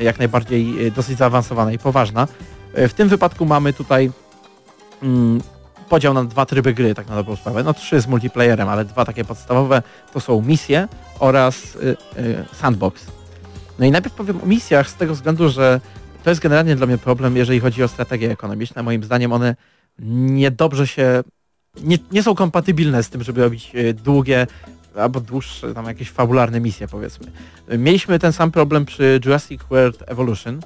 jak 0.00 0.18
najbardziej 0.18 0.86
y, 0.86 0.90
dosyć 0.90 1.18
zaawansowana 1.18 1.72
i 1.72 1.78
poważna. 1.78 2.28
Y, 2.78 2.88
w 2.88 2.94
tym 2.94 3.08
wypadku 3.08 3.46
mamy 3.46 3.72
tutaj 3.72 4.10
mm, 5.02 5.40
podział 5.88 6.14
na 6.14 6.24
dwa 6.24 6.46
tryby 6.46 6.74
gry, 6.74 6.94
tak 6.94 7.08
na 7.08 7.14
dobrą 7.14 7.36
sprawę. 7.36 7.62
No 7.62 7.74
trzy 7.74 8.00
z 8.00 8.06
multiplayerem, 8.06 8.68
ale 8.68 8.84
dwa 8.84 9.04
takie 9.04 9.24
podstawowe 9.24 9.82
to 10.12 10.20
są 10.20 10.42
misje 10.42 10.88
oraz 11.18 11.76
y, 11.76 11.96
y, 12.18 12.44
sandbox. 12.52 13.06
No 13.78 13.86
i 13.86 13.90
najpierw 13.90 14.14
powiem 14.14 14.40
o 14.42 14.46
misjach 14.46 14.90
z 14.90 14.94
tego 14.94 15.14
względu, 15.14 15.48
że 15.48 15.80
to 16.24 16.30
jest 16.30 16.42
generalnie 16.42 16.76
dla 16.76 16.86
mnie 16.86 16.98
problem, 16.98 17.36
jeżeli 17.36 17.60
chodzi 17.60 17.82
o 17.82 17.88
strategie 17.88 18.30
ekonomiczne. 18.30 18.82
Moim 18.82 19.04
zdaniem 19.04 19.32
one 19.32 19.56
niedobrze 19.98 20.86
się, 20.86 21.22
nie, 21.82 21.98
nie 22.12 22.22
są 22.22 22.34
kompatybilne 22.34 23.02
z 23.02 23.10
tym, 23.10 23.22
żeby 23.22 23.42
robić 23.42 23.70
y, 23.74 23.94
długie 23.94 24.46
albo 24.96 25.20
dłuższe 25.20 25.74
tam 25.74 25.86
jakieś 25.86 26.10
fabularne 26.10 26.60
misje 26.60 26.88
powiedzmy. 26.88 27.26
Mieliśmy 27.78 28.18
ten 28.18 28.32
sam 28.32 28.50
problem 28.50 28.84
przy 28.84 29.20
Jurassic 29.24 29.60
World 29.70 30.02
Evolution, 30.06 30.60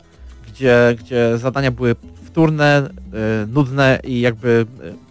gdzie, 0.48 0.96
gdzie 0.98 1.38
zadania 1.38 1.70
były 1.70 1.96
wtórne, 2.24 2.90
y, 3.44 3.46
nudne 3.46 4.00
i 4.04 4.20
jakby 4.20 4.66
y, 4.84 5.09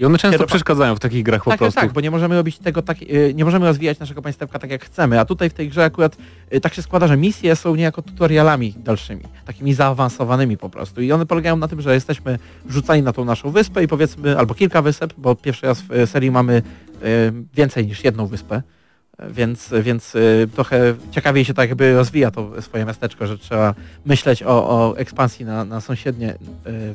I 0.00 0.04
one 0.04 0.18
często 0.18 0.38
Kierowa- 0.38 0.46
przeszkadzają 0.46 0.94
w 0.94 1.00
takich 1.00 1.22
grach 1.22 1.44
po 1.44 1.50
tak, 1.50 1.58
tak, 1.58 1.64
prostu. 1.66 1.80
tak, 1.80 1.92
bo 1.92 2.00
nie 2.00 2.10
możemy 2.10 2.34
robić 2.36 2.58
tego 2.58 2.82
tak, 2.82 3.02
y, 3.02 3.32
nie 3.34 3.44
możemy 3.44 3.66
rozwijać 3.66 3.98
naszego 3.98 4.22
państewka 4.22 4.58
tak 4.58 4.70
jak 4.70 4.84
chcemy, 4.84 5.20
a 5.20 5.24
tutaj 5.24 5.50
w 5.50 5.54
tej 5.54 5.68
grze 5.68 5.84
akurat 5.84 6.16
y, 6.54 6.60
tak 6.60 6.74
się 6.74 6.82
składa, 6.82 7.06
że 7.06 7.16
misje 7.16 7.56
są 7.56 7.74
niejako 7.74 8.02
tutorialami 8.02 8.74
dalszymi, 8.76 9.22
takimi 9.44 9.74
zaawansowanymi 9.74 10.56
po 10.56 10.70
prostu 10.70 11.02
i 11.02 11.12
one 11.12 11.26
polegają 11.26 11.56
na 11.56 11.68
tym, 11.68 11.80
że 11.80 11.94
jesteśmy 11.94 12.38
rzucani 12.68 13.02
na 13.02 13.12
tą 13.12 13.24
naszą 13.24 13.50
wyspę 13.50 13.84
i 13.84 13.88
powiedzmy, 13.88 14.38
albo 14.38 14.54
kilka 14.54 14.82
wysep, 14.82 15.14
bo 15.18 15.34
pierwszy 15.34 15.66
raz 15.66 15.82
w 15.82 15.92
y, 15.92 16.06
serii 16.06 16.30
mamy 16.30 16.62
więcej 17.54 17.86
niż 17.86 18.04
jedną 18.04 18.26
wyspę, 18.26 18.62
więc, 19.30 19.74
więc 19.82 20.16
trochę 20.54 20.94
ciekawiej 21.10 21.44
się 21.44 21.54
tak 21.54 21.68
jakby 21.68 21.94
rozwija 21.94 22.30
to 22.30 22.62
swoje 22.62 22.84
miasteczko, 22.84 23.26
że 23.26 23.38
trzeba 23.38 23.74
myśleć 24.06 24.42
o, 24.42 24.48
o 24.48 24.96
ekspansji 24.96 25.44
na, 25.44 25.64
na 25.64 25.80
sąsiednie 25.80 26.34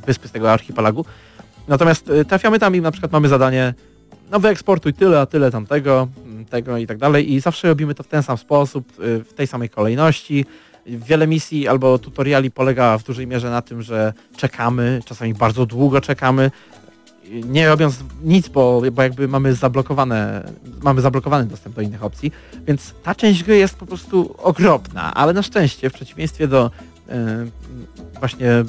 wyspy 0.05 0.27
z 0.27 0.31
tego 0.31 0.51
archipelagu. 0.51 1.05
Natomiast 1.67 2.09
y, 2.09 2.25
trafiamy 2.25 2.59
tam 2.59 2.75
i 2.75 2.81
na 2.81 2.91
przykład 2.91 3.11
mamy 3.11 3.27
zadanie 3.27 3.73
no 4.31 4.39
wyeksportuj 4.39 4.93
tyle, 4.93 5.19
a 5.19 5.25
tyle 5.25 5.51
tamtego, 5.51 6.07
mm, 6.25 6.45
tego 6.45 6.77
i 6.77 6.87
tak 6.87 6.97
dalej 6.97 7.33
i 7.33 7.39
zawsze 7.39 7.67
robimy 7.67 7.95
to 7.95 8.03
w 8.03 8.07
ten 8.07 8.23
sam 8.23 8.37
sposób, 8.37 8.99
y, 8.99 9.23
w 9.23 9.33
tej 9.33 9.47
samej 9.47 9.69
kolejności. 9.69 10.45
Wiele 10.85 11.27
misji 11.27 11.67
albo 11.67 11.99
tutoriali 11.99 12.51
polega 12.51 12.97
w 12.97 13.03
dużej 13.03 13.27
mierze 13.27 13.49
na 13.49 13.61
tym, 13.61 13.81
że 13.81 14.13
czekamy, 14.37 15.01
czasami 15.05 15.33
bardzo 15.33 15.65
długo 15.65 16.01
czekamy, 16.01 16.51
nie 17.29 17.67
robiąc 17.67 18.03
nic, 18.23 18.47
bo, 18.47 18.81
bo 18.91 19.01
jakby 19.01 19.27
mamy 19.27 19.53
zablokowane, 19.53 20.51
mamy 20.81 21.01
zablokowany 21.01 21.45
dostęp 21.45 21.75
do 21.75 21.81
innych 21.81 22.03
opcji, 22.03 22.31
więc 22.67 22.93
ta 23.03 23.15
część 23.15 23.43
gry 23.43 23.57
jest 23.57 23.75
po 23.75 23.85
prostu 23.85 24.35
okropna, 24.37 25.13
ale 25.13 25.33
na 25.33 25.41
szczęście 25.41 25.89
w 25.89 25.93
przeciwieństwie 25.93 26.47
do 26.47 26.71
y, 27.09 27.11
właśnie 28.19 28.51
y, 28.51 28.65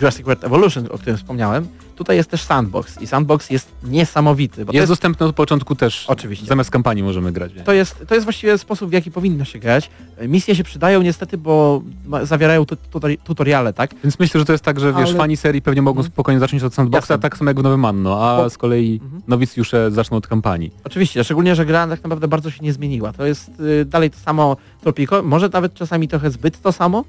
Jurassic 0.00 0.26
World 0.26 0.44
Evolution, 0.44 0.86
o 0.90 0.98
którym 0.98 1.16
wspomniałem, 1.16 1.68
tutaj 1.98 2.16
jest 2.16 2.30
też 2.30 2.42
sandbox 2.42 3.00
i 3.02 3.06
sandbox 3.06 3.50
jest 3.50 3.68
niesamowity, 3.82 4.60
Jest 4.60 4.74
jest 4.74 4.88
dostępny 4.92 5.26
od 5.26 5.34
początku 5.36 5.74
też. 5.74 6.04
Oczywiście. 6.08 6.46
Zamiast 6.46 6.70
kampanii 6.70 7.02
możemy 7.04 7.32
grać. 7.32 7.52
to 7.64 7.72
jest, 7.72 8.04
to 8.08 8.14
jest 8.14 8.24
właściwie 8.26 8.58
sposób, 8.58 8.90
w 8.90 8.92
jaki 8.92 9.10
powinno 9.10 9.44
się 9.44 9.58
grać. 9.58 9.90
Misje 10.28 10.54
się 10.56 10.64
przydają 10.64 11.02
niestety, 11.02 11.38
bo 11.38 11.82
ma, 12.06 12.24
zawierają 12.24 12.66
tu, 12.66 12.76
tutori- 12.92 13.18
tutoriale, 13.24 13.72
tak? 13.72 13.94
Więc 14.04 14.18
myślę, 14.18 14.40
że 14.40 14.44
to 14.44 14.52
jest 14.52 14.64
tak, 14.64 14.80
że 14.80 14.92
wiesz, 14.92 15.08
Ale- 15.08 15.18
fani 15.18 15.36
serii 15.36 15.62
pewnie 15.62 15.82
mogą 15.82 15.98
Mhm. 16.00 16.12
spokojnie 16.12 16.40
zacząć 16.40 16.62
od 16.62 16.74
sandboxa, 16.74 17.12
Jasne. 17.14 17.18
tak 17.22 17.36
samo 17.38 17.50
jak 17.50 17.60
w 17.60 17.62
Nowym 17.62 17.80
Manno, 17.80 18.28
a 18.30 18.36
Bo- 18.36 18.50
z 18.50 18.58
kolei 18.58 19.00
Mhm. 19.02 19.22
nowicjusze 19.28 19.90
zaczną 19.90 20.16
od 20.16 20.26
kampanii. 20.26 20.70
Oczywiście, 20.84 21.24
szczególnie, 21.24 21.54
że 21.54 21.66
gra 21.66 21.86
tak 21.86 22.02
naprawdę 22.02 22.28
bardzo 22.28 22.50
się 22.50 22.58
nie 22.64 22.72
zmieniła. 22.72 23.12
To 23.12 23.26
jest 23.26 23.50
y, 23.60 23.84
dalej 23.84 24.10
to 24.10 24.18
samo 24.18 24.56
Tropico, 24.80 25.22
może 25.22 25.48
nawet 25.52 25.74
czasami 25.74 26.08
trochę 26.08 26.30
zbyt 26.30 26.60
to 26.60 26.72
samo. 26.72 27.04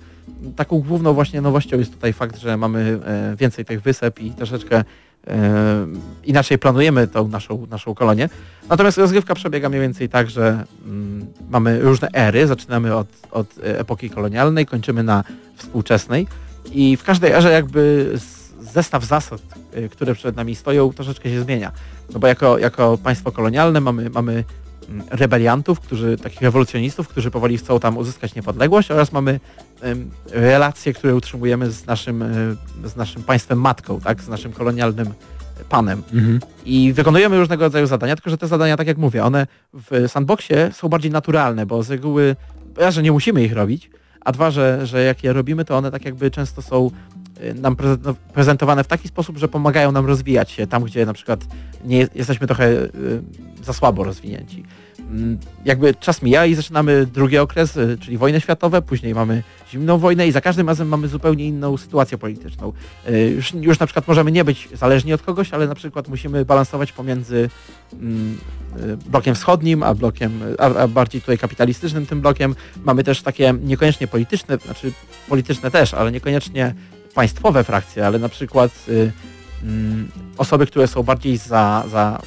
Taką 0.56 0.80
główną 0.80 1.14
właśnie 1.14 1.42
nowością 1.42 1.80
jest 1.80 1.94
tutaj 1.94 2.14
fakt, 2.14 2.38
że 2.38 2.58
mamy 2.58 3.00
e, 3.06 3.36
więcej 3.36 3.66
tych 3.66 3.82
wysep 3.82 4.20
i 4.20 4.32
troszeczkę 4.32 4.84
e, 5.28 5.88
inaczej 6.24 6.58
planujemy 6.58 7.08
tą 7.08 7.28
naszą, 7.28 7.68
naszą 7.70 7.96
kolonię. 7.96 8.30
Natomiast 8.70 8.98
rozgrywka 8.98 9.36
przebiega 9.36 9.70
mniej 9.70 9.82
więcej 9.82 10.10
tak, 10.10 10.30
że 10.30 10.66
mm, 10.86 11.26
mamy 11.50 11.82
różne 11.82 12.08
ery, 12.14 12.48
zaczynamy 12.48 12.96
od, 12.96 13.08
od 13.32 13.58
e, 13.58 13.80
epoki 13.80 14.10
kolonialnej, 14.10 14.66
kończymy 14.66 15.04
na 15.04 15.24
współczesnej 15.56 16.28
i 16.72 16.98
w 16.98 17.04
każdej 17.04 17.32
erze 17.32 17.52
jakby 17.52 18.14
zestaw 18.62 19.06
zasad, 19.06 19.42
które 19.92 20.16
przed 20.16 20.36
nami 20.36 20.56
stoją, 20.56 20.94
troszeczkę 20.94 21.30
się 21.30 21.42
zmienia. 21.42 21.72
No 22.14 22.20
bo 22.20 22.28
jako, 22.28 22.58
jako 22.58 22.98
państwo 22.98 23.32
kolonialne 23.32 23.82
mamy, 23.82 24.10
mamy 24.10 24.44
rebeliantów, 25.10 25.80
którzy, 25.80 26.18
takich 26.18 26.42
rewolucjonistów, 26.42 27.08
którzy 27.08 27.32
powoli 27.32 27.58
chcą 27.58 27.80
tam 27.80 27.98
uzyskać 27.98 28.36
niepodległość 28.36 28.92
oraz 28.92 29.12
mamy 29.12 29.40
relacje, 30.32 30.94
które 30.94 31.16
utrzymujemy 31.16 31.72
z 31.72 31.86
naszym, 31.86 32.22
y, 32.22 32.56
z 32.90 32.96
naszym 32.96 33.24
państwem 33.24 33.62
matką, 33.62 34.00
tak, 34.00 34.22
z 34.22 34.28
naszym 34.28 34.54
kolonialnym 34.54 35.14
panem. 35.70 36.04
I 36.66 36.94
wykonujemy 36.94 37.38
różnego 37.38 37.64
rodzaju 37.64 37.88
zadania, 37.88 38.16
tylko 38.16 38.30
że 38.30 38.38
te 38.38 38.48
zadania, 38.48 38.78
tak 38.78 38.88
jak 38.88 38.98
mówię, 38.98 39.24
one 39.24 39.48
w 39.74 40.06
sandboxie 40.08 40.72
są 40.74 40.90
bardziej 40.90 41.12
naturalne, 41.12 41.66
bo 41.66 41.84
z 41.84 41.90
reguły, 41.90 42.36
raz, 42.78 42.96
że 42.96 43.04
nie 43.04 43.12
musimy 43.12 43.44
ich 43.44 43.54
robić, 43.54 43.90
a 44.22 44.32
dwa, 44.32 44.52
że, 44.52 44.88
że 44.88 45.04
jak 45.04 45.24
je 45.24 45.34
robimy, 45.34 45.66
to 45.66 45.78
one 45.78 45.92
tak 45.92 46.06
jakby 46.06 46.32
często 46.32 46.62
są 46.62 46.92
nam 47.56 47.76
prezento- 47.76 48.14
prezentowane 48.34 48.84
w 48.84 48.88
taki 48.88 49.08
sposób, 49.08 49.38
że 49.38 49.48
pomagają 49.48 49.92
nam 49.92 50.06
rozwijać 50.06 50.52
się 50.52 50.68
tam, 50.68 50.84
gdzie 50.84 51.06
na 51.06 51.14
przykład 51.14 51.40
nie 51.86 52.08
jesteśmy 52.16 52.48
trochę 52.48 52.70
y, 52.70 52.90
za 53.64 53.74
słabo 53.74 54.04
rozwinięci. 54.04 54.64
Mm, 55.00 55.38
Jakby 55.66 55.94
czas 55.94 56.22
mija 56.22 56.46
i 56.46 56.56
zaczynamy 56.56 57.06
drugi 57.06 57.38
okres, 57.38 57.78
y, 57.78 57.98
czyli 58.02 58.18
wojny 58.18 58.42
światowe, 58.42 58.82
później 58.82 59.16
mamy 59.16 59.44
zimną 59.72 59.98
wojnę 59.98 60.28
i 60.28 60.32
za 60.32 60.42
każdym 60.42 60.68
razem 60.68 60.88
mamy 60.88 61.08
zupełnie 61.08 61.46
inną 61.46 61.78
sytuację 61.78 62.18
polityczną. 62.18 62.74
Y, 63.10 63.30
Już, 63.36 63.54
już 63.54 63.80
na 63.80 63.86
przykład 63.86 64.08
możemy 64.08 64.32
nie 64.32 64.44
być 64.44 64.70
zależni 64.74 65.14
od 65.14 65.22
kogoś, 65.22 65.54
ale 65.54 65.68
na 65.68 65.76
przykład 65.76 66.08
musimy 66.08 66.46
balansować 66.46 66.92
pomiędzy 66.92 67.50
mm, 67.94 68.38
y, 68.80 68.98
blokiem 68.98 69.36
wschodnim, 69.36 69.84
a 69.84 69.94
blokiem, 69.94 70.32
a 70.60 70.88
bardziej 70.88 71.22
tutaj 71.22 71.38
kapitalistycznym 71.38 72.06
tym 72.06 72.22
blokiem. 72.22 72.56
Mamy 72.84 73.04
też 73.04 73.22
takie 73.22 73.54
niekoniecznie 73.64 74.08
polityczne, 74.08 74.58
znaczy 74.58 74.92
polityczne 75.30 75.72
też, 75.72 75.94
ale 75.94 76.12
niekoniecznie 76.12 76.74
państwowe 77.16 77.64
frakcje, 77.64 78.08
ale 78.08 78.20
na 78.20 78.30
przykład 78.30 78.72
y, 78.90 79.12
mm, 79.64 80.12
osoby, 80.38 80.68
które 80.68 80.88
są 80.88 81.04
bardziej 81.04 81.38
za, 81.38 81.84
za 81.92 82.20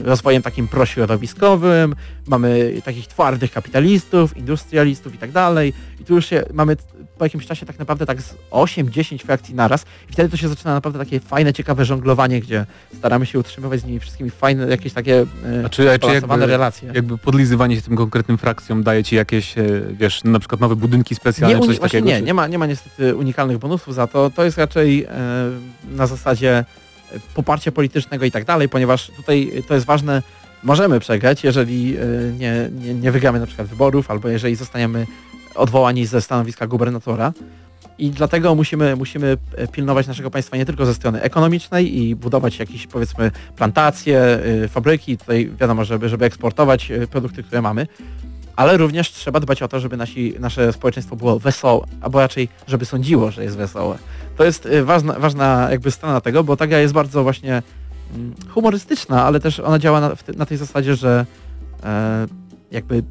y, 0.00 0.02
rozwojem 0.02 0.42
takim 0.42 0.68
prośrodowiskowym, 0.68 1.94
mamy 2.26 2.80
takich 2.84 3.06
twardych 3.06 3.52
kapitalistów, 3.52 4.36
industrialistów 4.36 5.14
i 5.14 5.18
tak 5.18 5.32
dalej. 5.32 5.72
I 6.00 6.04
tu 6.04 6.14
już 6.14 6.26
się 6.26 6.44
mamy 6.52 6.76
po 7.20 7.24
jakimś 7.24 7.46
czasie 7.46 7.66
tak 7.66 7.78
naprawdę 7.78 8.06
tak 8.06 8.22
z 8.22 8.34
8-10 8.50 9.24
frakcji 9.24 9.54
naraz 9.54 9.84
i 10.10 10.12
wtedy 10.12 10.28
to 10.28 10.36
się 10.36 10.48
zaczyna 10.48 10.74
naprawdę 10.74 10.98
takie 10.98 11.20
fajne, 11.20 11.52
ciekawe 11.52 11.84
żonglowanie, 11.84 12.40
gdzie 12.40 12.66
staramy 12.98 13.26
się 13.26 13.38
utrzymywać 13.38 13.80
z 13.80 13.84
nimi 13.84 14.00
wszystkimi 14.00 14.30
fajne, 14.30 14.68
jakieś 14.68 14.92
takie 14.92 15.26
A 15.66 15.68
czy, 15.68 15.90
a 15.90 15.98
czy 15.98 16.06
jakby, 16.06 16.46
relacje. 16.46 16.92
jakby 16.94 17.18
podlizywanie 17.18 17.76
się 17.76 17.82
tym 17.82 17.96
konkretnym 17.96 18.38
frakcjom 18.38 18.82
daje 18.82 19.04
ci 19.04 19.16
jakieś, 19.16 19.58
e, 19.58 19.62
wiesz, 19.92 20.24
na 20.24 20.38
przykład 20.38 20.60
nowe 20.60 20.76
budynki 20.76 21.14
specjalne, 21.14 21.60
nie, 21.60 21.66
coś 21.66 21.78
takiego? 21.78 22.06
nie, 22.06 22.16
czy... 22.16 22.22
nie 22.22 22.34
ma, 22.34 22.46
nie 22.46 22.58
ma 22.58 22.66
niestety 22.66 23.16
unikalnych 23.16 23.58
bonusów 23.58 23.94
za 23.94 24.06
to. 24.06 24.30
To 24.30 24.44
jest 24.44 24.58
raczej 24.58 25.04
e, 25.04 25.08
na 25.90 26.06
zasadzie 26.06 26.58
e, 26.58 26.64
poparcia 27.34 27.72
politycznego 27.72 28.24
i 28.24 28.30
tak 28.30 28.44
dalej, 28.44 28.68
ponieważ 28.68 29.10
tutaj 29.16 29.62
to 29.68 29.74
jest 29.74 29.86
ważne, 29.86 30.22
możemy 30.62 31.00
przegrać, 31.00 31.44
jeżeli 31.44 31.96
e, 31.96 32.02
nie, 32.38 32.70
nie, 32.72 32.94
nie 32.94 33.12
wygramy 33.12 33.40
na 33.40 33.46
przykład 33.46 33.68
wyborów, 33.68 34.10
albo 34.10 34.28
jeżeli 34.28 34.56
zostaniemy 34.56 35.06
odwołani 35.60 36.06
ze 36.06 36.20
stanowiska 36.20 36.66
gubernatora. 36.66 37.32
I 37.98 38.10
dlatego 38.10 38.54
musimy, 38.54 38.96
musimy 38.96 39.36
e, 39.56 39.68
pilnować 39.68 40.06
naszego 40.06 40.30
państwa 40.30 40.56
nie 40.56 40.66
tylko 40.66 40.86
ze 40.86 40.94
strony 40.94 41.22
ekonomicznej 41.22 41.98
i 41.98 42.16
budować 42.16 42.58
jakieś 42.58 42.86
powiedzmy 42.86 43.30
plantacje, 43.56 44.38
y, 44.64 44.68
fabryki, 44.68 45.18
tutaj 45.18 45.50
wiadomo, 45.60 45.84
żeby, 45.84 46.08
żeby 46.08 46.24
eksportować 46.24 46.90
y, 46.90 47.06
produkty, 47.06 47.42
które 47.42 47.62
mamy, 47.62 47.86
ale 48.56 48.76
również 48.76 49.12
trzeba 49.12 49.40
dbać 49.40 49.62
o 49.62 49.68
to, 49.68 49.80
żeby 49.80 49.96
nasi, 49.96 50.34
nasze 50.38 50.72
społeczeństwo 50.72 51.16
było 51.16 51.38
wesołe, 51.38 51.86
albo 52.00 52.20
raczej, 52.20 52.48
żeby 52.66 52.84
sądziło, 52.84 53.30
że 53.30 53.44
jest 53.44 53.56
wesołe. 53.56 53.98
To 54.36 54.44
jest 54.44 54.66
y, 54.66 54.84
ważna, 54.84 55.12
ważna 55.18 55.68
jakby 55.70 55.90
strona 55.90 56.20
tego, 56.20 56.44
bo 56.44 56.56
ta 56.56 56.66
gra 56.66 56.78
jest 56.78 56.94
bardzo 56.94 57.22
właśnie 57.22 57.62
mm, 58.14 58.34
humorystyczna, 58.48 59.24
ale 59.24 59.40
też 59.40 59.60
ona 59.60 59.78
działa 59.78 60.00
na, 60.00 60.12
na 60.36 60.46
tej 60.46 60.56
zasadzie, 60.56 60.96
że 60.96 61.26
e, 61.84 62.26
jakby 62.70 63.02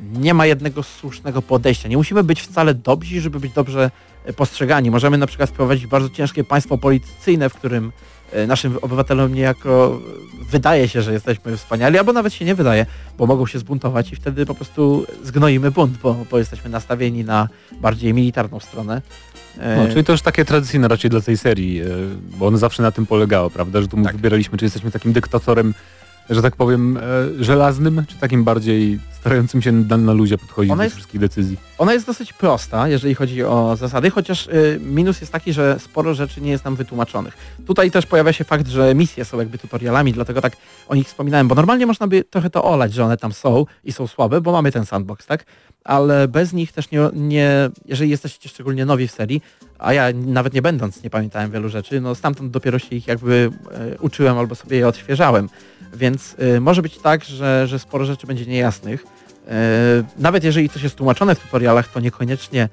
nie 0.00 0.34
ma 0.34 0.46
jednego 0.46 0.82
słusznego 0.82 1.42
podejścia. 1.42 1.88
Nie 1.88 1.96
musimy 1.96 2.22
być 2.24 2.40
wcale 2.40 2.74
dobrzy, 2.74 3.20
żeby 3.20 3.40
być 3.40 3.52
dobrze 3.52 3.90
e, 4.24 4.32
postrzegani. 4.32 4.90
Możemy 4.90 5.18
na 5.18 5.26
przykład 5.26 5.50
wprowadzić 5.50 5.86
bardzo 5.86 6.10
ciężkie 6.10 6.44
państwo 6.44 6.78
policyjne, 6.78 7.48
w 7.48 7.54
którym 7.54 7.92
e, 8.32 8.46
naszym 8.46 8.78
obywatelom 8.82 9.34
niejako 9.34 10.00
e, 10.42 10.44
wydaje 10.50 10.88
się, 10.88 11.02
że 11.02 11.12
jesteśmy 11.12 11.56
wspaniali, 11.56 11.98
albo 11.98 12.12
nawet 12.12 12.34
się 12.34 12.44
nie 12.44 12.54
wydaje, 12.54 12.86
bo 13.18 13.26
mogą 13.26 13.46
się 13.46 13.58
zbuntować 13.58 14.12
i 14.12 14.16
wtedy 14.16 14.46
po 14.46 14.54
prostu 14.54 15.06
zgnoimy 15.24 15.70
bunt, 15.70 15.98
bo, 15.98 16.16
bo 16.30 16.38
jesteśmy 16.38 16.70
nastawieni 16.70 17.24
na 17.24 17.48
bardziej 17.80 18.14
militarną 18.14 18.60
stronę. 18.60 19.02
No, 19.76 19.88
czyli 19.88 20.04
to 20.04 20.12
już 20.12 20.22
takie 20.22 20.44
tradycyjne 20.44 20.88
raczej 20.88 21.10
dla 21.10 21.20
tej 21.20 21.36
serii, 21.36 21.82
bo 22.38 22.46
one 22.46 22.58
zawsze 22.58 22.82
na 22.82 22.90
tym 22.90 23.06
polegało, 23.06 23.50
prawda, 23.50 23.82
że 23.82 23.88
tu 23.88 24.02
Tak. 24.02 24.16
wybieraliśmy, 24.16 24.58
czy 24.58 24.64
jesteśmy 24.64 24.90
takim 24.90 25.12
dyktatorem, 25.12 25.74
że 26.30 26.42
tak 26.42 26.56
powiem, 26.56 26.96
e, 26.96 27.00
żelaznym, 27.44 28.04
czy 28.08 28.16
takim 28.16 28.44
bardziej 28.44 28.98
starającym 29.20 29.62
się 29.62 29.72
na, 29.72 29.96
na 29.96 30.12
luzie 30.12 30.38
podchodzić 30.38 30.70
Ona 30.70 30.76
do 30.76 30.84
jest- 30.84 30.96
wszystkich 30.96 31.20
decyzji. 31.20 31.56
Ona 31.78 31.92
jest 31.92 32.06
dosyć 32.06 32.32
prosta, 32.32 32.88
jeżeli 32.88 33.14
chodzi 33.14 33.44
o 33.44 33.76
zasady, 33.76 34.10
chociaż 34.10 34.46
y, 34.46 34.80
minus 34.82 35.20
jest 35.20 35.32
taki, 35.32 35.52
że 35.52 35.76
sporo 35.80 36.14
rzeczy 36.14 36.40
nie 36.40 36.50
jest 36.50 36.64
nam 36.64 36.76
wytłumaczonych. 36.76 37.36
Tutaj 37.66 37.90
też 37.90 38.06
pojawia 38.06 38.32
się 38.32 38.44
fakt, 38.44 38.68
że 38.68 38.94
misje 38.94 39.24
są 39.24 39.38
jakby 39.38 39.58
tutorialami, 39.58 40.12
dlatego 40.12 40.40
tak 40.40 40.56
o 40.88 40.94
nich 40.94 41.06
wspominałem, 41.06 41.48
bo 41.48 41.54
normalnie 41.54 41.86
można 41.86 42.06
by 42.06 42.24
trochę 42.24 42.50
to 42.50 42.64
olać, 42.64 42.92
że 42.92 43.04
one 43.04 43.16
tam 43.16 43.32
są 43.32 43.64
i 43.84 43.92
są 43.92 44.06
słabe, 44.06 44.40
bo 44.40 44.52
mamy 44.52 44.72
ten 44.72 44.86
sandbox, 44.86 45.26
tak? 45.26 45.44
Ale 45.84 46.28
bez 46.28 46.52
nich 46.52 46.72
też 46.72 46.90
nie, 46.90 47.00
nie 47.12 47.70
jeżeli 47.84 48.10
jesteście 48.10 48.48
szczególnie 48.48 48.84
nowi 48.84 49.08
w 49.08 49.12
serii, 49.12 49.42
a 49.78 49.92
ja 49.92 50.04
nawet 50.12 50.54
nie 50.54 50.62
będąc 50.62 51.02
nie 51.02 51.10
pamiętałem 51.10 51.50
wielu 51.50 51.68
rzeczy, 51.68 52.00
no 52.00 52.14
stamtąd 52.14 52.50
dopiero 52.50 52.78
się 52.78 52.96
ich 52.96 53.06
jakby 53.06 53.50
e, 53.70 53.98
uczyłem 53.98 54.38
albo 54.38 54.54
sobie 54.54 54.76
je 54.76 54.88
odświeżałem. 54.88 55.48
Więc 55.94 56.36
y, 56.56 56.60
może 56.60 56.82
być 56.82 56.98
tak, 56.98 57.24
że, 57.24 57.66
że 57.66 57.78
sporo 57.78 58.04
rzeczy 58.04 58.26
będzie 58.26 58.46
niejasnych. 58.46 59.04
E, 59.48 60.04
Nawet 60.18 60.44
jeżeli 60.44 60.68
coś 60.68 60.82
jest 60.82 60.96
tłumaczone 60.96 61.34
w 61.34 61.40
tutorialach, 61.40 61.88
to 61.88 62.00
niekoniecznie 62.00 62.68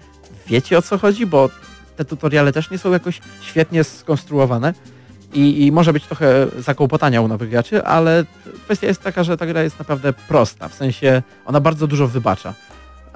wiecie 0.48 0.78
o 0.78 0.82
co 0.82 0.98
chodzi, 0.98 1.26
bo 1.26 1.50
te 1.96 2.06
tutoriale 2.06 2.54
też 2.54 2.72
nie 2.72 2.78
są 2.78 2.92
jakoś 2.92 3.22
świetnie 3.42 3.84
skonstruowane 3.84 4.74
i, 5.34 5.66
i 5.66 5.72
może 5.72 5.94
być 5.94 6.06
trochę 6.06 6.48
zakołpotania 6.60 7.22
u 7.22 7.28
nowych 7.28 7.50
graczy, 7.50 7.84
ale 7.84 8.26
kwestia 8.64 8.88
jest 8.88 9.02
taka, 9.02 9.24
że 9.24 9.38
ta 9.38 9.46
gra 9.46 9.64
jest 9.64 9.80
naprawdę 9.80 10.14
prosta, 10.14 10.70
w 10.70 10.74
sensie 10.74 11.22
ona 11.46 11.60
bardzo 11.60 11.88
dużo 11.88 12.08
wybacza. 12.08 12.54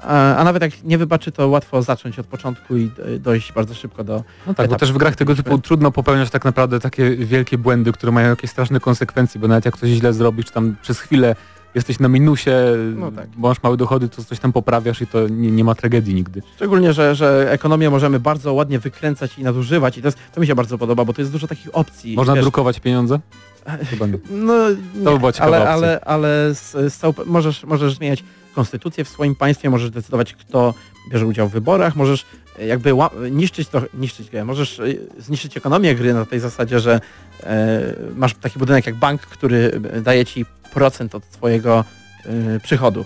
A, 0.02 0.36
a 0.36 0.44
nawet 0.44 0.62
jak 0.62 0.84
nie 0.84 0.98
wybaczy, 0.98 1.32
to 1.32 1.48
łatwo 1.48 1.82
zacząć 1.82 2.18
od 2.18 2.26
początku 2.26 2.76
i 2.76 2.90
dojść 3.20 3.52
bardzo 3.52 3.74
szybko 3.74 4.04
do... 4.04 4.14
No 4.46 4.54
tak, 4.54 4.56
bo 4.56 4.62
etap, 4.62 4.80
też 4.80 4.92
w 4.92 4.96
grach 4.96 5.16
tego 5.16 5.34
typu 5.34 5.58
trudno 5.58 5.90
popełniać 5.92 6.30
tak 6.30 6.44
naprawdę 6.44 6.80
takie 6.80 7.16
wielkie 7.16 7.58
błędy, 7.58 7.92
które 7.92 8.12
mają 8.12 8.30
jakieś 8.30 8.50
straszne 8.50 8.80
konsekwencje, 8.80 9.40
bo 9.40 9.48
nawet 9.48 9.64
jak 9.64 9.76
coś 9.76 9.90
źle 9.90 10.12
zrobisz, 10.12 10.46
czy 10.46 10.52
tam 10.52 10.76
przez 10.82 11.00
chwilę 11.00 11.36
jesteś 11.74 11.98
na 11.98 12.08
minusie, 12.08 12.50
No 12.96 13.12
tak. 13.12 13.28
bo 13.36 13.48
masz 13.48 13.62
małe 13.62 13.76
dochody, 13.76 14.08
to 14.08 14.24
coś 14.24 14.38
tam 14.38 14.52
poprawiasz 14.52 15.00
i 15.00 15.06
to 15.06 15.28
nie, 15.28 15.50
nie 15.50 15.64
ma 15.64 15.74
tragedii 15.74 16.14
nigdy. 16.14 16.42
Szczególnie, 16.56 16.92
że, 16.92 17.14
że 17.14 17.52
ekonomię 17.52 17.90
możemy 17.90 18.20
bardzo 18.20 18.52
ładnie 18.52 18.78
wykręcać 18.78 19.38
i 19.38 19.42
nadużywać 19.42 19.98
i 19.98 20.02
to, 20.02 20.08
jest, 20.08 20.18
to 20.34 20.40
mi 20.40 20.46
się 20.46 20.54
bardzo 20.54 20.78
podoba, 20.78 21.04
bo 21.04 21.12
to 21.12 21.22
jest 21.22 21.32
dużo 21.32 21.46
takich 21.46 21.68
opcji. 21.72 22.16
Można 22.16 22.34
Wiesz, 22.34 22.44
drukować 22.44 22.80
pieniądze? 22.80 23.20
Chyba 23.90 24.06
nie. 24.06 24.18
No, 24.30 24.54
by 24.94 25.18
była 25.18 25.32
ciekawa 25.32 25.56
ale, 25.56 25.64
opcja. 25.64 25.76
ale, 25.78 26.00
ale 26.00 26.54
z, 26.54 26.72
z 26.72 26.96
całą, 26.96 27.14
możesz, 27.26 27.64
możesz 27.64 27.94
zmieniać 27.94 28.24
konstytucję 28.54 29.04
w 29.04 29.08
swoim 29.08 29.34
państwie, 29.34 29.70
możesz 29.70 29.90
decydować, 29.90 30.34
kto 30.34 30.74
bierze 31.10 31.26
udział 31.26 31.48
w 31.48 31.52
wyborach, 31.52 31.96
możesz 31.96 32.26
e, 32.58 32.66
jakby 32.66 32.92
niszczyć, 33.30 33.68
to, 33.68 33.82
niszczyć 33.94 34.30
grę, 34.30 34.44
możesz 34.44 34.80
e, 34.80 34.84
zniszczyć 35.18 35.56
ekonomię 35.56 35.94
gry 35.94 36.14
na 36.14 36.24
tej 36.24 36.40
zasadzie, 36.40 36.80
że 36.80 37.00
e, 37.42 37.94
masz 38.16 38.34
taki 38.34 38.58
budynek 38.58 38.86
jak 38.86 38.94
bank, 38.94 39.20
który 39.20 39.80
e, 39.92 40.00
daje 40.00 40.24
ci 40.24 40.46
procent 40.74 41.14
od 41.14 41.30
twojego 41.30 41.84
e, 42.24 42.60
przychodu. 42.60 43.04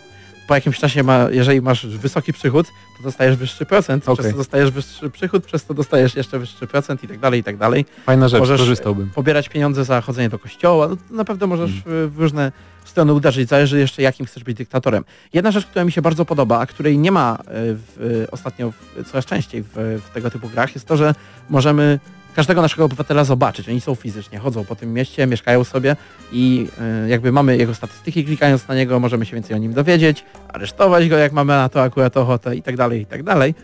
Po 0.49 0.55
jakimś 0.55 0.78
czasie, 0.78 1.03
ma, 1.03 1.26
jeżeli 1.30 1.62
masz 1.62 1.86
wysoki 1.86 2.32
przychód, 2.32 2.66
to 2.97 3.03
dostajesz 3.03 3.36
wyższy 3.36 3.66
procent, 3.66 4.09
Okej. 4.09 4.16
przez 4.16 4.32
to 4.32 4.38
dostajesz 4.38 4.70
wyższy 4.70 5.11
przychód, 5.11 5.45
przez 5.47 5.64
to 5.66 5.74
dostajesz 5.74 6.14
jeszcze 6.16 6.38
wyższy 6.38 6.66
procent 6.66 7.05
i 7.05 7.09
tak 7.09 7.18
dalej, 7.18 7.40
i 7.40 7.45
tak 7.45 7.57
dalej 7.57 7.86
Fajna 8.07 8.28
rzecz, 8.28 8.40
Możesz- 8.40 8.61
korzystałbym. 8.61 9.11
pobierać 9.11 9.49
pieniądze 9.49 9.84
za 9.84 10.01
chodzenie 10.01 10.28
do 10.28 10.38
kościoła, 10.38 10.88
no 10.88 10.97
naprawdę 11.11 11.47
możesz 11.47 11.70
Mm. 11.70 12.11
w 12.11 12.18
różne 12.18 12.53
strony 12.84 13.12
uderzyć, 13.12 13.49
zależy 13.49 13.78
jeszcze 13.78 14.03
jakim 14.03 14.26
chcesz 14.26 14.45
być 14.45 14.57
dyktatorem. 14.57 15.05
Jedna 15.32 15.51
rzecz, 15.51 15.66
która 15.66 15.84
mi 15.84 15.92
się 15.92 16.03
bardzo 16.03 16.24
podoba, 16.24 16.59
a 16.61 16.66
której 16.66 16.99
nie 16.99 17.12
ma 17.12 17.34
e, 17.40 17.45
w, 17.47 18.26
ostatnio 18.30 18.70
w, 18.70 19.11
coraz 19.11 19.24
częściej 19.26 19.62
w, 19.62 20.01
w 20.07 20.11
tego 20.14 20.30
typu 20.30 20.49
grach, 20.49 20.74
jest 20.74 20.86
to, 20.86 20.97
że 20.97 21.14
możemy 21.51 21.99
każdego 22.35 22.62
naszego 22.62 22.85
obywatela 22.85 23.24
zobaczyć. 23.24 23.68
Oni 23.68 23.80
są 23.80 23.95
fizycznie, 23.95 24.39
chodzą 24.39 24.64
po 24.64 24.76
tym 24.76 24.93
mieście, 24.93 25.26
mieszkają 25.26 25.64
sobie 25.64 25.97
i 26.32 26.66
e, 27.05 27.09
jakby 27.09 27.32
mamy 27.32 27.57
jego 27.57 27.74
statystyki, 27.74 28.24
klikając 28.24 28.68
na 28.68 28.74
niego 28.74 29.01
możemy 29.01 29.26
się 29.26 29.35
więcej 29.37 29.57
o 29.57 29.59
nim 29.59 29.72
dowiedzieć, 29.72 30.24
aresztować 30.49 31.09
go, 31.09 31.16
jak 31.16 31.32
mamy 31.32 31.53
na 31.53 31.68
to 31.68 31.82
akurat 31.82 32.16
ochotę 32.16 32.57
i 32.57 32.62
tak 32.62 32.76
dalej, 32.76 33.01
i 33.01 33.07
tak 33.07 33.22
dalej. 33.22 33.55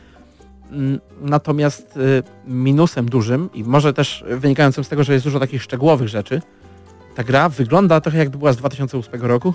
Mm, 0.72 1.00
Natomiast 1.20 1.96
y, 1.96 2.22
minusem 2.46 3.08
dużym 3.08 3.50
i 3.54 3.64
może 3.64 3.92
też 3.92 4.24
wynikającym 4.28 4.84
z 4.84 4.88
tego, 4.88 5.04
że 5.04 5.12
jest 5.12 5.24
dużo 5.24 5.40
takich 5.40 5.62
szczegółowych 5.62 6.08
rzeczy, 6.08 6.42
ta 7.14 7.24
gra 7.24 7.48
wygląda 7.48 8.00
trochę 8.00 8.18
jakby 8.18 8.38
była 8.38 8.52
z 8.52 8.56
2008 8.56 9.22
roku. 9.22 9.54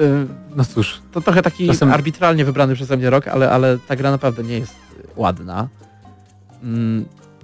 Y, 0.00 0.26
No 0.56 0.64
cóż, 0.64 1.00
To 1.12 1.20
trochę 1.20 1.42
taki 1.42 1.66
Czasem- 1.66 1.92
arbitralnie 1.92 2.44
wybrany 2.44 2.74
przeze 2.74 2.96
mnie 2.96 3.10
rok, 3.10 3.28
ale, 3.28 3.50
ale 3.50 3.78
ta 3.78 3.96
gra 3.96 4.10
naprawdę 4.10 4.42
nie 4.42 4.58
jest 4.58 4.74
ładna. 5.16 5.68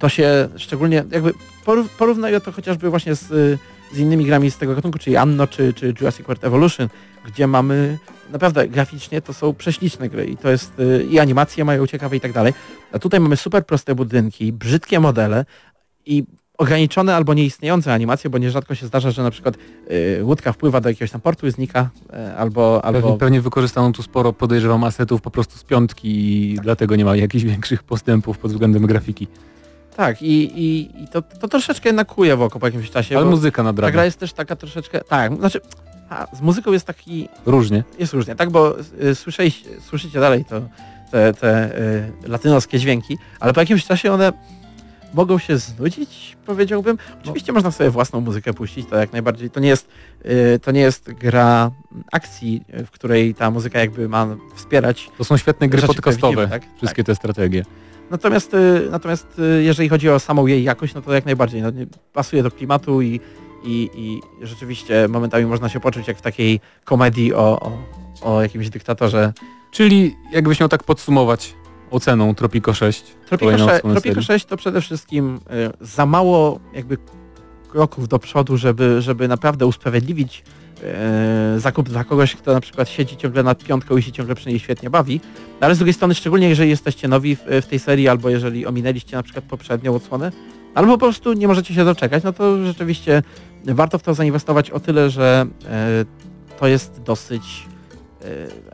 To 0.03 0.09
się 0.09 0.49
szczególnie 0.55 1.03
jakby 1.11 1.33
porów- 1.65 1.89
porównuję 1.97 2.41
to 2.41 2.51
chociażby 2.51 2.89
właśnie 2.89 3.15
z, 3.15 3.27
z 3.93 3.99
innymi 3.99 4.25
grami 4.25 4.51
z 4.51 4.57
tego 4.57 4.75
gatunku, 4.75 4.99
czyli 4.99 5.17
Anno 5.17 5.47
czy, 5.47 5.73
czy 5.73 5.93
Jurassic 5.99 6.25
World 6.25 6.43
Evolution, 6.43 6.89
gdzie 7.25 7.47
mamy 7.47 7.97
naprawdę 8.31 8.67
graficznie 8.67 9.21
to 9.21 9.33
są 9.33 9.53
prześliczne 9.53 10.09
gry 10.09 10.25
i 10.25 10.37
to 10.37 10.49
jest 10.49 10.73
i 11.09 11.19
animacje 11.19 11.65
mają 11.65 11.87
ciekawe 11.87 12.15
i 12.15 12.19
tak 12.19 12.31
dalej. 12.31 12.53
A 12.91 12.99
tutaj 12.99 13.19
mamy 13.19 13.37
super 13.37 13.65
proste 13.65 13.95
budynki, 13.95 14.53
brzydkie 14.53 14.99
modele 14.99 15.45
i 16.05 16.23
ograniczone 16.57 17.15
albo 17.15 17.33
nieistniejące 17.33 17.93
animacje, 17.93 18.29
bo 18.29 18.37
nierzadko 18.37 18.75
się 18.75 18.87
zdarza, 18.87 19.11
że 19.11 19.23
na 19.23 19.31
przykład 19.31 19.55
y, 19.91 20.23
łódka 20.23 20.53
wpływa 20.53 20.81
do 20.81 20.89
jakiegoś 20.89 21.11
tam 21.11 21.21
portu 21.21 21.47
i 21.47 21.51
znika, 21.51 21.89
y, 22.29 22.37
albo, 22.37 22.81
pewnie, 22.83 23.01
pewnie 23.17 23.41
wykorzystano 23.41 23.91
tu 23.91 24.03
sporo, 24.03 24.33
podejrzewam, 24.33 24.83
asetów 24.83 25.21
po 25.21 25.31
prostu 25.31 25.57
z 25.57 25.63
piątki 25.63 26.09
i 26.51 26.59
dlatego 26.61 26.95
nie 26.95 27.05
ma 27.05 27.15
jakichś 27.15 27.43
większych 27.43 27.83
postępów 27.83 28.37
pod 28.37 28.51
względem 28.51 28.87
grafiki. 28.87 29.27
Tak 29.93 30.21
i, 30.21 30.43
i, 30.59 30.89
i 31.03 31.07
to, 31.07 31.21
to 31.21 31.47
troszeczkę 31.47 31.91
nakuje 31.93 32.35
w 32.35 32.41
oko 32.41 32.59
po 32.59 32.67
jakimś 32.67 32.91
czasie, 32.91 33.17
Ale 33.17 33.25
muzyka 33.25 33.57
ta 33.57 33.63
nadrabia. 33.63 33.91
gra 33.91 34.05
jest 34.05 34.19
też 34.19 34.33
taka 34.33 34.55
troszeczkę, 34.55 35.01
tak, 35.01 35.35
znaczy 35.35 35.61
a, 36.09 36.27
z 36.35 36.41
muzyką 36.41 36.71
jest 36.71 36.85
taki, 36.85 37.29
Różnie. 37.45 37.83
jest 37.99 38.13
różnie, 38.13 38.35
tak, 38.35 38.49
bo 38.49 38.75
y, 39.03 39.15
słyszeliście, 39.15 39.69
słyszycie 39.89 40.19
dalej 40.19 40.45
to, 40.45 40.61
te, 41.11 41.33
te 41.33 41.77
y, 41.79 42.11
latynoskie 42.27 42.79
dźwięki, 42.79 43.17
ale 43.39 43.53
po 43.53 43.59
jakimś 43.59 43.85
czasie 43.85 44.11
one 44.13 44.33
mogą 45.13 45.37
się 45.37 45.57
znudzić, 45.57 46.37
powiedziałbym. 46.45 46.97
Oczywiście 47.23 47.53
można 47.53 47.71
sobie 47.71 47.89
własną 47.89 48.21
muzykę 48.21 48.53
puścić, 48.53 48.89
to 48.89 48.95
jak 48.97 49.11
najbardziej, 49.13 49.49
to 49.49 49.59
nie 49.59 49.69
jest, 49.69 49.87
y, 50.25 50.59
to 50.59 50.71
nie 50.71 50.81
jest 50.81 51.11
gra 51.11 51.71
akcji, 52.11 52.63
w 52.85 52.91
której 52.91 53.35
ta 53.35 53.51
muzyka 53.51 53.79
jakby 53.79 54.09
ma 54.09 54.27
wspierać 54.55 55.09
To 55.17 55.23
są 55.23 55.37
świetne 55.37 55.67
gry 55.69 55.81
podcastowe, 55.81 56.47
tak? 56.47 56.63
wszystkie 56.77 57.03
te 57.03 57.15
strategie. 57.15 57.65
Natomiast, 58.13 58.53
y, 58.53 58.87
natomiast 58.91 59.39
y, 59.39 59.63
jeżeli 59.63 59.89
chodzi 59.89 60.09
o 60.09 60.19
samą 60.19 60.47
jej 60.47 60.63
jakość, 60.63 60.93
no 60.93 61.01
to 61.01 61.13
jak 61.13 61.25
najbardziej 61.25 61.61
no, 61.61 61.69
pasuje 62.13 62.43
do 62.43 62.51
klimatu 62.51 63.01
i, 63.01 63.19
i, 63.63 63.89
i 63.93 64.21
rzeczywiście 64.41 65.07
momentami 65.07 65.45
można 65.45 65.69
się 65.69 65.79
poczuć 65.79 66.07
jak 66.07 66.17
w 66.17 66.21
takiej 66.21 66.59
komedii 66.85 67.33
o, 67.33 67.59
o, 67.59 67.79
o 68.21 68.41
jakimś 68.41 68.69
dyktatorze. 68.69 69.33
Czyli 69.71 70.15
jakbyś 70.31 70.59
miał 70.59 70.69
tak 70.69 70.83
podsumować 70.83 71.55
oceną 71.91 72.35
Tropico 72.35 72.73
6. 72.73 73.03
Tropico, 73.03 73.37
kolejną 73.37 73.65
6, 73.65 73.75
odsłonę 73.75 73.95
Tropico 73.95 74.13
serii. 74.13 74.39
6 74.39 74.45
to 74.45 74.57
przede 74.57 74.81
wszystkim 74.81 75.39
y, 75.81 75.85
za 75.85 76.05
mało 76.05 76.59
jakby 76.73 76.97
kroków 77.69 78.07
do 78.07 78.19
przodu, 78.19 78.57
żeby, 78.57 79.01
żeby 79.01 79.27
naprawdę 79.27 79.65
usprawiedliwić 79.65 80.43
y, 81.55 81.59
zakup 81.59 81.89
dla 81.89 82.03
kogoś, 82.03 82.35
kto 82.35 82.53
na 82.53 82.61
przykład 82.61 82.89
siedzi 82.89 83.17
ciągle 83.17 83.43
nad 83.43 83.63
piątką 83.63 83.97
i 83.97 84.01
się 84.01 84.11
ciągle 84.11 84.35
przy 84.35 84.49
niej 84.49 84.59
świetnie 84.59 84.89
bawi. 84.89 85.21
No 85.61 85.65
ale 85.65 85.75
z 85.75 85.77
drugiej 85.77 85.93
strony, 85.93 86.15
szczególnie 86.15 86.49
jeżeli 86.49 86.69
jesteście 86.69 87.07
nowi 87.07 87.35
w, 87.35 87.41
w 87.61 87.65
tej 87.65 87.79
serii, 87.79 88.07
albo 88.07 88.29
jeżeli 88.29 88.65
ominęliście 88.65 89.17
na 89.17 89.23
przykład 89.23 89.45
poprzednią 89.45 89.95
odsłonę, 89.95 90.31
albo 90.75 90.91
po 90.91 90.97
prostu 90.97 91.33
nie 91.33 91.47
możecie 91.47 91.73
się 91.73 91.85
doczekać, 91.85 92.23
no 92.23 92.33
to 92.33 92.65
rzeczywiście 92.65 93.23
warto 93.65 93.97
w 93.97 94.03
to 94.03 94.13
zainwestować 94.13 94.71
o 94.71 94.79
tyle, 94.79 95.09
że 95.09 95.45
y, 95.61 96.57
to 96.59 96.67
jest 96.67 97.01
dosyć 97.01 97.72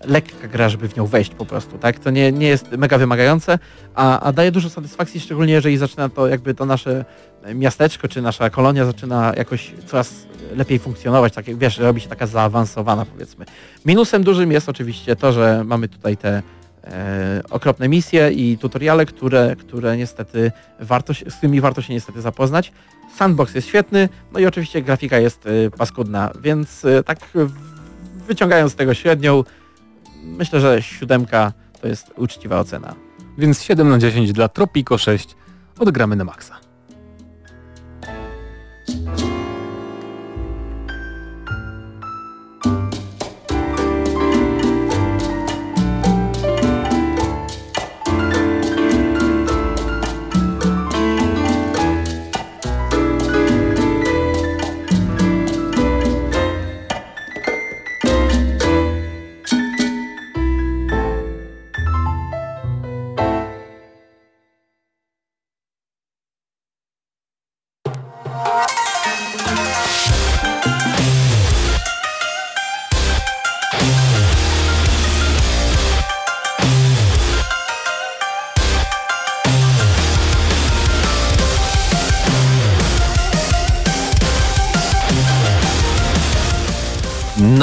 lekka 0.06 0.48
gra, 0.48 0.70
żeby 0.70 0.88
w 0.90 0.96
nią 0.98 1.06
wejść 1.06 1.32
po 1.36 1.46
prostu, 1.46 1.78
tak? 1.78 2.00
To 2.00 2.10
nie, 2.10 2.32
nie 2.32 2.48
jest 2.48 2.72
mega 2.72 2.98
wymagające, 2.98 3.60
a, 3.96 4.20
a 4.20 4.32
daje 4.32 4.52
dużo 4.52 4.70
satysfakcji, 4.70 5.20
szczególnie 5.20 5.54
jeżeli 5.54 5.78
zaczyna 5.78 6.10
to 6.10 6.28
jakby 6.28 6.54
to 6.54 6.66
nasze 6.66 7.06
miasteczko, 7.56 8.08
czy 8.08 8.22
nasza 8.22 8.50
kolonia 8.50 8.86
zaczyna 8.86 9.34
jakoś 9.38 9.74
coraz 9.86 10.14
lepiej 10.56 10.80
funkcjonować, 10.80 11.34
tak 11.34 11.58
wiesz, 11.58 11.78
robi 11.78 12.02
się 12.02 12.10
taka 12.10 12.28
zaawansowana 12.28 13.06
powiedzmy. 13.06 13.46
Minusem 13.86 14.24
dużym 14.24 14.52
jest 14.52 14.70
oczywiście 14.70 15.16
to, 15.16 15.32
że 15.32 15.64
mamy 15.66 15.88
tutaj 15.88 16.18
te 16.18 16.42
e, 16.84 17.42
okropne 17.50 17.90
misje 17.90 18.32
i 18.32 18.58
tutoriale, 18.58 19.06
które, 19.06 19.56
które 19.60 19.98
niestety 19.98 20.52
warto, 20.80 21.14
się- 21.14 21.32
z 21.32 21.36
którymi 21.36 21.62
warto 21.62 21.82
się 21.82 21.94
niestety 21.94 22.22
zapoznać. 22.22 22.72
Sandbox 23.18 23.56
jest 23.56 23.68
świetny, 23.68 24.10
no 24.34 24.40
i 24.40 24.46
oczywiście 24.46 24.82
grafika 24.82 25.18
jest 25.20 25.46
e, 25.48 25.70
paskudna, 25.78 26.32
więc 26.42 26.86
e, 26.86 27.04
tak 27.04 27.20
w- 27.36 27.69
wyciągając 28.30 28.72
z 28.72 28.76
tego 28.76 28.94
średnią, 28.94 29.44
myślę, 30.24 30.60
że 30.60 30.82
siódemka 30.82 31.54
to 31.82 31.88
jest 31.88 32.12
uczciwa 32.18 32.60
ocena. 32.60 32.96
Więc 33.38 33.62
7 33.62 33.90
na 33.90 33.98
10 33.98 34.34
dla 34.34 34.48
Tropico 34.48 34.98
6 34.98 35.36
odgramy 35.80 36.16
na 36.16 36.24
maksa. 36.24 36.69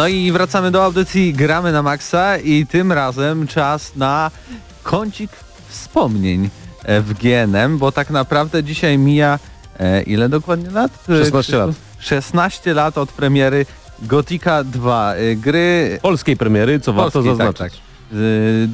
No 0.06 0.10
i 0.10 0.32
wracamy 0.32 0.70
do 0.70 0.84
audycji 0.84 1.32
Gramy 1.32 1.72
na 1.72 1.82
Maxa 1.82 2.38
i 2.38 2.66
tym 2.66 2.92
razem 2.92 3.46
czas 3.46 3.96
na 3.96 4.30
kącik 4.82 5.30
wspomnień 5.68 6.50
e, 6.84 7.00
w 7.00 7.14
GNM, 7.14 7.78
bo 7.78 7.92
tak 7.92 8.10
naprawdę 8.10 8.64
dzisiaj 8.64 8.98
mija 8.98 9.38
e, 9.78 10.02
ile 10.02 10.28
dokładnie 10.28 10.70
lat? 10.70 10.92
E, 11.08 11.24
16 11.24 11.56
lat. 11.56 11.70
16 11.98 12.74
lat 12.74 12.98
od 12.98 13.12
premiery 13.12 13.66
Gotika 14.02 14.64
2, 14.64 15.14
e, 15.14 15.36
gry 15.36 15.98
Polskiej 16.02 16.36
premiery, 16.36 16.80
co 16.80 16.92
warto 16.92 17.12
Polskiej, 17.12 17.36
zaznaczyć. 17.36 17.58
Tak, 17.58 17.72
tak. 17.72 18.18
Y, 18.18 18.68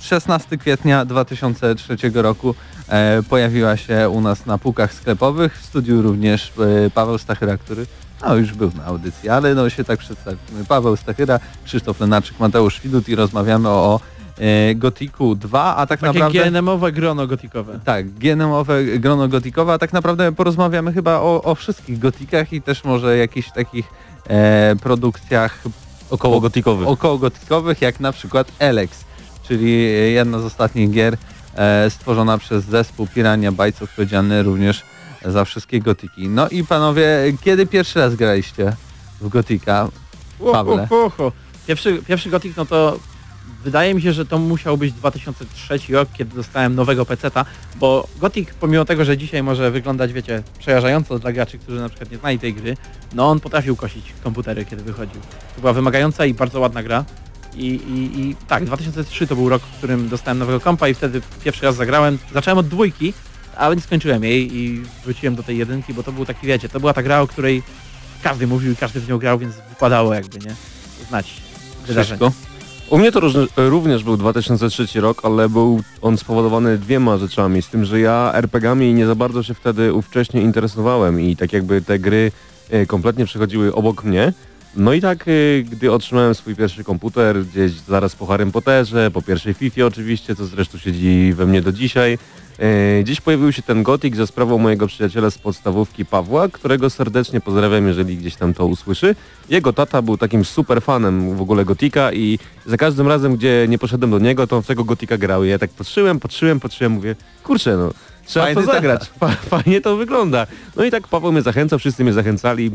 16 0.00 0.58
kwietnia 0.58 1.04
2003 1.04 1.96
roku 2.14 2.54
e, 2.88 3.22
pojawiła 3.22 3.76
się 3.76 4.08
u 4.08 4.20
nas 4.20 4.46
na 4.46 4.58
półkach 4.58 4.94
sklepowych. 4.94 5.58
W 5.58 5.66
studiu 5.66 6.02
również 6.02 6.52
e, 6.86 6.90
Paweł 6.90 7.18
Stachyra, 7.18 7.56
który 7.56 7.86
no, 8.22 8.36
już 8.36 8.52
był 8.54 8.70
na 8.76 8.84
audycji, 8.84 9.28
ale 9.28 9.54
no 9.54 9.70
się 9.70 9.84
tak 9.84 9.98
przedstawimy. 9.98 10.64
Paweł 10.68 10.96
Stachyra, 10.96 11.40
Krzysztof 11.64 12.00
Lenaczyk, 12.00 12.40
Mateusz 12.40 12.80
Widut 12.80 13.08
i 13.08 13.14
rozmawiamy 13.14 13.68
o, 13.68 14.00
e, 14.38 14.74
Gotiku 14.74 15.34
2, 15.34 15.76
a 15.76 15.86
tak 15.86 16.00
Takie 16.00 16.18
naprawdę... 16.18 16.50
GNM-owe 16.50 16.92
grono 16.92 17.26
gotikowe. 17.26 17.80
Tak, 17.84 18.10
GNM-owe 18.10 18.84
grono 18.98 19.28
gotikowe, 19.28 19.72
a 19.72 19.78
tak 19.78 19.92
naprawdę 19.92 20.32
porozmawiamy 20.32 20.92
chyba 20.92 21.20
o, 21.20 21.42
o 21.42 21.54
wszystkich 21.54 21.98
gotikach 21.98 22.52
i 22.52 22.62
też 22.62 22.84
może 22.84 23.16
jakichś 23.16 23.50
takich 23.50 23.86
e, 24.28 24.76
produkcjach 24.76 25.62
Około 26.10 26.40
gotikowych. 26.40 26.88
około 26.88 27.18
gotikowych, 27.18 27.82
jak 27.82 28.00
na 28.00 28.12
przykład 28.12 28.52
Elex, 28.58 29.04
czyli 29.42 29.82
jedna 30.12 30.38
z 30.38 30.44
ostatnich 30.44 30.90
gier 30.90 31.16
e, 31.54 31.90
stworzona 31.90 32.38
przez 32.38 32.64
zespół 32.64 33.06
Pirania 33.06 33.52
Bytes 33.52 33.82
odpowiedzialny 33.82 34.42
również 34.42 34.82
za 35.24 35.44
wszystkie 35.44 35.80
gotiki. 35.80 36.28
No 36.28 36.48
i 36.48 36.64
panowie, 36.64 37.08
kiedy 37.44 37.66
pierwszy 37.66 37.98
raz 37.98 38.14
graliście 38.14 38.76
w 39.20 39.28
gotika? 39.28 39.88
Pawle. 40.52 40.88
Uh, 40.90 41.06
uh, 41.06 41.20
uh. 41.20 41.32
Pierwszy, 41.66 42.02
pierwszy 42.06 42.30
gotik, 42.30 42.56
no 42.56 42.66
to 42.66 42.98
wydaje 43.64 43.94
mi 43.94 44.02
się, 44.02 44.12
że 44.12 44.26
to 44.26 44.38
musiał 44.38 44.76
być 44.76 44.92
2003 44.92 45.78
rok, 45.92 46.08
kiedy 46.18 46.36
dostałem 46.36 46.74
nowego 46.74 47.04
peceta, 47.06 47.44
bo 47.76 48.08
gotik, 48.20 48.54
pomimo 48.54 48.84
tego, 48.84 49.04
że 49.04 49.18
dzisiaj 49.18 49.42
może 49.42 49.70
wyglądać, 49.70 50.12
wiecie, 50.12 50.42
przerażająco 50.58 51.18
dla 51.18 51.32
graczy, 51.32 51.58
którzy 51.58 51.80
na 51.80 51.88
przykład 51.88 52.10
nie 52.10 52.18
znali 52.18 52.38
tej 52.38 52.54
gry, 52.54 52.76
no 53.14 53.28
on 53.30 53.40
potrafił 53.40 53.76
kosić 53.76 54.12
komputery, 54.24 54.64
kiedy 54.64 54.82
wychodził. 54.82 55.20
To 55.54 55.60
była 55.60 55.72
wymagająca 55.72 56.26
i 56.26 56.34
bardzo 56.34 56.60
ładna 56.60 56.82
gra. 56.82 57.04
I, 57.54 57.66
i, 57.66 58.20
I 58.20 58.36
tak, 58.48 58.64
2003 58.64 59.26
to 59.26 59.36
był 59.36 59.48
rok, 59.48 59.62
w 59.62 59.78
którym 59.78 60.08
dostałem 60.08 60.38
nowego 60.38 60.60
kompa 60.60 60.88
i 60.88 60.94
wtedy 60.94 61.20
pierwszy 61.44 61.66
raz 61.66 61.76
zagrałem. 61.76 62.18
Zacząłem 62.34 62.58
od 62.58 62.68
dwójki, 62.68 63.12
ale 63.58 63.76
nie 63.76 63.82
skończyłem 63.82 64.24
jej 64.24 64.56
i 64.56 64.82
wróciłem 65.04 65.34
do 65.34 65.42
tej 65.42 65.58
jedynki, 65.58 65.94
bo 65.94 66.02
to 66.02 66.12
był 66.12 66.26
taki, 66.26 66.46
wiecie, 66.46 66.68
to 66.68 66.80
była 66.80 66.92
ta 66.92 67.02
gra, 67.02 67.20
o 67.20 67.26
której 67.26 67.62
każdy 68.22 68.46
mówił 68.46 68.72
i 68.72 68.76
każdy 68.76 69.00
w 69.00 69.08
nią 69.08 69.18
grał, 69.18 69.38
więc 69.38 69.54
wypadało 69.68 70.14
jakby, 70.14 70.38
nie? 70.38 70.54
Znać 71.08 71.32
wydarzenie. 71.86 72.30
U 72.90 72.98
mnie 72.98 73.12
to 73.12 73.20
również 73.56 74.04
był 74.04 74.16
2003 74.16 75.00
rok, 75.00 75.24
ale 75.24 75.48
był 75.48 75.82
on 76.02 76.18
spowodowany 76.18 76.78
dwiema 76.78 77.18
rzeczami. 77.18 77.62
Z 77.62 77.68
tym, 77.68 77.84
że 77.84 78.00
ja 78.00 78.30
RPG-ami 78.34 78.94
nie 78.94 79.06
za 79.06 79.14
bardzo 79.14 79.42
się 79.42 79.54
wtedy 79.54 79.94
ówcześnie 79.94 80.42
interesowałem 80.42 81.20
i 81.20 81.36
tak 81.36 81.52
jakby 81.52 81.82
te 81.82 81.98
gry 81.98 82.32
e, 82.70 82.86
kompletnie 82.86 83.24
przechodziły 83.24 83.74
obok 83.74 84.04
mnie. 84.04 84.32
No 84.76 84.92
i 84.92 85.00
tak, 85.00 85.28
e, 85.28 85.62
gdy 85.62 85.92
otrzymałem 85.92 86.34
swój 86.34 86.56
pierwszy 86.56 86.84
komputer, 86.84 87.44
gdzieś 87.44 87.72
zaraz 87.72 88.16
po 88.16 88.26
Harrym 88.26 88.52
Potterze, 88.52 89.10
po 89.10 89.22
pierwszej 89.22 89.54
FIFA 89.54 89.84
oczywiście, 89.84 90.36
co 90.36 90.46
zresztą 90.46 90.78
siedzi 90.78 91.32
we 91.36 91.46
mnie 91.46 91.62
do 91.62 91.72
dzisiaj, 91.72 92.18
e, 92.58 93.02
gdzieś 93.02 93.20
pojawił 93.20 93.52
się 93.52 93.62
ten 93.62 93.82
gotik 93.82 94.16
za 94.16 94.26
sprawą 94.26 94.58
mojego 94.58 94.86
przyjaciela 94.86 95.30
z 95.30 95.38
podstawówki 95.38 96.04
Pawła, 96.04 96.48
którego 96.48 96.90
serdecznie 96.90 97.40
pozdrawiam, 97.40 97.86
jeżeli 97.86 98.16
gdzieś 98.16 98.36
tam 98.36 98.54
to 98.54 98.66
usłyszy. 98.66 99.14
Jego 99.48 99.72
tata 99.72 100.02
był 100.02 100.16
takim 100.16 100.44
super 100.44 100.82
fanem 100.82 101.36
w 101.36 101.40
ogóle 101.40 101.64
gotika 101.64 102.12
i 102.12 102.38
za 102.66 102.76
każdym 102.76 103.08
razem, 103.08 103.36
gdzie 103.36 103.66
nie 103.68 103.78
poszedłem 103.78 104.10
do 104.10 104.18
niego, 104.18 104.46
to 104.46 104.62
w 104.62 104.66
tego 104.66 104.84
gotika 104.84 105.18
grał. 105.18 105.44
I 105.44 105.48
ja 105.48 105.58
tak 105.58 105.70
patrzyłem, 105.70 106.20
patrzyłem, 106.20 106.60
patrzyłem, 106.60 106.92
mówię, 106.92 107.16
kurczę 107.44 107.76
no, 107.76 107.90
trzeba 108.26 108.46
Fajny 108.46 108.62
to 108.62 108.72
zagrać, 108.72 109.10
Fa 109.20 109.28
fajnie 109.28 109.80
to 109.80 109.96
wygląda. 109.96 110.46
No 110.76 110.84
i 110.84 110.90
tak 110.90 111.08
Paweł 111.08 111.32
mnie 111.32 111.42
zachęcał, 111.42 111.78
wszyscy 111.78 112.04
mnie 112.04 112.12
zachęcali. 112.12 112.70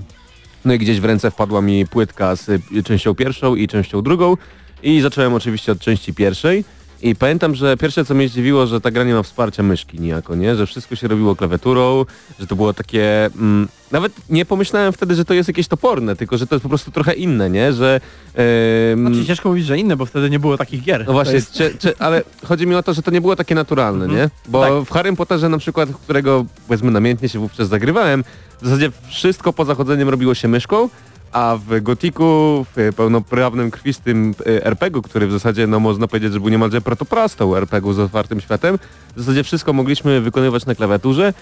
No 0.66 0.74
i 0.74 0.80
gdzieś 0.80 1.00
w 1.00 1.06
ręce 1.06 1.32
wpadła 1.32 1.62
mi 1.62 1.88
płytka 1.88 2.36
z 2.36 2.50
y, 2.50 2.84
częścią 2.84 3.16
pierwszą 3.16 3.56
i 3.56 3.68
częścią 3.68 4.02
drugą 4.02 4.38
i 4.84 5.02
zacząłem 5.02 5.34
oczywiście 5.34 5.72
od 5.72 5.80
części 5.80 6.14
pierwszej. 6.14 6.66
I 7.04 7.16
pamiętam, 7.16 7.56
że 7.56 7.78
pierwsze 7.78 8.06
co 8.06 8.14
mnie 8.14 8.28
zdziwiło, 8.30 8.68
że 8.68 8.82
ta 8.82 8.92
gra 8.92 9.04
nie 9.04 9.14
ma 9.14 9.24
wsparcia 9.24 9.64
myszki 9.64 10.00
niejako, 10.00 10.36
nie? 10.36 10.56
Że 10.56 10.66
wszystko 10.68 10.96
się 10.96 11.08
robiło 11.08 11.36
klawiaturą, 11.36 12.06
że 12.40 12.48
to 12.48 12.56
było 12.56 12.74
takie... 12.74 13.26
Mm, 13.26 13.68
nawet 13.92 14.14
nie 14.30 14.46
pomyślałem 14.46 14.94
wtedy, 14.94 15.16
że 15.16 15.26
to 15.26 15.34
jest 15.34 15.48
jakieś 15.50 15.68
toporne, 15.68 16.16
tylko 16.16 16.38
że 16.38 16.48
to 16.48 16.56
jest 16.56 16.64
po 16.64 16.70
prostu 16.70 16.92
trochę 16.92 17.14
inne, 17.14 17.50
nie? 17.50 17.74
Że... 17.74 18.02
em, 18.36 19.08
Znaczy 19.08 19.26
ciężko 19.26 19.50
mówić, 19.50 19.66
że 19.66 19.78
inne, 19.78 19.96
bo 19.98 20.06
wtedy 20.06 20.30
nie 20.30 20.40
było 20.40 20.58
takich 20.58 20.84
gier. 20.84 21.04
no 21.08 21.14
właśnie, 21.14 21.34
jest, 21.34 21.54
czy, 21.54 21.76
czy, 21.80 21.98
ale 21.98 22.24
chodzi 22.46 22.68
mi 22.68 22.76
o 22.76 22.84
to, 22.84 22.94
że 22.94 23.02
to 23.02 23.12
nie 23.12 23.22
było 23.22 23.36
takie 23.36 23.56
naturalne, 23.56 24.06
Mhm. 24.06 24.22
nie? 24.22 24.30
Bo 24.52 24.62
Tak. 24.62 24.74
w 24.88 24.92
Harrym 24.92 25.16
Potterze 25.16 25.50
na 25.50 25.58
przykład, 25.58 25.90
którego 26.04 26.46
powiedzmy 26.68 26.92
namiętnie 26.92 27.30
się 27.30 27.40
wówczas 27.40 27.68
zagrywałem, 27.70 28.24
w 28.62 28.66
zasadzie 28.68 28.92
wszystko 29.10 29.54
poza 29.54 29.76
chodzeniem 29.76 30.10
robiło 30.10 30.34
się 30.36 30.48
myszką, 30.48 30.90
A 31.34 31.58
w 31.68 31.82
Gotiku, 31.82 32.66
w 32.76 32.96
pełnoprawnym, 32.96 33.72
krwistym 33.72 34.36
e, 34.46 34.66
RPG-u, 34.66 35.02
który 35.02 35.28
w 35.28 35.32
zasadzie, 35.32 35.68
no 35.68 35.80
można 35.80 36.08
powiedzieć, 36.08 36.34
że 36.34 36.40
był 36.40 36.50
niemalże 36.50 36.82
protoprostą 36.82 37.56
RPG-u 37.56 37.94
z 37.94 38.00
otwartym 38.00 38.42
światem, 38.42 38.80
w 39.16 39.20
zasadzie 39.20 39.44
wszystko 39.44 39.74
mogliśmy 39.74 40.22
wykonywać 40.22 40.66
na 40.66 40.76
klawiaturze, 40.76 41.34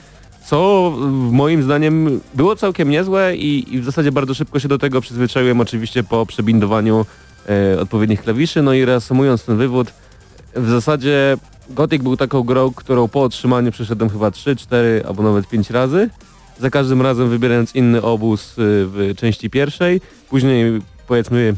co 0.45 0.91
moim 1.31 1.63
zdaniem 1.63 2.19
było 2.33 2.55
całkiem 2.55 2.89
niezłe 2.89 3.35
i, 3.35 3.75
i 3.75 3.79
w 3.79 3.85
zasadzie 3.85 4.11
bardzo 4.11 4.33
szybko 4.33 4.59
się 4.59 4.67
do 4.67 4.77
tego 4.77 5.01
przyzwyczaiłem, 5.01 5.61
oczywiście 5.61 6.03
po 6.03 6.25
przebindowaniu 6.25 7.05
e, 7.49 7.79
odpowiednich 7.79 8.21
klawiszy. 8.21 8.61
No 8.61 8.73
i 8.73 8.85
reasumując 8.85 9.45
ten 9.45 9.57
wywód, 9.57 9.93
w 10.55 10.69
zasadzie 10.69 11.37
Gothic 11.69 12.03
był 12.03 12.17
taką 12.17 12.43
grą, 12.43 12.71
którą 12.73 13.07
po 13.07 13.23
otrzymaniu 13.23 13.71
przeszedłem 13.71 14.09
chyba 14.09 14.31
3, 14.31 14.55
4 14.55 15.03
albo 15.07 15.23
nawet 15.23 15.47
5 15.47 15.69
razy. 15.69 16.09
Za 16.61 16.69
każdym 16.69 17.01
razem 17.01 17.29
wybierając 17.29 17.75
inny 17.75 18.01
obóz 18.01 18.51
y, 18.51 18.53
w 18.57 19.13
części 19.17 19.49
pierwszej. 19.49 20.01
Później 20.29 20.81
powiedzmy 21.07 21.55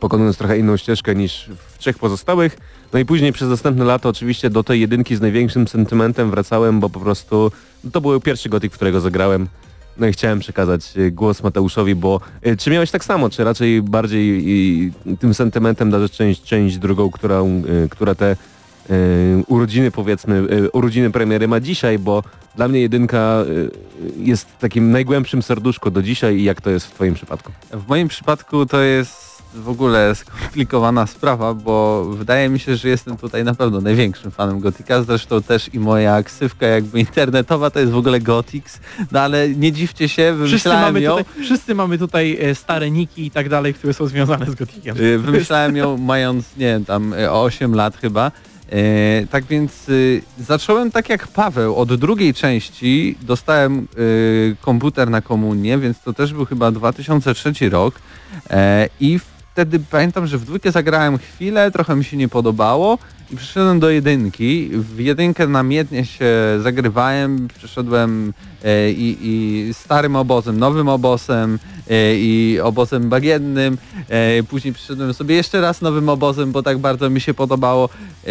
pokonując 0.00 0.36
trochę 0.36 0.58
inną 0.58 0.76
ścieżkę 0.76 1.14
niż 1.14 1.50
w 1.68 1.78
trzech 1.78 1.98
pozostałych. 1.98 2.56
No 2.92 2.98
i 2.98 3.04
później 3.04 3.32
przez 3.32 3.48
następne 3.48 3.84
lata 3.84 4.08
oczywiście 4.08 4.50
do 4.50 4.62
tej 4.64 4.80
jedynki 4.80 5.16
z 5.16 5.20
największym 5.20 5.68
sentymentem 5.68 6.30
wracałem, 6.30 6.80
bo 6.80 6.90
po 6.90 7.00
prostu 7.00 7.52
no 7.84 7.90
to 7.90 8.00
był 8.00 8.20
pierwszy 8.20 8.48
gotik, 8.48 8.72
w 8.72 8.76
którego 8.76 9.00
zagrałem. 9.00 9.48
No 9.96 10.06
i 10.06 10.12
chciałem 10.12 10.40
przekazać 10.40 10.92
y, 10.96 11.10
głos 11.10 11.42
Mateuszowi, 11.42 11.94
bo 11.94 12.20
y, 12.46 12.56
czy 12.56 12.70
miałeś 12.70 12.90
tak 12.90 13.04
samo, 13.04 13.30
czy 13.30 13.44
raczej 13.44 13.82
bardziej 13.82 14.42
i, 14.48 14.92
tym 15.20 15.34
sentymentem 15.34 15.90
darzysz 15.90 16.10
część, 16.10 16.42
część 16.42 16.78
drugą, 16.78 17.10
która, 17.10 17.42
y, 17.84 17.88
która 17.88 18.14
te 18.14 18.36
y, 18.90 19.44
urodziny 19.46 19.90
powiedzmy, 19.90 20.34
y, 20.52 20.70
urodziny 20.70 21.10
premiery 21.10 21.48
ma 21.48 21.60
dzisiaj, 21.60 21.98
bo 21.98 22.22
dla 22.56 22.68
mnie 22.68 22.80
jedynka 22.80 23.44
y, 23.48 23.70
jest 24.16 24.58
takim 24.58 24.90
najgłębszym 24.90 25.42
serduszko 25.42 25.90
do 25.90 26.02
dzisiaj 26.02 26.36
i 26.36 26.44
jak 26.44 26.60
to 26.60 26.70
jest 26.70 26.86
w 26.86 26.90
twoim 26.90 27.14
przypadku? 27.14 27.52
W 27.72 27.88
moim 27.88 28.08
przypadku 28.08 28.66
to 28.66 28.80
jest 28.80 29.34
w 29.54 29.68
ogóle 29.68 30.14
skomplikowana 30.14 31.06
sprawa, 31.06 31.54
bo 31.54 32.04
wydaje 32.04 32.48
mi 32.48 32.58
się, 32.58 32.76
że 32.76 32.88
jestem 32.88 33.16
tutaj 33.16 33.44
na 33.44 33.54
pewno 33.54 33.80
największym 33.80 34.30
fanem 34.30 34.60
Gotika, 34.60 35.02
zresztą 35.02 35.42
też 35.42 35.74
i 35.74 35.78
moja 35.78 36.22
ksywka 36.22 36.66
jakby 36.66 37.00
internetowa 37.00 37.70
to 37.70 37.80
jest 37.80 37.92
w 37.92 37.96
ogóle 37.96 38.20
Gotix, 38.20 38.80
no 39.12 39.20
ale 39.20 39.48
nie 39.48 39.72
dziwcie 39.72 40.08
się, 40.08 40.22
Wszyscy 40.22 40.48
wymyślałem 40.48 40.82
mamy, 40.82 41.00
ją, 41.00 41.16
tutaj, 41.16 41.44
wszyscy 41.44 41.74
mamy 41.74 41.98
tutaj 41.98 42.38
e, 42.40 42.54
stare 42.54 42.90
niki 42.90 43.26
i 43.26 43.30
tak 43.30 43.48
dalej, 43.48 43.74
które 43.74 43.94
są 43.94 44.06
związane 44.06 44.46
z 44.46 44.54
Gotikiem. 44.54 44.96
y, 45.00 45.18
wymyślałem 45.18 45.76
ją 45.76 45.96
mając, 45.96 46.56
nie 46.56 46.66
wiem, 46.66 46.84
tam 46.84 47.12
y, 47.12 47.30
o 47.30 47.42
8 47.42 47.74
lat 47.74 47.96
chyba. 47.96 48.32
E, 48.72 49.26
tak 49.26 49.44
więc 49.44 49.88
y, 49.88 50.22
zacząłem 50.38 50.90
tak 50.90 51.08
jak 51.08 51.28
Paweł, 51.28 51.76
od 51.76 51.94
drugiej 51.94 52.34
części. 52.34 53.18
Dostałem 53.22 53.88
y, 53.98 54.56
komputer 54.60 55.10
na 55.10 55.20
komunię, 55.20 55.78
więc 55.78 56.00
to 56.00 56.12
też 56.12 56.32
był 56.32 56.44
chyba 56.44 56.70
2003 56.70 57.52
rok. 57.70 57.94
E, 58.50 58.88
i 59.00 59.18
wtedy 59.52 59.80
pamiętam, 59.90 60.26
że 60.26 60.38
w 60.38 60.44
dwójkę 60.44 60.72
zagrałem 60.72 61.18
chwilę, 61.18 61.70
trochę 61.70 61.96
mi 61.96 62.04
się 62.04 62.16
nie 62.16 62.28
podobało 62.28 62.98
przyszedłem 63.36 63.80
do 63.80 63.90
jedynki. 63.90 64.70
W 64.72 64.98
jedynkę 64.98 65.46
namiętnie 65.46 66.04
się 66.04 66.26
zagrywałem, 66.62 67.48
przeszedłem 67.58 68.32
e, 68.64 68.90
i, 68.90 69.16
i 69.20 69.74
starym 69.74 70.16
obozem, 70.16 70.58
nowym 70.58 70.88
obozem 70.88 71.58
e, 71.90 72.16
i 72.16 72.60
obozem 72.62 73.08
bagiennym. 73.08 73.78
E, 74.08 74.42
później 74.42 74.74
przyszedłem 74.74 75.14
sobie 75.14 75.34
jeszcze 75.34 75.60
raz 75.60 75.80
nowym 75.80 76.08
obozem, 76.08 76.52
bo 76.52 76.62
tak 76.62 76.78
bardzo 76.78 77.10
mi 77.10 77.20
się 77.20 77.34
podobało. 77.34 77.88
E, 78.26 78.28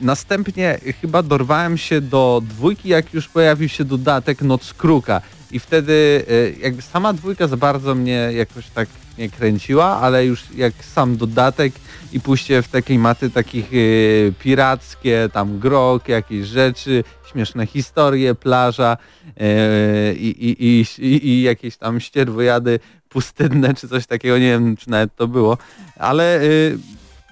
następnie 0.00 0.78
chyba 1.00 1.22
dorwałem 1.22 1.78
się 1.78 2.00
do 2.00 2.42
dwójki, 2.48 2.88
jak 2.88 3.14
już 3.14 3.28
pojawił 3.28 3.68
się 3.68 3.84
dodatek 3.84 4.42
Noc 4.42 4.72
Kruka. 4.72 5.20
I 5.52 5.58
wtedy 5.58 6.24
e, 6.28 6.60
jakby 6.60 6.82
sama 6.82 7.12
dwójka 7.12 7.46
za 7.46 7.56
bardzo 7.56 7.94
mnie 7.94 8.30
jakoś 8.32 8.68
tak 8.68 8.88
nie 9.18 9.30
kręciła, 9.30 10.00
ale 10.00 10.26
już 10.26 10.44
jak 10.56 10.72
sam 10.84 11.16
dodatek 11.16 11.72
i 12.12 12.20
pójście 12.20 12.62
w 12.62 12.68
takiej 12.68 12.98
maty 12.98 13.30
takich 13.30 13.64
e, 13.64 14.32
pirackie, 14.32 15.28
tam 15.32 15.58
grok, 15.58 16.08
jakieś 16.08 16.46
rzeczy, 16.46 17.04
śmieszne 17.32 17.66
historie, 17.66 18.34
plaża 18.34 18.96
e, 19.40 20.14
i, 20.14 20.46
i, 20.48 20.86
i, 20.98 21.28
i, 21.28 21.42
jakieś 21.42 21.76
tam 21.76 22.00
ścierwojady 22.00 22.80
pustynne 23.08 23.74
czy 23.74 23.88
coś 23.88 24.06
takiego, 24.06 24.38
nie 24.38 24.50
wiem 24.50 24.76
czy 24.76 24.90
nawet 24.90 25.16
to 25.16 25.28
było, 25.28 25.58
ale 25.98 26.40
e, 26.40 26.46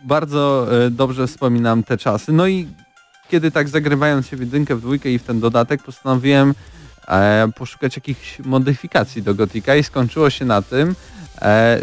bardzo 0.04 0.68
dobrze 0.90 1.26
wspominam 1.26 1.82
te 1.82 1.98
czasy. 1.98 2.32
No 2.32 2.46
i 2.46 2.68
kiedy 3.30 3.50
tak 3.50 3.68
zagrywając 3.68 4.26
się 4.26 4.36
w 4.36 4.40
jedynkę, 4.40 4.76
w 4.76 4.80
dwójkę 4.80 5.10
i 5.10 5.18
w 5.18 5.22
ten 5.22 5.40
dodatek 5.40 5.82
postanowiłem 5.82 6.54
poszukać 7.56 7.96
jakichś 7.96 8.38
modyfikacji 8.38 9.22
do 9.22 9.34
Gotika 9.34 9.76
i 9.76 9.82
skończyło 9.82 10.30
się 10.30 10.44
na 10.44 10.62
tym, 10.62 10.94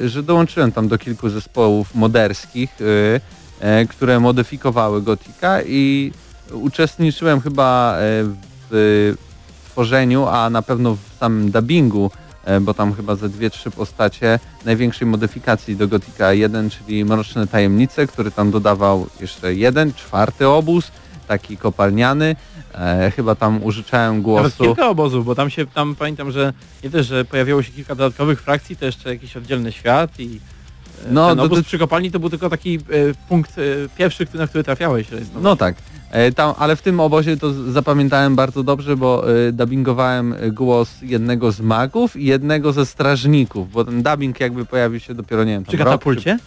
że 0.05 0.23
dołączyłem 0.23 0.71
tam 0.71 0.87
do 0.87 0.97
kilku 0.97 1.29
zespołów 1.29 1.95
moderskich, 1.95 2.77
e, 2.81 3.75
e, 3.79 3.85
które 3.85 4.19
modyfikowały 4.19 5.01
Gotika 5.01 5.61
i 5.61 6.11
uczestniczyłem 6.53 7.41
chyba 7.41 7.95
e, 7.95 7.99
w 8.69 9.15
tworzeniu, 9.71 10.27
a 10.27 10.49
na 10.49 10.61
pewno 10.61 10.95
w 10.95 11.19
samym 11.19 11.51
dubbingu, 11.51 12.11
e, 12.45 12.59
bo 12.59 12.73
tam 12.73 12.93
chyba 12.93 13.15
ze 13.15 13.29
dwie, 13.29 13.49
trzy 13.49 13.71
postacie 13.71 14.39
największej 14.65 15.07
modyfikacji 15.07 15.75
do 15.75 15.87
Gotika 15.87 16.33
1, 16.33 16.69
czyli 16.69 17.05
Mroczne 17.05 17.47
Tajemnice, 17.47 18.07
który 18.07 18.31
tam 18.31 18.51
dodawał 18.51 19.07
jeszcze 19.19 19.55
jeden, 19.55 19.93
czwarty 19.93 20.47
obóz, 20.47 20.91
taki 21.27 21.57
kopalniany. 21.57 22.35
E, 22.75 23.11
chyba 23.15 23.35
tam 23.35 23.63
użyczałem 23.63 24.11
Nawet 24.13 24.23
głosu. 24.23 24.63
kilka 24.63 24.89
obozów, 24.89 25.25
bo 25.25 25.35
tam 25.35 25.49
się, 25.49 25.65
tam 25.65 25.95
pamiętam, 25.95 26.31
że 26.31 26.53
nie 26.83 26.89
też, 26.89 27.07
że 27.07 27.25
pojawiło 27.25 27.63
się 27.63 27.71
kilka 27.71 27.95
dodatkowych 27.95 28.41
frakcji, 28.41 28.75
to 28.77 28.85
jeszcze 28.85 29.09
jakiś 29.09 29.37
oddzielny 29.37 29.71
świat 29.71 30.19
i 30.19 30.39
e, 31.05 31.11
No, 31.11 31.29
ten 31.29 31.39
obóz 31.39 31.57
to- 31.59 31.63
przy 31.65 31.79
kopalni 31.79 32.11
to 32.11 32.19
był 32.19 32.29
tylko 32.29 32.49
taki 32.49 32.75
e, 32.75 32.79
punkt 33.29 33.57
e, 33.57 33.61
pierwszy, 33.97 34.25
który- 34.25 34.39
na 34.39 34.47
który 34.47 34.63
trafiałeś. 34.63 35.11
jest 35.11 35.31
No 35.41 35.55
tak. 35.55 35.75
E, 36.11 36.31
Tam, 36.31 36.53
ale 36.59 36.75
w 36.75 36.81
tym 36.81 36.99
obozie 36.99 37.37
to 37.37 37.53
zapamiętałem 37.71 38.35
bardzo 38.35 38.63
dobrze, 38.63 38.97
bo 38.97 39.23
dubbingowałem 39.53 40.35
głos 40.51 40.91
jednego 41.01 41.51
z 41.51 41.59
magów 41.61 42.15
i 42.15 42.25
jednego 42.25 42.73
ze 42.73 42.85
strażników, 42.85 43.71
bo 43.71 43.85
ten 43.85 44.03
dubbing 44.03 44.39
jakby 44.39 44.65
pojawił 44.65 44.99
się 44.99 45.13
dopiero, 45.13 45.43
nie 45.43 45.51
wiem, 45.53 45.63
Przy 45.63 45.71
tam 45.77 45.85
rok, 45.85 45.93
katapulcie? 45.93 46.37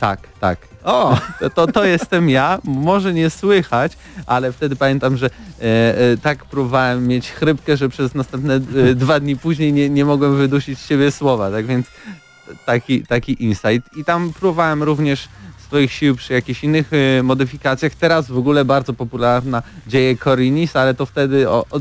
Tak, 0.00 0.28
tak. 0.40 0.58
O, 0.84 1.16
to, 1.54 1.66
to, 1.66 1.84
jestem 1.84 2.30
ja, 2.30 2.58
może 2.64 3.14
nie 3.14 3.30
słychać, 3.30 3.96
ale 4.26 4.52
wtedy 4.52 4.76
pamiętam, 4.76 5.16
że 5.16 5.26
e, 5.26 5.62
e, 5.62 6.16
tak 6.16 6.44
próbowałem 6.44 7.06
mieć 7.06 7.30
chrypkę, 7.30 7.76
że 7.76 7.88
przez 7.88 8.14
następne 8.14 8.54
e, 8.54 8.94
dwa 8.94 9.20
dni 9.20 9.36
później 9.36 9.72
nie, 9.72 9.90
nie 9.90 10.04
mogłem 10.04 10.36
wydusić 10.36 10.78
z 10.78 10.86
siebie 10.86 11.10
słowa, 11.10 11.50
tak 11.50 11.66
więc 11.66 11.86
taki, 12.66 13.02
taki 13.02 13.44
insight. 13.44 13.96
I 13.96 14.04
tam 14.04 14.32
próbowałem 14.32 14.82
również 14.82 15.28
swoich 15.58 15.92
sił 15.92 16.16
przy 16.16 16.32
jakichś 16.32 16.64
innych 16.64 16.90
e, 16.92 17.22
modyfikacjach. 17.22 17.94
Teraz 17.94 18.28
w 18.28 18.38
ogóle 18.38 18.64
bardzo 18.64 18.92
popularna 18.92 19.62
dzieje 19.86 20.16
Corinis, 20.16 20.76
ale 20.76 20.94
to 20.94 21.06
wtedy 21.06 21.48
o, 21.48 21.64
o, 21.70 21.80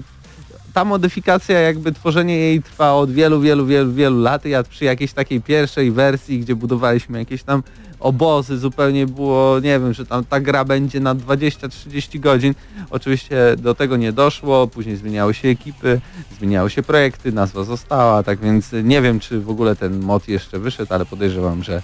ta 0.74 0.86
modyfikacja, 0.86 1.60
jakby 1.60 1.92
tworzenie 1.92 2.38
jej 2.38 2.64
trwa 2.64 2.94
od 2.94 3.12
wielu, 3.12 3.42
wielu, 3.42 3.66
wielu, 3.66 3.94
wielu 3.94 4.22
lat. 4.22 4.46
Ja 4.46 4.64
przy 4.64 4.86
jakiejś 4.86 5.14
takiej 5.14 5.42
pierwszej 5.42 5.92
wersji, 5.92 6.40
gdzie 6.40 6.56
budowaliśmy 6.56 7.20
jakieś 7.20 7.44
tam 7.44 7.64
obozy, 8.00 8.58
zupełnie 8.58 9.08
było, 9.08 9.60
nie 9.60 9.80
wiem, 9.80 9.94
że 9.94 10.06
tam 10.06 10.26
ta 10.26 10.40
gra 10.40 10.66
będzie 10.66 11.00
na 11.00 11.16
20-30 11.16 12.20
godzin. 12.20 12.54
Oczywiście 12.90 13.56
do 13.58 13.76
tego 13.76 13.98
nie 13.98 14.12
doszło, 14.12 14.68
później 14.68 14.96
zmieniały 14.96 15.34
się 15.34 15.48
ekipy, 15.48 16.02
zmieniały 16.40 16.70
się 16.70 16.84
projekty, 16.84 17.32
nazwa 17.32 17.64
została, 17.64 18.24
tak 18.24 18.40
więc 18.40 18.72
nie 18.84 19.02
wiem, 19.02 19.20
czy 19.20 19.42
w 19.42 19.50
ogóle 19.50 19.76
ten 19.76 20.00
mod 20.00 20.28
jeszcze 20.28 20.60
wyszedł, 20.60 20.94
ale 20.94 21.06
podejrzewam, 21.06 21.64
że, 21.64 21.82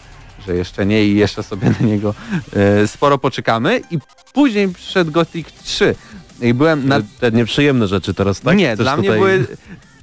że 0.47 0.55
jeszcze 0.55 0.85
nie 0.85 1.05
i 1.05 1.15
jeszcze 1.15 1.43
sobie 1.43 1.69
na 1.79 1.87
niego 1.87 2.13
e, 2.53 2.87
sporo 2.87 3.17
poczekamy. 3.17 3.81
I 3.91 3.99
później 4.33 4.67
przyszedł 4.67 5.11
Gothic 5.11 5.47
3. 5.63 5.95
I 6.41 6.53
byłem 6.53 6.87
na... 6.87 7.01
Te 7.19 7.31
nieprzyjemne 7.31 7.87
rzeczy 7.87 8.13
teraz, 8.13 8.41
tak? 8.41 8.57
Nie, 8.57 8.73
Chcesz 8.73 8.85
dla 8.85 8.97
mnie 8.97 9.11
były 9.11 9.47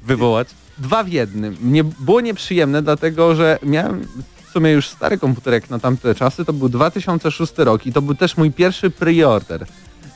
wywołać? 0.02 0.48
dwa 0.78 1.04
w 1.04 1.08
jednym. 1.08 1.56
Nie, 1.62 1.84
było 1.84 2.20
nieprzyjemne, 2.20 2.82
dlatego 2.82 3.34
że 3.34 3.58
miałem 3.62 4.06
w 4.46 4.52
sumie 4.52 4.70
już 4.70 4.88
stary 4.88 5.18
komputer 5.18 5.52
jak 5.54 5.70
na 5.70 5.78
tamte 5.78 6.14
czasy, 6.14 6.44
to 6.44 6.52
był 6.52 6.68
2006 6.68 7.52
rok 7.56 7.86
i 7.86 7.92
to 7.92 8.02
był 8.02 8.14
też 8.14 8.36
mój 8.36 8.50
pierwszy 8.50 8.90
pre-order, 8.90 9.66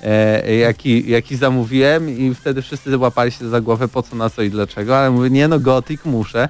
e, 0.03 0.57
jaki, 0.57 1.11
jaki 1.11 1.37
zamówiłem 1.37 2.11
i 2.11 2.35
wtedy 2.35 2.63
wszyscy 2.63 2.99
łapali 2.99 3.33
się 3.33 3.49
za 3.49 3.61
głowę 3.61 3.89
po 3.89 4.03
co, 4.03 4.17
na 4.17 4.31
co 4.31 4.43
i 4.43 4.51
dlaczego, 4.51 4.99
ale 4.99 5.11
mówię, 5.11 5.31
nie 5.31 5.49
no, 5.49 5.61
Gothic 5.61 6.05
muszę. 6.05 6.49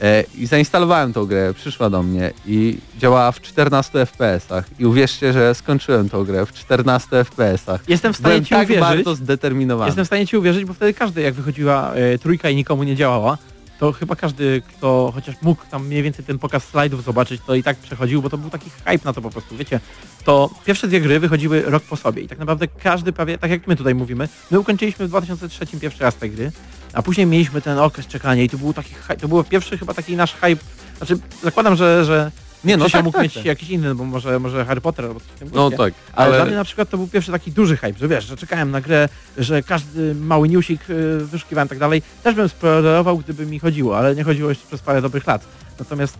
E, 0.00 0.24
I 0.38 0.46
zainstalowałem 0.46 1.12
tą 1.12 1.26
grę, 1.26 1.54
przyszła 1.54 1.90
do 1.90 2.02
mnie 2.02 2.30
i 2.46 2.78
działała 2.98 3.32
w 3.32 3.40
14 3.40 3.98
FPS-ach. 3.98 4.64
I 4.78 4.86
uwierzcie, 4.86 5.32
że 5.32 5.54
skończyłem 5.54 6.08
tą 6.08 6.24
grę 6.24 6.46
w 6.46 6.52
14 6.52 7.08
FPS-ach. 7.24 7.80
Jestem 7.88 8.12
w 8.12 8.16
stanie 8.16 8.32
Byłem 8.32 8.44
ci 8.44 8.50
tak 8.50 8.64
uwierzyć. 8.64 8.84
bardzo 8.84 9.14
zdeterminowany. 9.14 9.88
Jestem 9.88 10.04
w 10.04 10.06
stanie 10.06 10.26
ci 10.26 10.36
uwierzyć, 10.36 10.64
bo 10.64 10.74
wtedy 10.74 10.94
każdy 10.94 11.22
jak 11.22 11.34
wychodziła 11.34 11.92
e, 11.94 12.18
trójka 12.18 12.50
i 12.50 12.56
nikomu 12.56 12.84
nie 12.84 12.96
działała, 12.96 13.38
to 13.78 13.92
chyba 13.92 14.16
każdy, 14.16 14.62
kto 14.68 15.12
chociaż 15.14 15.34
mógł 15.42 15.62
tam 15.70 15.86
mniej 15.86 16.02
więcej 16.02 16.24
ten 16.24 16.38
pokaz 16.38 16.64
slajdów 16.64 17.04
zobaczyć, 17.04 17.42
to 17.46 17.54
i 17.54 17.62
tak 17.62 17.76
przechodził, 17.76 18.22
bo 18.22 18.30
to 18.30 18.38
był 18.38 18.50
taki 18.50 18.70
hype 18.70 19.04
na 19.04 19.12
to 19.12 19.22
po 19.22 19.30
prostu, 19.30 19.56
wiecie. 19.56 19.80
To 20.24 20.50
pierwsze 20.64 20.88
dwie 20.88 21.00
gry 21.00 21.20
wychodziły 21.20 21.62
rok 21.62 21.82
po 21.82 21.96
sobie 21.96 22.22
i 22.22 22.28
tak 22.28 22.38
naprawdę 22.38 22.68
każdy 22.68 23.12
prawie, 23.12 23.38
tak 23.38 23.50
jak 23.50 23.66
my 23.66 23.76
tutaj 23.76 23.94
mówimy, 23.94 24.28
my 24.50 24.58
ukończyliśmy 24.58 25.06
w 25.06 25.08
2003 25.08 25.66
pierwszy 25.80 26.02
raz 26.02 26.16
te 26.16 26.28
gry, 26.28 26.52
a 26.98 27.02
później 27.02 27.26
mieliśmy 27.26 27.60
ten 27.60 27.78
okres 27.78 28.06
czekania 28.06 28.42
i 28.42 28.48
to 28.48 28.58
był 28.58 28.72
taki 28.72 28.94
to 29.20 29.28
był 29.28 29.44
pierwszy 29.44 29.78
chyba 29.78 29.94
taki 29.94 30.16
nasz 30.16 30.34
hype 30.34 30.64
Znaczy, 30.96 31.18
zakładam, 31.42 31.76
że, 31.76 32.04
że 32.04 32.30
Nie, 32.64 32.76
no 32.76 32.84
Krzysia 32.84 32.98
tak, 32.98 33.04
mógł 33.04 33.16
tak, 33.16 33.22
mieć 33.22 33.34
tak. 33.34 33.44
jakiś 33.44 33.70
inny, 33.70 33.94
bo 33.94 34.04
może, 34.04 34.38
może 34.38 34.64
Harry 34.64 34.80
Potter 34.80 35.04
albo 35.04 35.20
coś 35.20 35.28
w 35.28 35.38
tym 35.38 35.50
No 35.54 35.70
tak, 35.70 35.94
Ale, 36.12 36.30
dla 36.30 36.44
mnie 36.44 36.48
ale 36.48 36.56
na 36.56 36.64
przykład 36.64 36.90
to 36.90 36.96
był 36.96 37.08
pierwszy 37.08 37.32
taki 37.32 37.52
duży 37.52 37.76
hype, 37.76 37.98
że 37.98 38.08
wiesz, 38.08 38.24
że 38.24 38.36
czekałem 38.36 38.70
na 38.70 38.80
grę, 38.80 39.08
że 39.36 39.62
każdy 39.62 40.14
mały 40.14 40.48
newsik 40.48 40.90
y, 40.90 41.18
wyszukiwałem 41.18 41.66
i 41.66 41.68
tak 41.68 41.78
dalej. 41.78 42.02
Też 42.22 42.34
bym 42.34 42.48
spoilerował, 42.48 43.18
gdyby 43.18 43.46
mi 43.46 43.58
chodziło, 43.58 43.98
ale 43.98 44.14
nie 44.14 44.24
chodziło 44.24 44.48
jeszcze 44.48 44.66
przez 44.66 44.80
parę 44.80 45.02
dobrych 45.02 45.26
lat. 45.26 45.44
Natomiast 45.78 46.18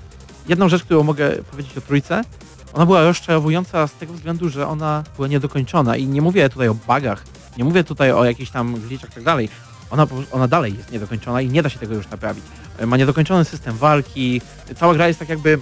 jedną 0.49 0.69
rzecz, 0.69 0.83
którą 0.83 1.03
mogę 1.03 1.31
powiedzieć 1.31 1.79
o 1.79 1.81
trójce, 1.81 2.25
ona 2.73 2.87
była 2.87 3.03
rozczarowująca 3.03 3.87
z 3.87 3.93
tego 3.93 4.13
względu, 4.13 4.49
że 4.49 4.69
ona 4.69 5.05
była 5.17 5.29
niedokończona 5.29 5.97
i 5.97 6.07
nie 6.07 6.23
mówię 6.23 6.49
tutaj 6.49 6.69
o 6.69 6.75
bugach, 6.75 7.25
nie 7.57 7.65
mówię 7.65 7.85
tutaj 7.85 8.13
o 8.13 8.25
jakichś 8.25 8.51
tam 8.51 8.75
glitchach 8.75 9.11
i 9.11 9.15
tak 9.15 9.25
dalej. 9.25 9.49
Ona, 9.91 10.07
ona 10.31 10.49
dalej 10.49 10.77
jest 10.77 10.93
niedokończona 10.93 11.41
i 11.41 11.49
nie 11.49 11.63
da 11.63 11.69
się 11.69 11.79
tego 11.79 11.95
już 11.95 12.09
naprawić. 12.11 12.45
E, 12.79 12.87
Ma 12.87 12.97
niedokończony 12.97 13.45
system 13.45 13.77
walki, 13.77 14.41
cała 14.77 14.95
gra 14.95 15.09
jest 15.09 15.19
tak 15.19 15.29
jakby 15.29 15.59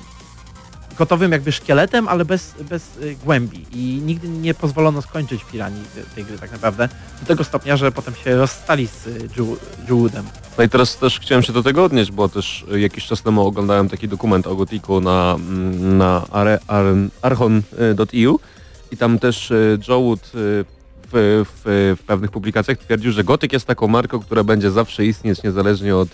gotowym 0.97 1.33
jakby 1.33 1.53
szkieletem, 1.53 2.09
ale 2.09 2.25
bez, 2.25 2.55
bez 2.71 2.97
y, 2.97 3.17
głębi 3.25 3.67
i 3.73 4.01
nigdy 4.05 4.29
nie 4.29 4.55
pozwolono 4.55 5.03
skończyć 5.03 5.45
piranii 5.45 5.85
y, 5.97 6.15
tej 6.15 6.25
gry 6.25 6.39
tak 6.39 6.53
naprawdę, 6.53 6.89
do 7.21 7.27
tego 7.27 7.45
stopnia, 7.45 7.77
że 7.77 7.93
potem 7.93 8.15
się 8.15 8.37
rozstali 8.37 8.87
z 8.87 9.09
Juwoodem. 9.89 10.25
No 10.59 10.65
i 10.65 10.69
teraz 10.69 10.97
też 10.97 11.21
chciałem 11.21 11.43
się 11.43 11.53
do 11.53 11.63
tego 11.63 11.85
odnieść, 11.85 12.11
bo 12.11 12.29
też 12.29 12.65
jakiś 12.77 13.07
czas 13.07 13.23
temu 13.23 13.47
oglądałem 13.47 13.89
taki 13.89 14.09
dokument 14.09 14.47
o 14.47 14.57
Gotiku 14.57 15.01
na, 15.01 15.35
mm, 15.35 15.99
na 15.99 16.27
archon.eu 17.23 18.41
i 18.91 18.97
tam 18.97 19.19
też 19.19 19.53
Joe 19.89 20.03
Wood 20.03 20.33
w, 21.13 21.45
w, 21.65 21.97
w 22.01 22.07
pewnych 22.07 22.31
publikacjach 22.31 22.79
twierdził, 22.79 23.13
że 23.13 23.25
Gothic 23.25 23.53
jest 23.53 23.67
taką 23.67 23.89
marką, 23.89 24.21
która 24.21 24.45
będzie 24.45 24.71
zawsze 24.71 25.07
istnieć 25.07 25.43
niezależnie 25.43 25.97
od 25.97 26.09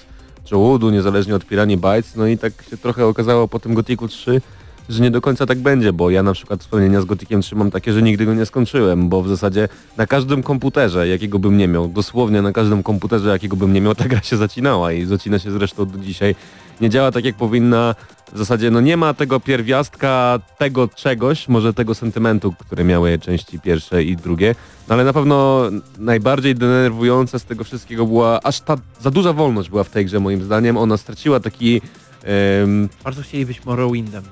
Joe 0.53 0.59
Woodu, 0.59 0.90
niezależnie 0.90 1.34
od 1.34 1.45
Pirani 1.45 1.76
Bytes, 1.76 2.16
no 2.16 2.26
i 2.26 2.38
tak 2.38 2.53
się 2.70 2.76
trochę 2.76 3.07
okazało 3.07 3.49
po 3.49 3.59
tym 3.59 3.74
Gothicu 3.74 4.09
3, 4.09 4.40
że 4.88 5.03
nie 5.03 5.11
do 5.11 5.20
końca 5.20 5.47
tak 5.47 5.59
będzie, 5.59 5.93
bo 5.93 6.11
ja 6.11 6.22
na 6.22 6.32
przykład 6.32 6.61
wspomnienia 6.61 7.01
z 7.01 7.05
Gotikiem 7.05 7.43
3 7.43 7.57
mam 7.57 7.70
takie, 7.70 7.93
że 7.93 8.03
nigdy 8.03 8.26
go 8.26 8.34
nie 8.34 8.47
skończyłem, 8.47 9.09
bo 9.09 9.22
w 9.22 9.28
zasadzie 9.28 9.68
na 9.97 10.07
każdym 10.07 10.43
komputerze, 10.43 11.09
jakiego 11.09 11.38
bym 11.38 11.57
nie 11.57 11.68
miał, 11.68 11.88
dosłownie 11.88 12.43
na 12.43 12.53
każdym 12.53 12.82
komputerze, 12.82 13.28
jakiego 13.28 13.57
bym 13.57 13.72
nie 13.72 13.80
miał, 13.80 13.95
ta 13.95 14.09
gra 14.09 14.22
się 14.22 14.36
zacinała 14.36 14.93
i 14.93 15.05
zacina 15.05 15.38
się 15.38 15.51
zresztą 15.51 15.86
do 15.86 15.99
dzisiaj. 15.99 16.34
Nie 16.81 16.91
działa 16.91 17.11
tak 17.12 17.25
jak 17.25 17.35
powinna, 17.35 17.95
w 18.33 18.39
zasadzie 18.39 18.70
no 18.70 18.81
nie 18.81 18.97
ma 18.97 19.14
tego 19.14 19.41
pierwiastka, 19.41 20.41
tego 20.59 20.89
czegoś, 20.89 21.49
może 21.49 21.75
tego 21.75 21.95
sentymentu, 21.95 22.55
które 22.59 22.85
miały 22.85 23.18
części 23.18 23.61
pierwsze 23.61 24.03
i 24.05 24.16
drugie, 24.16 24.55
no 24.89 24.95
ale 24.95 25.05
na 25.05 25.12
pewno 25.12 25.62
najbardziej 25.99 26.55
denerwujące 26.55 27.39
z 27.39 27.45
tego 27.45 27.64
wszystkiego 27.64 28.07
była, 28.07 28.41
aż 28.43 28.61
ta 28.61 28.77
za 29.01 29.11
duża 29.11 29.33
wolność 29.33 29.70
była 29.70 29.85
w 29.85 29.91
tej 29.91 30.07
grze 30.07 30.20
moim 30.20 30.43
zdaniem, 30.43 30.77
ona 30.77 30.97
straciła 30.97 31.41
taki... 31.41 31.81
em, 32.25 32.89
Bardzo 33.05 33.23
chcieli 33.23 33.47
być 33.47 33.64
Morrowindem. 33.64 34.23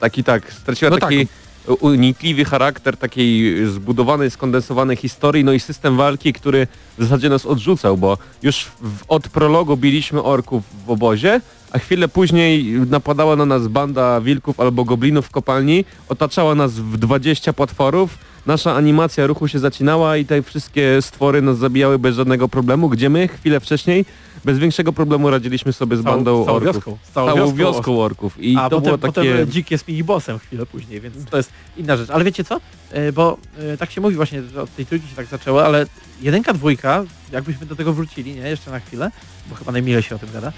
taki 0.00 0.24
tak, 0.24 0.52
straciła 0.52 0.90
No 0.90 0.98
taki 0.98 1.26
unikliwy 1.74 2.44
charakter 2.44 2.96
takiej 2.96 3.66
zbudowanej, 3.66 4.30
skondensowanej 4.30 4.96
historii, 4.96 5.44
no 5.44 5.52
i 5.52 5.60
system 5.60 5.96
walki, 5.96 6.32
który 6.32 6.66
w 6.98 7.02
zasadzie 7.02 7.28
nas 7.28 7.46
odrzucał, 7.46 7.96
bo 7.96 8.18
już 8.42 8.64
w, 8.64 9.04
od 9.08 9.28
prologu 9.28 9.76
biliśmy 9.76 10.22
orków 10.22 10.62
w 10.86 10.90
obozie, 10.90 11.40
a 11.72 11.78
chwilę 11.78 12.08
później 12.08 12.64
napadała 12.90 13.36
na 13.36 13.46
nas 13.46 13.68
banda 13.68 14.20
wilków 14.20 14.60
albo 14.60 14.84
goblinów 14.84 15.26
w 15.26 15.30
kopalni, 15.30 15.84
otaczała 16.08 16.54
nas 16.54 16.72
w 16.72 16.96
20 16.96 17.52
potworów, 17.52 18.18
nasza 18.48 18.74
animacja 18.74 19.26
ruchu 19.26 19.48
się 19.48 19.58
zacinała 19.58 20.16
i 20.16 20.24
te 20.24 20.42
wszystkie 20.42 21.02
stwory 21.02 21.42
nas 21.42 21.58
zabijały 21.58 21.98
bez 21.98 22.16
żadnego 22.16 22.48
problemu, 22.48 22.88
gdzie 22.88 23.08
my 23.10 23.28
chwilę 23.28 23.60
wcześniej 23.60 24.04
bez 24.44 24.58
większego 24.58 24.92
problemu 24.92 25.30
radziliśmy 25.30 25.72
sobie 25.72 25.96
z 25.96 26.02
bandą 26.02 26.44
całą 26.44 26.56
orków. 26.56 26.74
wioską. 26.74 26.98
Całą, 27.14 27.34
całą 27.34 27.54
wioską 27.54 28.00
orków. 28.02 28.40
I 28.40 28.56
A 28.56 28.70
to 28.70 28.76
potem, 28.76 28.82
było 28.82 29.12
takie... 29.12 29.30
potem 29.32 29.50
dzikie 29.50 29.78
z 29.78 29.88
minibossem 29.88 30.38
chwilę 30.38 30.66
później, 30.66 31.00
więc 31.00 31.24
to 31.30 31.36
jest 31.36 31.50
inna 31.76 31.96
rzecz. 31.96 32.10
Ale 32.10 32.24
wiecie 32.24 32.44
co? 32.44 32.60
E, 32.90 33.12
Bo 33.12 33.38
e, 33.58 33.76
tak 33.76 33.90
się 33.90 34.00
mówi 34.00 34.16
właśnie, 34.16 34.42
że 34.42 34.62
od 34.62 34.76
tej 34.76 34.86
trójki 34.86 35.08
się 35.08 35.16
tak 35.16 35.26
zaczęło, 35.26 35.64
ale 35.64 35.86
jedynka, 36.20 36.52
dwójka, 36.52 37.04
jakbyśmy 37.32 37.66
do 37.66 37.76
tego 37.76 37.92
wrócili, 37.92 38.34
nie? 38.34 38.48
Jeszcze 38.48 38.70
na 38.70 38.80
chwilę, 38.80 39.10
bo 39.46 39.54
chyba 39.54 39.72
najmilej 39.72 40.02
się 40.02 40.14
o 40.14 40.18
tym 40.18 40.28
gada. 40.32 40.52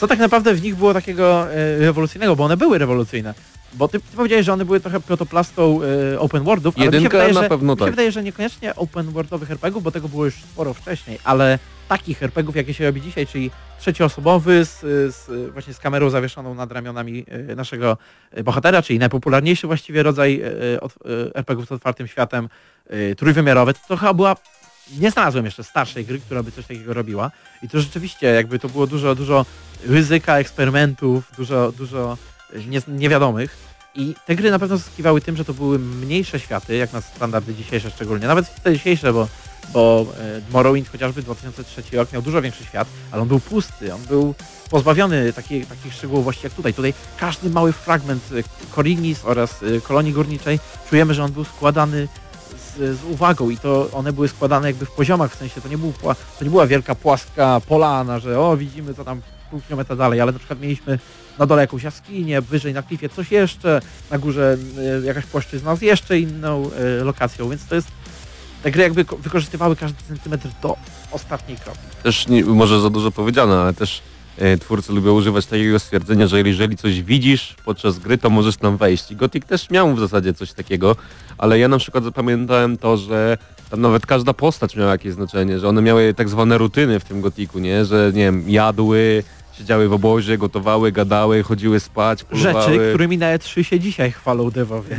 Co 0.00 0.06
tak 0.08 0.18
naprawdę 0.18 0.54
w 0.54 0.62
nich 0.62 0.76
było 0.76 0.94
takiego 0.94 1.52
e, 1.52 1.78
rewolucyjnego, 1.78 2.36
bo 2.36 2.44
one 2.44 2.56
były 2.56 2.78
rewolucyjne. 2.78 3.34
Bo 3.74 3.88
ty, 3.88 4.00
ty 4.00 4.16
powiedziałeś, 4.16 4.46
że 4.46 4.52
one 4.52 4.64
były 4.64 4.80
trochę 4.80 5.00
protoplastą 5.00 5.80
e, 6.14 6.20
open 6.20 6.42
worldów, 6.44 6.74
ale 6.76 6.86
mi 6.86 6.92
się 6.92 6.96
Jedynka 6.96 7.18
wydaje, 7.18 7.34
na 7.34 7.42
że, 7.42 7.48
pewno 7.48 7.72
mi 7.72 7.78
się 7.78 7.84
tak. 7.84 7.90
wydaje, 7.92 8.12
że 8.12 8.22
niekoniecznie 8.22 8.74
open 8.74 9.06
worldowych 9.10 9.50
RPGów, 9.50 9.82
bo 9.82 9.90
tego 9.90 10.08
było 10.08 10.24
już 10.24 10.34
sporo 10.34 10.74
wcześniej, 10.74 11.18
ale 11.24 11.58
takich 11.88 12.22
RPGów, 12.22 12.56
jakie 12.56 12.74
się 12.74 12.84
robi 12.84 13.00
dzisiaj, 13.00 13.26
czyli 13.26 13.50
trzecioosobowy 13.80 14.64
z, 14.64 14.80
z, 15.14 15.52
właśnie 15.52 15.74
z 15.74 15.78
kamerą 15.78 16.10
zawieszoną 16.10 16.54
nad 16.54 16.72
ramionami 16.72 17.24
e, 17.28 17.54
naszego 17.54 17.96
e, 18.30 18.42
bohatera, 18.44 18.82
czyli 18.82 18.98
najpopularniejszy 18.98 19.66
właściwie 19.66 20.02
rodzaj 20.02 20.42
od- 20.80 20.94
RPGów 21.34 21.66
z 21.68 21.72
otwartym 21.72 22.06
światem, 22.06 22.48
trójwymiarowe. 23.16 23.72
To 23.88 23.96
chyba 23.96 24.14
była, 24.14 24.36
nie 25.00 25.10
znalazłem 25.10 25.44
jeszcze 25.44 25.64
starszej 25.64 26.04
gry, 26.04 26.18
która 26.18 26.42
by 26.42 26.52
coś 26.52 26.66
takiego 26.66 26.94
robiła 26.94 27.30
i 27.62 27.68
to 27.68 27.80
rzeczywiście 27.80 28.26
jakby 28.26 28.58
to 28.58 28.68
było 28.68 28.86
dużo, 28.86 29.14
dużo 29.14 29.46
ryzyka, 29.86 30.38
eksperymentów, 30.38 31.24
dużo, 31.36 31.72
dużo 31.72 32.16
nie, 32.66 32.80
niewiadomych. 32.88 33.74
I 33.94 34.14
te 34.26 34.36
gry 34.36 34.50
na 34.50 34.58
pewno 34.58 34.76
zyskiwały 34.76 35.20
tym, 35.20 35.36
że 35.36 35.44
to 35.44 35.54
były 35.54 35.78
mniejsze 35.78 36.40
światy, 36.40 36.76
jak 36.76 36.92
na 36.92 37.00
standardy 37.00 37.54
dzisiejsze 37.54 37.90
szczególnie. 37.90 38.26
Nawet 38.26 38.62
te 38.62 38.72
dzisiejsze, 38.72 39.12
bo, 39.12 39.28
bo 39.72 40.06
e, 40.20 40.52
Morrowind 40.52 40.88
chociażby 40.88 41.22
2003 41.22 41.96
rok 41.96 42.12
miał 42.12 42.22
dużo 42.22 42.42
większy 42.42 42.64
świat, 42.64 42.88
ale 43.10 43.22
on 43.22 43.28
był 43.28 43.40
pusty, 43.40 43.94
on 43.94 44.00
był 44.02 44.34
pozbawiony 44.70 45.32
takiej, 45.32 45.66
takich 45.66 45.94
szczegółowości 45.94 46.46
jak 46.46 46.52
tutaj. 46.52 46.74
Tutaj 46.74 46.94
każdy 47.18 47.50
mały 47.50 47.72
fragment 47.72 48.22
e, 48.32 48.42
Korinis 48.74 49.24
oraz 49.24 49.62
e, 49.62 49.80
kolonii 49.80 50.12
górniczej 50.12 50.58
czujemy, 50.90 51.14
że 51.14 51.24
on 51.24 51.32
był 51.32 51.44
składany 51.44 52.08
z, 52.76 52.98
z 52.98 53.04
uwagą 53.04 53.50
i 53.50 53.56
to 53.56 53.88
one 53.92 54.12
były 54.12 54.28
składane 54.28 54.68
jakby 54.68 54.86
w 54.86 54.90
poziomach, 54.90 55.32
w 55.32 55.38
sensie 55.38 55.60
to 55.60 55.68
nie, 55.68 55.78
był, 55.78 55.92
to 56.38 56.44
nie 56.44 56.50
była 56.50 56.66
wielka 56.66 56.94
płaska 56.94 57.60
polana, 57.68 58.18
że 58.18 58.40
o 58.40 58.56
widzimy 58.56 58.94
co 58.94 59.04
tam 59.04 59.22
pół 59.50 59.60
kilometra 59.60 59.96
dalej, 59.96 60.20
ale 60.20 60.32
na 60.32 60.38
przykład 60.38 60.60
mieliśmy 60.60 60.98
na 61.38 61.46
dole 61.46 61.62
jakąś 61.62 61.82
jaskinię, 61.82 62.40
wyżej 62.40 62.74
na 62.74 62.82
klifie 62.82 63.08
coś 63.08 63.30
jeszcze, 63.32 63.80
na 64.10 64.18
górze 64.18 64.56
e, 65.02 65.06
jakaś 65.06 65.26
płaszczyzna 65.26 65.76
z 65.76 65.82
jeszcze 65.82 66.18
inną 66.18 66.70
e, 67.00 67.04
lokacją, 67.04 67.48
więc 67.50 67.66
to 67.66 67.74
jest 67.74 67.88
te 68.62 68.70
gry 68.70 68.82
jakby 68.82 69.04
ko- 69.04 69.16
wykorzystywały 69.16 69.76
każdy 69.76 69.98
centymetr 70.08 70.48
do 70.62 70.76
ostatniej 71.10 71.58
kropki. 71.58 71.82
też 72.02 72.28
nie, 72.28 72.44
może 72.44 72.80
za 72.80 72.90
dużo 72.90 73.10
powiedziane, 73.10 73.56
ale 73.56 73.74
też 73.74 74.02
e, 74.38 74.56
twórcy 74.58 74.92
lubią 74.92 75.12
używać 75.12 75.46
takiego 75.46 75.78
stwierdzenia, 75.78 76.26
że 76.26 76.40
jeżeli 76.40 76.76
coś 76.76 77.02
widzisz 77.02 77.54
podczas 77.64 77.98
gry, 77.98 78.18
to 78.18 78.30
możesz 78.30 78.56
tam 78.56 78.76
wejść. 78.76 79.10
I 79.10 79.16
Gothic 79.16 79.46
też 79.46 79.70
miał 79.70 79.94
w 79.94 80.00
zasadzie 80.00 80.34
coś 80.34 80.52
takiego, 80.52 80.96
ale 81.38 81.58
ja 81.58 81.68
na 81.68 81.78
przykład 81.78 82.04
zapamiętałem 82.04 82.76
to, 82.78 82.96
że 82.96 83.38
tam 83.70 83.80
nawet 83.80 84.06
każda 84.06 84.32
postać 84.34 84.76
miała 84.76 84.90
jakieś 84.92 85.12
znaczenie, 85.12 85.58
że 85.58 85.68
one 85.68 85.82
miały 85.82 86.14
tak 86.14 86.28
zwane 86.28 86.58
rutyny 86.58 87.00
w 87.00 87.04
tym 87.04 87.20
Gothicu, 87.20 87.58
nie? 87.58 87.84
Że 87.84 88.10
nie 88.14 88.22
wiem, 88.24 88.50
jadły, 88.50 89.22
siedziały 89.58 89.88
w 89.88 89.92
obozie, 89.92 90.38
gotowały, 90.38 90.92
gadały, 90.92 91.42
chodziły 91.42 91.80
spać, 91.80 92.24
polowały. 92.24 92.64
Rzeczy, 92.64 92.88
którymi 92.88 93.18
na 93.18 93.38
E3 93.38 93.62
się 93.62 93.80
dzisiaj 93.80 94.12
chwalą 94.12 94.50
devowie. 94.50 94.96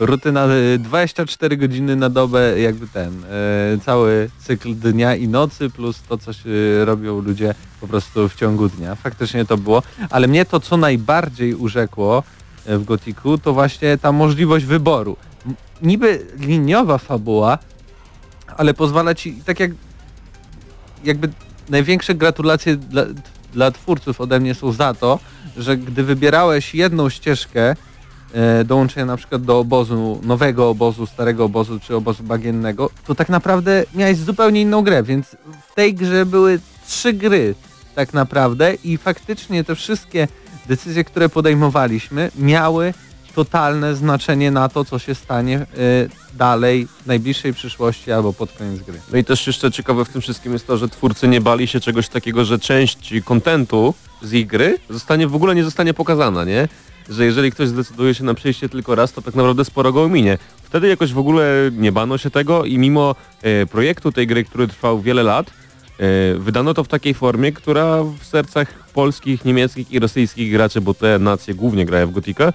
Rutyna 0.00 0.46
y, 0.46 0.78
24 0.78 1.56
godziny 1.56 1.96
na 1.96 2.10
dobę, 2.10 2.60
jakby 2.60 2.88
ten, 2.88 3.24
e, 3.24 3.78
cały 3.84 4.30
cykl 4.38 4.74
dnia 4.74 5.16
i 5.16 5.28
nocy, 5.28 5.70
plus 5.70 6.02
to, 6.08 6.18
co 6.18 6.32
się 6.32 6.50
robią 6.84 7.20
ludzie 7.20 7.54
po 7.80 7.88
prostu 7.88 8.28
w 8.28 8.34
ciągu 8.34 8.68
dnia. 8.68 8.94
Faktycznie 8.94 9.44
to 9.44 9.56
było, 9.56 9.82
ale 10.10 10.28
mnie 10.28 10.44
to, 10.44 10.60
co 10.60 10.76
najbardziej 10.76 11.54
urzekło 11.54 12.22
e, 12.66 12.78
w 12.78 12.84
Gotiku, 12.84 13.38
to 13.38 13.52
właśnie 13.52 13.98
ta 13.98 14.12
możliwość 14.12 14.64
wyboru. 14.64 15.16
Niby 15.82 16.26
liniowa 16.38 16.98
fabuła, 16.98 17.58
ale 18.56 18.74
pozwala 18.74 19.14
ci, 19.14 19.32
tak 19.32 19.60
jak 19.60 19.70
jakby 21.04 21.28
największe 21.68 22.14
gratulacje 22.14 22.76
dla, 22.76 23.04
dla 23.52 23.70
twórców 23.70 24.20
ode 24.20 24.40
mnie 24.40 24.54
są 24.54 24.72
za 24.72 24.94
to, 24.94 25.18
że 25.56 25.76
gdy 25.76 26.02
wybierałeś 26.02 26.74
jedną 26.74 27.08
ścieżkę, 27.08 27.76
e, 28.32 28.64
dołączenia 28.64 29.06
na 29.06 29.16
przykład 29.16 29.42
do 29.42 29.58
obozu, 29.58 30.20
nowego 30.22 30.70
obozu, 30.70 31.06
starego 31.06 31.44
obozu 31.44 31.80
czy 31.80 31.96
obozu 31.96 32.22
bagiennego, 32.22 32.90
to 33.06 33.14
tak 33.14 33.28
naprawdę 33.28 33.84
miałeś 33.94 34.16
zupełnie 34.16 34.60
inną 34.60 34.82
grę, 34.82 35.02
więc 35.02 35.36
w 35.70 35.74
tej 35.74 35.94
grze 35.94 36.26
były 36.26 36.60
trzy 36.86 37.12
gry 37.12 37.54
tak 37.94 38.14
naprawdę 38.14 38.74
i 38.74 38.96
faktycznie 38.96 39.64
te 39.64 39.74
wszystkie 39.74 40.28
decyzje, 40.68 41.04
które 41.04 41.28
podejmowaliśmy 41.28 42.30
miały 42.38 42.94
totalne 43.34 43.94
znaczenie 43.94 44.50
na 44.50 44.68
to, 44.68 44.84
co 44.84 44.98
się 44.98 45.14
stanie 45.14 45.58
e, 45.58 45.66
dalej 46.34 46.86
w 47.02 47.06
najbliższej 47.06 47.54
przyszłości 47.54 48.12
albo 48.12 48.32
pod 48.32 48.52
koniec 48.52 48.82
gry. 48.82 49.00
No 49.12 49.18
i 49.18 49.24
też 49.24 49.46
jeszcze 49.46 49.72
ciekawe 49.72 50.04
w 50.04 50.08
tym 50.08 50.20
wszystkim 50.20 50.52
jest 50.52 50.66
to, 50.66 50.76
że 50.76 50.88
twórcy 50.88 51.28
nie 51.28 51.40
bali 51.40 51.66
się 51.66 51.80
czegoś 51.80 52.08
takiego, 52.08 52.44
że 52.44 52.58
część 52.58 53.14
kontentu 53.24 53.94
z 54.22 54.32
ich 54.32 54.46
gry 54.46 54.78
zostanie 54.90 55.26
w 55.26 55.34
ogóle 55.34 55.54
nie 55.54 55.64
zostanie 55.64 55.94
pokazana, 55.94 56.44
nie? 56.44 56.68
Że 57.08 57.24
jeżeli 57.24 57.52
ktoś 57.52 57.68
zdecyduje 57.68 58.14
się 58.14 58.24
na 58.24 58.34
przejście 58.34 58.68
tylko 58.68 58.94
raz, 58.94 59.12
to 59.12 59.22
tak 59.22 59.34
naprawdę 59.34 59.64
sporo 59.64 59.92
go 59.92 60.08
minie. 60.08 60.38
Wtedy 60.62 60.88
jakoś 60.88 61.12
w 61.12 61.18
ogóle 61.18 61.70
nie 61.72 61.92
bano 61.92 62.18
się 62.18 62.30
tego 62.30 62.64
i 62.64 62.78
mimo 62.78 63.14
e, 63.42 63.66
projektu 63.66 64.12
tej 64.12 64.26
gry, 64.26 64.44
który 64.44 64.68
trwał 64.68 65.00
wiele 65.00 65.22
lat, 65.22 65.50
E, 65.98 66.38
Wydano 66.38 66.74
to 66.74 66.84
w 66.84 66.88
takiej 66.88 67.14
formie, 67.14 67.52
która 67.52 68.02
w 68.02 68.24
sercach 68.24 68.68
polskich, 68.94 69.44
niemieckich 69.44 69.92
i 69.92 69.98
rosyjskich 69.98 70.52
graczy, 70.52 70.80
bo 70.80 70.94
te 70.94 71.18
nacje 71.18 71.54
głównie 71.54 71.86
grają 71.86 72.06
w 72.06 72.12
Gotika, 72.12 72.52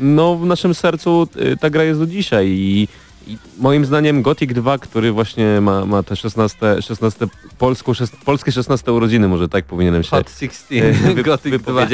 no 0.00 0.36
w 0.36 0.46
naszym 0.46 0.74
sercu 0.74 1.28
e, 1.36 1.56
ta 1.56 1.70
gra 1.70 1.84
jest 1.84 2.00
do 2.00 2.06
dzisiaj 2.06 2.48
i, 2.48 2.88
i 3.26 3.38
moim 3.58 3.84
zdaniem 3.84 4.22
Gothic 4.22 4.52
2, 4.52 4.78
który 4.78 5.12
właśnie 5.12 5.60
ma, 5.60 5.86
ma 5.86 6.02
te 6.02 6.16
16, 6.16 6.82
16 6.82 7.26
polską, 7.58 7.92
szes- 7.92 8.16
polskie 8.24 8.52
16 8.52 8.92
urodziny, 8.92 9.28
może 9.28 9.48
tak 9.48 9.64
powinienem 9.64 10.02
się 10.02 10.10
Hot 10.10 10.26
e, 10.26 10.30
16, 10.30 10.92
wy, 11.14 11.22
Gothic 11.22 11.62
2. 11.62 11.86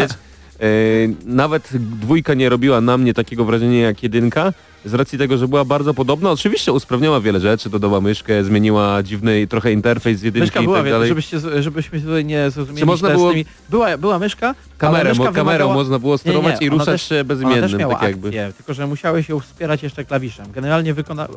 E, 0.62 0.66
Nawet 1.26 1.68
dwójka 2.00 2.34
nie 2.34 2.48
robiła 2.48 2.80
na 2.80 2.98
mnie 2.98 3.14
takiego 3.14 3.44
wrażenia 3.44 3.80
jak 3.80 4.02
jedynka, 4.02 4.52
z 4.84 4.94
racji 4.94 5.18
tego, 5.18 5.38
że 5.38 5.48
była 5.48 5.64
bardzo 5.64 5.94
podobna. 5.94 6.30
Oczywiście 6.30 6.72
usprawniała 6.72 7.20
wiele 7.20 7.40
rzeczy, 7.40 7.70
dodała 7.70 8.00
myszkę, 8.00 8.44
zmieniła 8.44 9.02
dziwny 9.02 9.46
trochę 9.46 9.72
interfejs 9.72 10.18
z 10.18 10.22
jedynki 10.22 10.44
Myszka 10.44 10.60
i 10.60 10.64
była, 10.64 10.76
tak 10.76 10.84
więc 10.84 10.94
dalej. 10.94 11.08
żebyście, 11.08 11.40
żebyśmy 11.62 12.00
tutaj 12.00 12.24
nie 12.24 12.50
zrozumieli 12.50 12.80
Czy 12.80 12.86
można 12.86 13.10
było-. 13.10 13.32
Była, 13.70 13.98
była 13.98 14.18
myszka, 14.18 14.54
Kamerę, 14.78 15.10
myszka 15.10 15.24
kamerą 15.32 15.64
wymagała- 15.64 15.74
można 15.74 15.98
było 15.98 16.18
sterować 16.18 16.60
Nie, 16.60 16.60
nie, 16.60 16.66
i 16.66 16.70
ruszać 16.78 16.86
też- 16.86 17.08
się 17.08 17.14
Ona 17.14 17.24
też 17.24 17.28
bezimiennym, 17.28 17.78
miała 17.80 17.94
tak 17.94 18.02
jakby. 18.02 18.28
akcję, 18.28 18.52
tylko 18.56 18.74
że 18.74 18.86
musiałeś 18.86 19.28
ją 19.28 19.40
wspierać 19.40 19.82
jeszcze 19.82 20.04
klawiszem. 20.04 20.46
Generalnie 20.52 20.94
wykona, 20.94 21.24
e, 21.26 21.28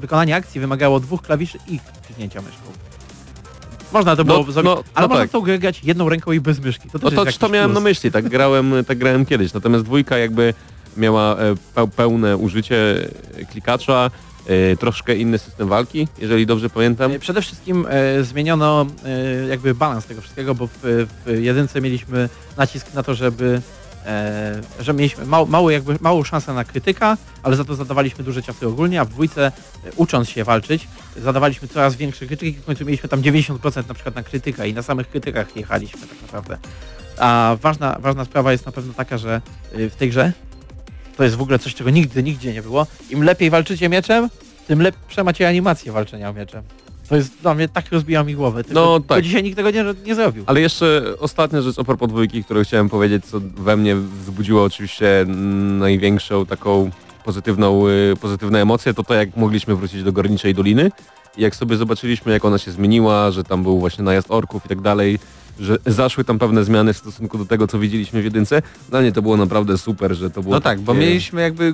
wykonanie 0.00 0.36
akcji 0.36 0.60
wymagało 0.60 1.00
dwóch 1.00 1.22
klawiszy 1.22 1.58
i 1.68 1.78
kliknięcia 2.06 2.40
myszką. 2.42 2.87
Można 3.92 4.16
to 4.16 4.24
było 4.24 4.38
No, 4.46 4.52
zrobić, 4.52 4.64
no, 4.74 4.84
ale 4.94 5.04
no 5.04 5.08
można 5.08 5.24
tak. 5.24 5.30
to 5.30 5.40
grać 5.40 5.80
jedną 5.84 6.08
ręką 6.08 6.32
i 6.32 6.40
bez 6.40 6.60
myszki. 6.60 6.88
To 6.90 6.98
No 7.02 7.10
też 7.10 7.16
to, 7.16 7.24
jest 7.24 7.38
to 7.38 7.46
jakiś 7.46 7.54
miałem 7.54 7.70
plus. 7.70 7.82
na 7.82 7.88
myśli, 7.88 8.10
tak 8.12 8.28
grałem, 8.28 8.72
tak 8.86 8.98
grałem 8.98 9.26
kiedyś. 9.26 9.52
Natomiast 9.52 9.84
dwójka 9.84 10.18
jakby 10.18 10.54
miała 10.96 11.36
e, 11.36 11.54
pe- 11.74 11.90
pełne 11.90 12.36
użycie 12.36 13.08
klikacza, 13.52 14.10
e, 14.46 14.76
troszkę 14.76 15.16
inny 15.16 15.38
system 15.38 15.68
walki, 15.68 16.08
jeżeli 16.18 16.46
dobrze 16.46 16.70
pamiętam. 16.70 17.12
E, 17.12 17.18
Przede 17.18 17.42
wszystkim 17.42 17.86
e, 17.90 18.24
zmieniono 18.24 18.86
e, 19.04 19.46
jakby 19.48 19.74
balans 19.74 20.06
tego 20.06 20.20
wszystkiego, 20.20 20.54
bo 20.54 20.66
w, 20.66 20.72
w 20.82 21.38
jedynce 21.40 21.80
mieliśmy 21.80 22.28
nacisk 22.56 22.94
na 22.94 23.02
to, 23.02 23.14
żeby 23.14 23.60
że 24.80 24.94
mieliśmy 24.94 25.26
mał, 25.26 25.46
mało 25.46 25.70
jakby, 25.70 25.96
małą 26.00 26.24
szansę 26.24 26.54
na 26.54 26.64
krytyka, 26.64 27.16
ale 27.42 27.56
za 27.56 27.64
to 27.64 27.74
zadawaliśmy 27.74 28.24
duże 28.24 28.42
ciosy 28.42 28.66
ogólnie, 28.66 29.00
a 29.00 29.04
w 29.04 29.08
dwójce 29.08 29.46
e, 29.46 29.52
ucząc 29.96 30.28
się 30.28 30.44
walczyć, 30.44 30.88
zadawaliśmy 31.16 31.68
coraz 31.68 31.96
większe 31.96 32.26
krytyki 32.26 32.58
w 32.58 32.64
końcu 32.64 32.84
mieliśmy 32.84 33.08
tam 33.08 33.22
90% 33.22 33.88
na 33.88 33.94
przykład 33.94 34.14
na 34.14 34.22
krytyka 34.22 34.64
i 34.64 34.74
na 34.74 34.82
samych 34.82 35.08
krytykach 35.08 35.56
jechaliśmy 35.56 36.00
tak 36.00 36.22
naprawdę. 36.22 36.58
A 37.18 37.56
ważna, 37.62 37.96
ważna 38.00 38.24
sprawa 38.24 38.52
jest 38.52 38.66
na 38.66 38.72
pewno 38.72 38.92
taka, 38.94 39.18
że 39.18 39.40
y, 39.78 39.90
w 39.90 39.96
tej 39.96 40.10
grze 40.10 40.32
to 41.16 41.24
jest 41.24 41.36
w 41.36 41.42
ogóle 41.42 41.58
coś, 41.58 41.74
czego 41.74 41.90
nigdy, 41.90 42.22
nigdzie 42.22 42.52
nie 42.52 42.62
było. 42.62 42.86
Im 43.10 43.24
lepiej 43.24 43.50
walczycie 43.50 43.88
mieczem, 43.88 44.28
tym 44.66 44.82
lepsze 44.82 45.24
macie 45.24 45.48
animacje 45.48 45.92
walczenia 45.92 46.32
mieczem. 46.32 46.62
To 47.08 47.16
jest 47.16 47.32
dla 47.42 47.54
mnie 47.54 47.68
tak 47.68 47.92
rozbija 47.92 48.24
mi 48.24 48.34
głowę. 48.34 48.64
Tylko, 48.64 48.80
No, 48.80 49.00
tak. 49.00 49.22
dzisiaj 49.24 49.42
nikt 49.42 49.56
tego 49.56 49.70
nie, 49.70 49.84
nie 50.06 50.14
zrobił. 50.14 50.44
Ale 50.46 50.60
jeszcze 50.60 51.02
ostatnia 51.20 51.62
rzecz 51.62 51.78
a 51.78 51.84
propos 51.84 52.08
dwójki, 52.08 52.44
którą 52.44 52.62
chciałem 52.64 52.88
powiedzieć, 52.88 53.24
co 53.26 53.40
we 53.56 53.76
mnie 53.76 53.96
wzbudziło 53.96 54.64
oczywiście 54.64 55.26
największą 55.78 56.46
taką 56.46 56.90
pozytywną, 57.24 57.88
y, 57.88 58.14
pozytywne 58.20 58.62
emocje, 58.62 58.94
to 58.94 59.02
to 59.04 59.14
jak 59.14 59.36
mogliśmy 59.36 59.76
wrócić 59.76 60.02
do 60.02 60.12
Gorniczej 60.12 60.54
Doliny 60.54 60.90
i 61.36 61.42
jak 61.42 61.56
sobie 61.56 61.76
zobaczyliśmy 61.76 62.32
jak 62.32 62.44
ona 62.44 62.58
się 62.58 62.70
zmieniła, 62.72 63.30
że 63.30 63.44
tam 63.44 63.62
był 63.62 63.78
właśnie 63.80 64.04
najazd 64.04 64.30
orków 64.30 64.66
i 64.66 64.68
tak 64.68 64.80
dalej, 64.80 65.18
że 65.60 65.76
zaszły 65.86 66.24
tam 66.24 66.38
pewne 66.38 66.64
zmiany 66.64 66.92
w 66.92 66.96
stosunku 66.96 67.38
do 67.38 67.44
tego, 67.46 67.66
co 67.66 67.78
widzieliśmy 67.78 68.20
w 68.22 68.24
jedynce. 68.24 68.62
Dla 68.90 69.00
mnie 69.00 69.12
to 69.12 69.22
było 69.22 69.36
naprawdę 69.36 69.78
super, 69.78 70.14
że 70.14 70.30
to 70.30 70.42
było 70.42 70.54
No 70.54 70.60
tak, 70.60 70.80
bo 70.80 70.92
takie- 70.92 71.06
mieliśmy 71.06 71.40
jakby 71.42 71.72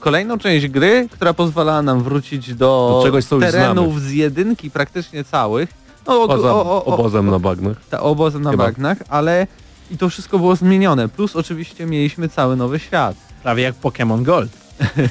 kolejną 0.00 0.38
część 0.38 0.68
gry, 0.68 1.08
która 1.12 1.34
pozwalała 1.34 1.82
nam 1.82 2.02
wrócić 2.02 2.54
do, 2.54 2.96
Do 2.98 3.04
czegoś, 3.06 3.24
co 3.24 3.34
już 3.36 3.44
terenów 3.44 4.00
z 4.00 4.10
jedynki 4.12 4.70
praktycznie 4.70 5.24
całych. 5.24 5.68
No, 6.06 6.22
o- 6.22 6.28
Poza 6.28 6.54
o- 6.54 6.60
o- 6.64 6.84
o- 6.84 6.94
obozem 6.94 7.30
na 7.30 7.38
bagnach. 7.38 7.76
ta 7.90 8.00
obozem 8.00 8.42
na 8.42 8.50
Chyba. 8.50 8.64
bagnach, 8.64 8.98
ale 9.08 9.46
i 9.90 9.98
to 9.98 10.08
wszystko 10.08 10.38
było 10.38 10.56
zmienione. 10.56 11.08
Plus 11.08 11.36
oczywiście 11.36 11.86
mieliśmy 11.86 12.28
cały 12.28 12.56
nowy 12.56 12.78
świat. 12.78 13.16
Prawie 13.42 13.62
jak 13.62 13.74
Pokémon 13.80 14.22
Gold. 14.22 14.50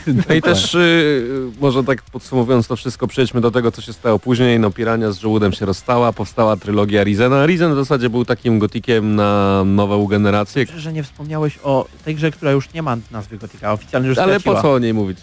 No 0.07 0.35
i 0.35 0.41
też 0.41 0.75
y, 0.75 1.51
może 1.61 1.83
tak 1.83 2.01
podsumowując 2.01 2.67
to 2.67 2.75
wszystko, 2.75 3.07
przejdźmy 3.07 3.41
do 3.41 3.51
tego, 3.51 3.71
co 3.71 3.81
się 3.81 3.93
stało 3.93 4.19
później. 4.19 4.59
No 4.59 4.71
Pirania 4.71 5.11
z 5.11 5.19
żołudem 5.19 5.53
się 5.53 5.65
rozstała, 5.65 6.13
powstała 6.13 6.57
trylogia 6.57 7.03
Rizena. 7.03 7.45
Rizen 7.45 7.73
w 7.73 7.75
zasadzie 7.75 8.09
był 8.09 8.25
takim 8.25 8.59
gotikiem 8.59 9.15
na 9.15 9.63
nową 9.65 10.05
generację, 10.05 10.65
Dobrze, 10.65 10.81
że 10.81 10.93
nie 10.93 11.03
wspomniałeś 11.03 11.59
o 11.63 11.85
tej 12.05 12.15
grze, 12.15 12.31
która 12.31 12.51
już 12.51 12.73
nie 12.73 12.81
ma 12.81 12.97
nazwy 13.11 13.37
Gotika, 13.37 13.73
oficjalnie 13.73 14.09
już 14.09 14.17
ale 14.17 14.33
straciła. 14.33 14.55
po 14.55 14.61
co 14.61 14.73
o 14.73 14.79
niej 14.79 14.93
mówić? 14.93 15.17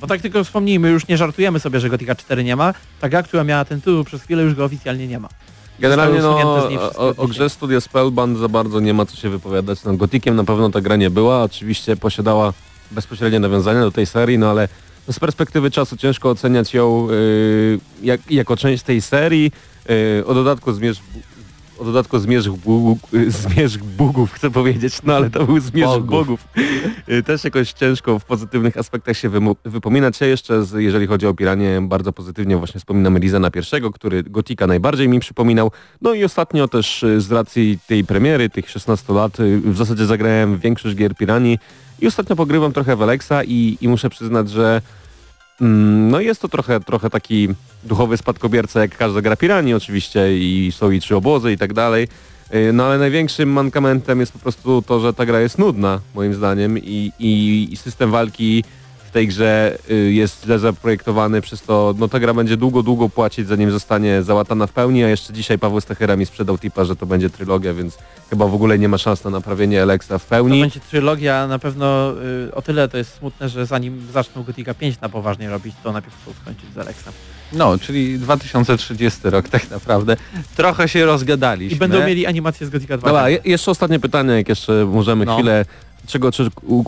Bo 0.00 0.06
tak 0.06 0.20
tylko 0.20 0.44
wspomnijmy, 0.44 0.90
już 0.90 1.08
nie 1.08 1.16
żartujemy 1.16 1.60
sobie, 1.60 1.80
że 1.80 1.90
Gotika 1.90 2.14
4 2.14 2.44
nie 2.44 2.56
ma. 2.56 2.74
Ta 3.00 3.08
gra, 3.08 3.22
która 3.22 3.44
miała 3.44 3.64
ten 3.64 3.80
tytuł 3.80 4.04
przez 4.04 4.22
chwilę 4.22 4.42
już 4.42 4.54
go 4.54 4.64
oficjalnie 4.64 5.08
nie 5.08 5.18
ma. 5.18 5.28
Generalnie 5.80 6.18
no, 6.18 6.38
o, 6.96 7.16
o 7.16 7.26
grze 7.28 7.50
Studio 7.50 7.80
Spellbound 7.80 8.38
za 8.38 8.48
bardzo 8.48 8.80
nie 8.80 8.94
ma 8.94 9.06
co 9.06 9.16
się 9.16 9.28
wypowiadać. 9.28 9.84
No, 9.84 9.96
gotikiem 9.96 10.36
na 10.36 10.44
pewno 10.44 10.70
ta 10.70 10.80
gra 10.80 10.96
nie 10.96 11.10
była, 11.10 11.42
oczywiście 11.42 11.96
posiadała 11.96 12.52
bezpośrednie 12.90 13.40
nawiązania 13.40 13.80
do 13.80 13.90
tej 13.90 14.06
serii, 14.06 14.38
no 14.38 14.50
ale 14.50 14.68
z 15.10 15.18
perspektywy 15.18 15.70
czasu 15.70 15.96
ciężko 15.96 16.30
oceniać 16.30 16.74
ją 16.74 17.08
y, 17.10 17.78
jak, 18.02 18.30
jako 18.30 18.56
część 18.56 18.82
tej 18.82 19.00
serii. 19.02 19.52
Y, 19.90 20.26
o 20.26 20.34
dodatku 20.34 20.72
zmierzch 20.72 21.02
o 21.78 21.84
dodatku 21.84 22.18
zmierzch, 22.18 22.50
y, 23.14 23.30
zmierzch 23.42 23.82
bugów 23.82 24.32
chcę 24.32 24.50
powiedzieć, 24.50 25.02
no 25.04 25.14
ale 25.14 25.30
to 25.30 25.44
był 25.44 25.60
zmierzch 25.60 26.00
Bogów. 26.00 26.48
Y, 27.08 27.22
Też 27.22 27.44
jakoś 27.44 27.72
ciężko 27.72 28.18
w 28.18 28.24
pozytywnych 28.24 28.76
aspektach 28.76 29.16
się 29.16 29.30
wypominać 29.64 30.16
się 30.16 30.26
jeszcze, 30.26 30.64
z, 30.64 30.72
jeżeli 30.72 31.06
chodzi 31.06 31.26
o 31.26 31.34
Piranie, 31.34 31.80
bardzo 31.82 32.12
pozytywnie 32.12 32.56
właśnie 32.56 32.80
wspominamy 32.80 33.18
Rizena 33.18 33.50
pierwszego, 33.50 33.90
który 33.90 34.22
Gotika 34.22 34.66
najbardziej 34.66 35.08
mi 35.08 35.20
przypominał. 35.20 35.70
No 36.02 36.14
i 36.14 36.24
ostatnio 36.24 36.68
też 36.68 37.02
y, 37.02 37.20
z 37.20 37.32
racji 37.32 37.78
tej 37.86 38.04
premiery, 38.04 38.50
tych 38.50 38.70
16 38.70 39.12
lat, 39.12 39.40
y, 39.40 39.60
w 39.60 39.76
zasadzie 39.76 40.06
zagrałem 40.06 40.58
większość 40.58 40.96
gier 40.96 41.14
Piranii 41.14 41.58
i 42.00 42.06
ostatnio 42.06 42.36
pogrywam 42.36 42.72
trochę 42.72 42.96
w 42.96 43.02
Alexa 43.02 43.44
i, 43.44 43.78
i 43.80 43.88
muszę 43.88 44.10
przyznać, 44.10 44.50
że 44.50 44.82
no 45.60 46.20
jest 46.20 46.40
to 46.42 46.48
trochę, 46.48 46.80
trochę 46.80 47.10
taki 47.10 47.48
duchowy 47.84 48.16
spadkobierca 48.16 48.80
jak 48.80 48.96
każda 48.96 49.20
gra 49.20 49.36
Piranii 49.36 49.74
oczywiście 49.74 50.38
i 50.38 50.72
są 50.72 50.90
i 50.90 51.00
trzy 51.00 51.16
obozy 51.16 51.52
i 51.52 51.58
tak 51.58 51.72
dalej. 51.72 52.08
Y, 52.54 52.72
No 52.72 52.84
ale 52.84 52.98
największym 52.98 53.48
mankamentem 53.48 54.20
jest 54.20 54.32
po 54.32 54.38
prostu 54.38 54.82
to, 54.82 55.00
że 55.00 55.12
ta 55.14 55.26
gra 55.26 55.40
jest 55.40 55.58
nudna 55.58 56.00
moim 56.14 56.34
zdaniem 56.34 56.78
i, 56.78 57.12
i, 57.18 57.68
i 57.72 57.76
system 57.76 58.10
walki 58.10 58.64
w 59.08 59.10
tej 59.10 59.28
grze 59.28 59.78
y, 59.90 59.94
jest 60.12 60.44
źle 60.44 60.58
zaprojektowany, 60.58 61.40
przez 61.40 61.62
to 61.62 61.94
no 61.98 62.08
ta 62.08 62.20
gra 62.20 62.34
będzie 62.34 62.56
długo, 62.56 62.82
długo 62.82 63.08
płacić 63.08 63.48
zanim 63.48 63.70
zostanie 63.70 64.22
załatana 64.22 64.66
w 64.66 64.72
pełni, 64.72 65.04
a 65.04 65.08
jeszcze 65.08 65.32
dzisiaj 65.32 65.58
Paweł 65.58 65.80
Stachera 65.80 66.16
mi 66.16 66.26
sprzedał 66.26 66.58
tipa, 66.58 66.84
że 66.84 66.96
to 66.96 67.06
będzie 67.06 67.30
trylogia, 67.30 67.74
więc 67.74 67.98
chyba 68.30 68.46
w 68.46 68.54
ogóle 68.54 68.78
nie 68.78 68.88
ma 68.88 68.98
szans 68.98 69.24
na 69.24 69.30
naprawienie 69.30 69.82
Alexa 69.82 70.18
w 70.18 70.24
To 70.24 70.30
pełni. 70.30 70.60
będzie 70.60 70.80
trylogia, 70.80 71.46
na 71.46 71.58
pewno 71.58 72.12
y, 72.48 72.54
o 72.54 72.62
tyle 72.62 72.88
to 72.88 72.98
jest 72.98 73.14
smutne, 73.18 73.48
że 73.48 73.66
zanim 73.66 74.06
zaczną 74.12 74.42
Gotika 74.42 74.74
5 74.74 75.00
na 75.00 75.08
poważnie 75.08 75.50
robić, 75.50 75.74
to 75.82 75.92
najpierw 75.92 76.14
chcą 76.22 76.32
skończyć 76.42 76.74
z 76.74 76.78
Alexem. 76.78 77.12
No, 77.52 77.78
czyli 77.78 78.18
2030 78.18 79.20
rok 79.24 79.48
tak 79.48 79.70
naprawdę. 79.70 80.16
Trochę 80.56 80.88
się 80.88 81.06
rozgadaliśmy. 81.06 81.76
I 81.76 81.78
będą 81.78 82.06
mieli 82.06 82.26
animację 82.26 82.66
z 82.66 82.70
Gotika 82.70 82.96
2. 82.98 83.08
Dobra, 83.08 83.28
je, 83.30 83.38
jeszcze 83.44 83.70
ostatnie 83.70 84.00
pytanie, 84.00 84.32
jak 84.34 84.48
jeszcze 84.48 84.84
możemy 84.84 85.24
No. 85.24 85.34
chwilę. 85.34 85.64
Czego 86.08 86.30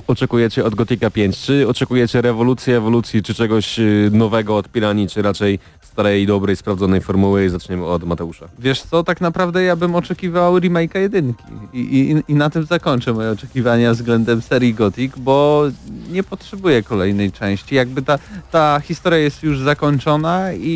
oczekujecie 0.07 0.65
od 0.65 0.75
Gotika 0.75 1.11
5? 1.11 1.39
Czy 1.39 1.69
oczekujecie 1.69 2.23
rewolucji, 2.23 2.73
ewolucji, 2.73 3.23
czy 3.23 3.35
czegoś 3.35 3.79
y, 3.79 4.11
nowego 4.13 4.57
od 4.57 4.69
Piranii, 4.69 5.09
czy 5.09 5.23
raczej 5.23 5.59
starej, 5.81 6.27
dobrej, 6.27 6.57
sprawdzonej 6.57 7.01
formuły? 7.01 7.51
Zaczniemy 7.51 7.87
od 7.87 8.05
Mateusza. 8.05 8.49
Wiesz 8.59 8.83
co, 8.83 9.05
tak 9.05 9.21
naprawdę 9.21 9.63
ja 9.63 9.77
bym 9.77 9.95
oczekiwał 9.95 10.59
remake'a 10.59 10.99
jedynki 10.99 11.45
I, 11.73 11.79
i, 11.79 12.33
i 12.33 12.35
na 12.35 12.51
tym 12.51 12.65
zakończę 12.65 13.13
moje 13.13 13.31
oczekiwania 13.31 13.93
względem 13.93 14.43
serii 14.43 14.75
Gothic, 14.75 15.13
bo 15.17 15.65
nie 16.11 16.23
potrzebuję 16.23 16.83
kolejnej 16.83 17.33
części. 17.33 17.75
Jakby 17.75 18.03
ta, 18.03 18.19
ta 18.51 18.81
historia 18.85 19.19
jest 19.19 19.43
już 19.43 19.59
zakończona 19.59 20.53
i, 20.53 20.69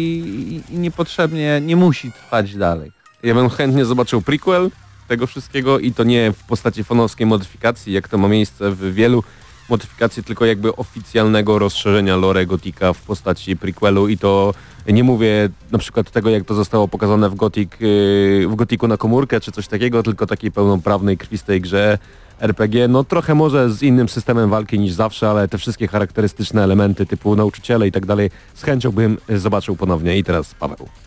i, 0.71 0.75
i 0.75 0.79
niepotrzebnie 0.79 1.61
nie 1.65 1.77
musi 1.77 2.13
trwać 2.13 2.57
dalej. 2.57 2.93
Ja 3.23 3.35
bym 3.35 3.49
chętnie 3.49 3.85
zobaczył 3.85 4.23
prequel 4.23 4.71
tego 5.09 5.27
wszystkiego 5.27 5.79
i 5.79 5.93
to 5.93 6.05
nie 6.05 6.33
w 6.33 6.45
postaci 6.45 6.85
fanowskiej 6.85 7.27
modyfikacji, 7.27 7.93
jak 7.93 8.09
to 8.09 8.19
ma 8.19 8.29
miejsce 8.29 8.71
w 8.71 8.95
wielu 8.95 9.25
modyfikacji, 9.69 10.25
tylko 10.25 10.45
jakby 10.45 10.77
oficjalnego 10.77 11.59
rozszerzenia 11.59 12.17
lore 12.17 12.47
Gotika 12.47 12.93
w 12.93 13.03
postaci 13.03 13.57
prequelu 13.57 14.09
i 14.09 14.19
to 14.19 14.55
nie 14.87 15.05
mówię 15.05 15.49
na 15.73 15.79
przykład 15.79 16.11
tego, 16.11 16.31
jak 16.31 16.45
to 16.45 16.55
zostało 16.55 16.89
pokazane 16.89 17.31
w 17.31 17.35
Gothic, 17.35 17.71
yy, 17.81 18.49
w 18.49 18.55
Gotiku 18.55 18.89
na 18.89 18.97
komórkę 18.97 19.41
czy 19.41 19.53
coś 19.53 19.69
takiego, 19.69 20.03
tylko 20.03 20.27
takiej 20.27 20.53
pełnoprawnej, 20.53 21.19
krwistej 21.19 21.61
grze 21.61 21.99
RPG, 22.41 22.89
no 22.89 23.05
trochę 23.05 23.35
może 23.35 23.71
z 23.71 23.83
innym 23.83 24.09
systemem 24.09 24.51
walki 24.51 24.79
niż 24.79 24.93
zawsze, 24.93 25.31
ale 25.31 25.49
te 25.49 25.59
wszystkie 25.59 25.89
charakterystyczne 25.89 26.65
elementy 26.65 27.07
typu 27.07 27.37
nauczyciele 27.37 27.89
i 27.89 27.93
tak 27.93 28.07
dalej 28.07 28.31
z 28.55 28.63
chęcią 28.63 28.93
bym 28.93 29.19
zobaczył 29.29 29.77
ponownie. 29.77 30.19
I 30.19 30.25
teraz 30.25 30.55
Paweł. 30.55 31.04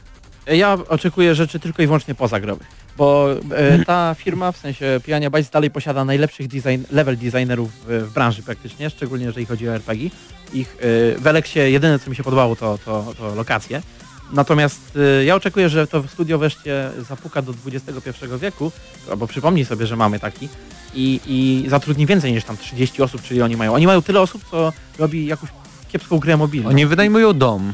Ja 0.56 0.78
oczekuję 0.90 1.36
rzeczy 1.36 1.60
tylko 1.60 1.84
i 1.84 1.86
wyłącznie 1.86 2.16
pozagrowych, 2.16 2.68
bo 2.98 3.28
e, 3.52 3.86
ta 3.86 4.16
firma, 4.20 4.52
w 4.52 4.58
sensie 4.58 5.00
Piranha 5.06 5.30
Bytes 5.30 5.50
dalej 5.50 5.72
posiada 5.72 6.06
najlepszych 6.06 6.48
design, 6.48 6.84
level 6.92 7.18
designerów 7.18 7.72
w, 7.74 8.08
w 8.10 8.14
branży 8.14 8.44
praktycznie, 8.44 8.90
szczególnie 8.90 9.26
jeżeli 9.26 9.46
chodzi 9.46 9.70
o 9.70 9.76
RPG. 9.76 10.10
Ich 10.54 10.78
e, 10.80 11.20
w 11.20 11.28
Alexie 11.28 11.72
jedyne 11.72 12.00
co 12.00 12.10
mi 12.10 12.16
się 12.16 12.24
podobało 12.24 12.56
to, 12.56 12.80
to, 12.86 13.14
to 13.18 13.36
lokacje 13.36 13.82
Natomiast 14.34 14.96
y, 14.96 15.26
ja 15.26 15.36
oczekuję, 15.36 15.70
że 15.70 15.88
to 15.88 16.04
studio 16.08 16.38
wreszcie 16.38 16.90
zapuka 17.10 17.42
do 17.42 17.54
XXI 17.66 18.26
wieku, 18.42 18.72
albo 19.12 19.28
przypomnij 19.28 19.66
sobie, 19.66 19.88
że 19.88 19.96
mamy 19.96 20.20
taki 20.20 20.50
i, 20.94 21.20
i 21.26 21.70
zatrudni 21.70 22.06
więcej 22.06 22.34
niż 22.34 22.44
tam 22.44 22.58
30 22.58 23.02
osób, 23.02 23.22
czyli 23.22 23.42
oni 23.42 23.58
mają. 23.58 23.74
Oni 23.74 23.88
mają 23.88 24.02
tyle 24.02 24.22
osób, 24.22 24.42
co 24.52 24.74
robi 25.00 25.26
jakąś 25.26 25.50
kiepską 25.88 26.20
grę 26.20 26.38
mobilną. 26.38 26.70
Oni 26.70 26.86
wynajmują 26.86 27.34
dom. 27.34 27.74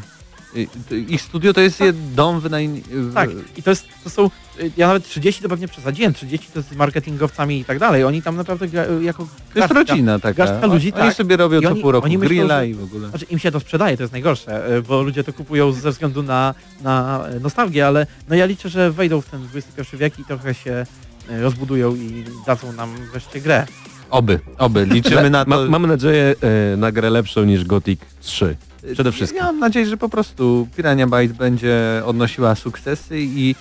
Ich 1.07 1.21
studio 1.21 1.53
to 1.53 1.61
jest 1.61 1.79
jed- 1.79 2.13
dom 2.15 2.39
wynajm... 2.39 2.81
Tak, 3.13 3.29
i 3.57 3.63
to 3.63 3.69
jest, 3.69 3.85
to 4.03 4.09
są, 4.09 4.29
y, 4.59 4.71
ja 4.77 4.87
nawet 4.87 5.03
30 5.03 5.41
to 5.43 5.49
pewnie 5.49 5.67
przesadziłem, 5.67 6.13
30 6.13 6.47
to 6.53 6.61
z 6.61 6.71
marketingowcami 6.75 7.59
i 7.59 7.65
tak 7.65 7.79
dalej, 7.79 8.03
oni 8.03 8.21
tam 8.21 8.35
naprawdę 8.35 8.67
gra, 8.67 8.85
jako 9.01 9.27
To 9.53 9.59
jest 9.59 9.73
rodzina 9.73 10.19
taka. 10.19 10.33
garstka 10.45 10.67
ludzi, 10.67 10.93
Oni 10.93 11.03
tak. 11.05 11.13
sobie 11.15 11.37
robią 11.37 11.59
I 11.59 11.63
co 11.63 11.69
oni- 11.69 11.81
pół 11.81 11.91
roku 11.91 12.05
oni 12.05 12.17
myślą, 12.17 12.47
że- 12.47 12.67
i 12.67 12.73
w 12.73 12.83
ogóle. 12.83 13.09
Znaczy 13.09 13.25
im 13.29 13.39
się 13.39 13.51
to 13.51 13.59
sprzedaje, 13.59 13.97
to 13.97 14.03
jest 14.03 14.13
najgorsze, 14.13 14.75
y, 14.77 14.81
bo 14.81 15.01
ludzie 15.01 15.23
to 15.23 15.33
kupują 15.33 15.71
ze 15.71 15.91
względu 15.91 16.23
na, 16.23 16.55
na 16.81 17.25
y, 17.35 17.39
nostalgię, 17.39 17.87
ale 17.87 18.07
no 18.29 18.35
ja 18.35 18.45
liczę, 18.45 18.69
że 18.69 18.91
wejdą 18.91 19.21
w 19.21 19.25
ten 19.25 19.47
XXI 19.55 19.97
wiek 19.97 20.19
i 20.19 20.25
trochę 20.25 20.53
się 20.53 20.85
y, 21.29 21.41
rozbudują 21.41 21.95
i 21.95 22.23
dadzą 22.47 22.73
nam 22.73 22.95
wreszcie 23.11 23.41
grę. 23.41 23.65
Oby, 24.09 24.39
oby. 24.57 24.85
Liczymy 24.85 25.29
na 25.29 25.43
to. 25.45 25.49
Ma, 25.49 25.65
mamy 25.69 25.87
nadzieję 25.87 26.35
e, 26.73 26.77
na 26.77 26.91
grę 26.91 27.09
lepszą 27.09 27.43
niż 27.43 27.65
Gothic 27.65 27.99
3. 28.21 28.55
Przede 28.93 29.11
wszystkim. 29.11 29.37
Ja 29.37 29.45
mam 29.45 29.59
nadzieję, 29.59 29.85
że 29.85 29.97
po 29.97 30.09
prostu 30.09 30.67
Pirania 30.75 31.07
Byte 31.07 31.33
będzie 31.33 32.01
odnosiła 32.05 32.55
sukcesy 32.55 33.19
i 33.19 33.55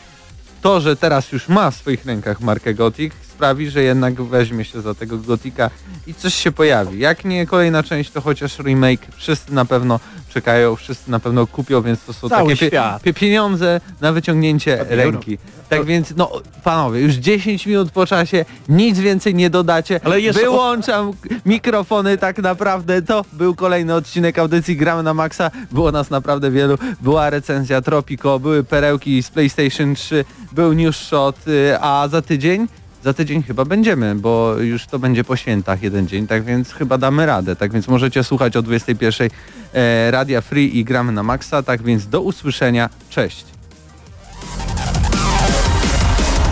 to, 0.62 0.80
że 0.80 0.96
teraz 0.96 1.32
już 1.32 1.48
ma 1.48 1.70
w 1.70 1.76
swoich 1.76 2.04
rękach 2.04 2.40
markę 2.40 2.74
Gothic 2.74 3.12
sprawi, 3.42 3.70
że 3.70 3.82
jednak 3.82 4.22
weźmie 4.22 4.64
się 4.64 4.80
za 4.80 4.94
tego 4.94 5.18
Gotika 5.18 5.70
i 6.06 6.14
coś 6.14 6.34
się 6.34 6.52
pojawi. 6.52 6.98
Jak 6.98 7.24
nie 7.24 7.46
kolejna 7.46 7.82
część, 7.82 8.10
to 8.10 8.20
chociaż 8.20 8.58
remake. 8.58 9.06
Wszyscy 9.16 9.54
na 9.54 9.64
pewno 9.64 10.00
czekają, 10.28 10.76
wszyscy 10.76 11.10
na 11.10 11.20
pewno 11.20 11.46
kupią, 11.46 11.82
więc 11.82 12.04
to 12.04 12.12
są 12.12 12.28
Cały 12.28 12.52
takie 12.56 12.70
pie- 12.70 13.14
pieniądze 13.14 13.80
na 14.00 14.12
wyciągnięcie 14.12 14.76
Ładnie 14.78 14.96
ręki. 14.96 15.38
Tak 15.68 15.84
więc, 15.84 16.14
no 16.16 16.30
panowie, 16.64 17.00
już 17.00 17.14
10 17.14 17.66
minut 17.66 17.90
po 17.90 18.06
czasie, 18.06 18.44
nic 18.68 18.98
więcej 18.98 19.34
nie 19.34 19.50
dodacie. 19.50 20.00
Ale 20.04 20.20
jest- 20.20 20.38
Wyłączam 20.38 21.12
mikrofony, 21.46 22.18
tak 22.18 22.38
naprawdę 22.38 23.02
to 23.02 23.24
był 23.32 23.54
kolejny 23.54 23.94
odcinek 23.94 24.38
audycji 24.38 24.76
Gramy 24.76 25.02
na 25.02 25.14
Maxa. 25.14 25.50
Było 25.70 25.92
nas 25.92 26.10
naprawdę 26.10 26.50
wielu. 26.50 26.78
Była 27.00 27.30
recenzja 27.30 27.80
Tropico, 27.80 28.38
były 28.38 28.64
perełki 28.64 29.22
z 29.22 29.30
PlayStation 29.30 29.94
3, 29.94 30.24
był 30.52 30.72
news 30.72 30.96
shot, 30.96 31.48
y, 31.48 31.78
a 31.80 32.08
za 32.08 32.22
tydzień 32.22 32.66
za 33.04 33.12
tydzień 33.12 33.42
chyba 33.42 33.64
będziemy, 33.64 34.14
bo 34.14 34.56
już 34.58 34.86
to 34.86 34.98
będzie 34.98 35.24
po 35.24 35.36
świętach 35.36 35.82
jeden 35.82 36.08
dzień, 36.08 36.26
tak 36.26 36.44
więc 36.44 36.72
chyba 36.72 36.98
damy 36.98 37.26
radę. 37.26 37.56
Tak 37.56 37.72
więc 37.72 37.88
możecie 37.88 38.24
słuchać 38.24 38.56
o 38.56 38.62
21 38.62 39.30
e, 39.74 40.10
Radia 40.10 40.40
Free 40.40 40.78
i 40.78 40.84
gramy 40.84 41.12
na 41.12 41.22
Maxa. 41.22 41.62
Tak 41.62 41.82
więc 41.82 42.06
do 42.06 42.20
usłyszenia. 42.20 42.90
Cześć. 43.10 43.51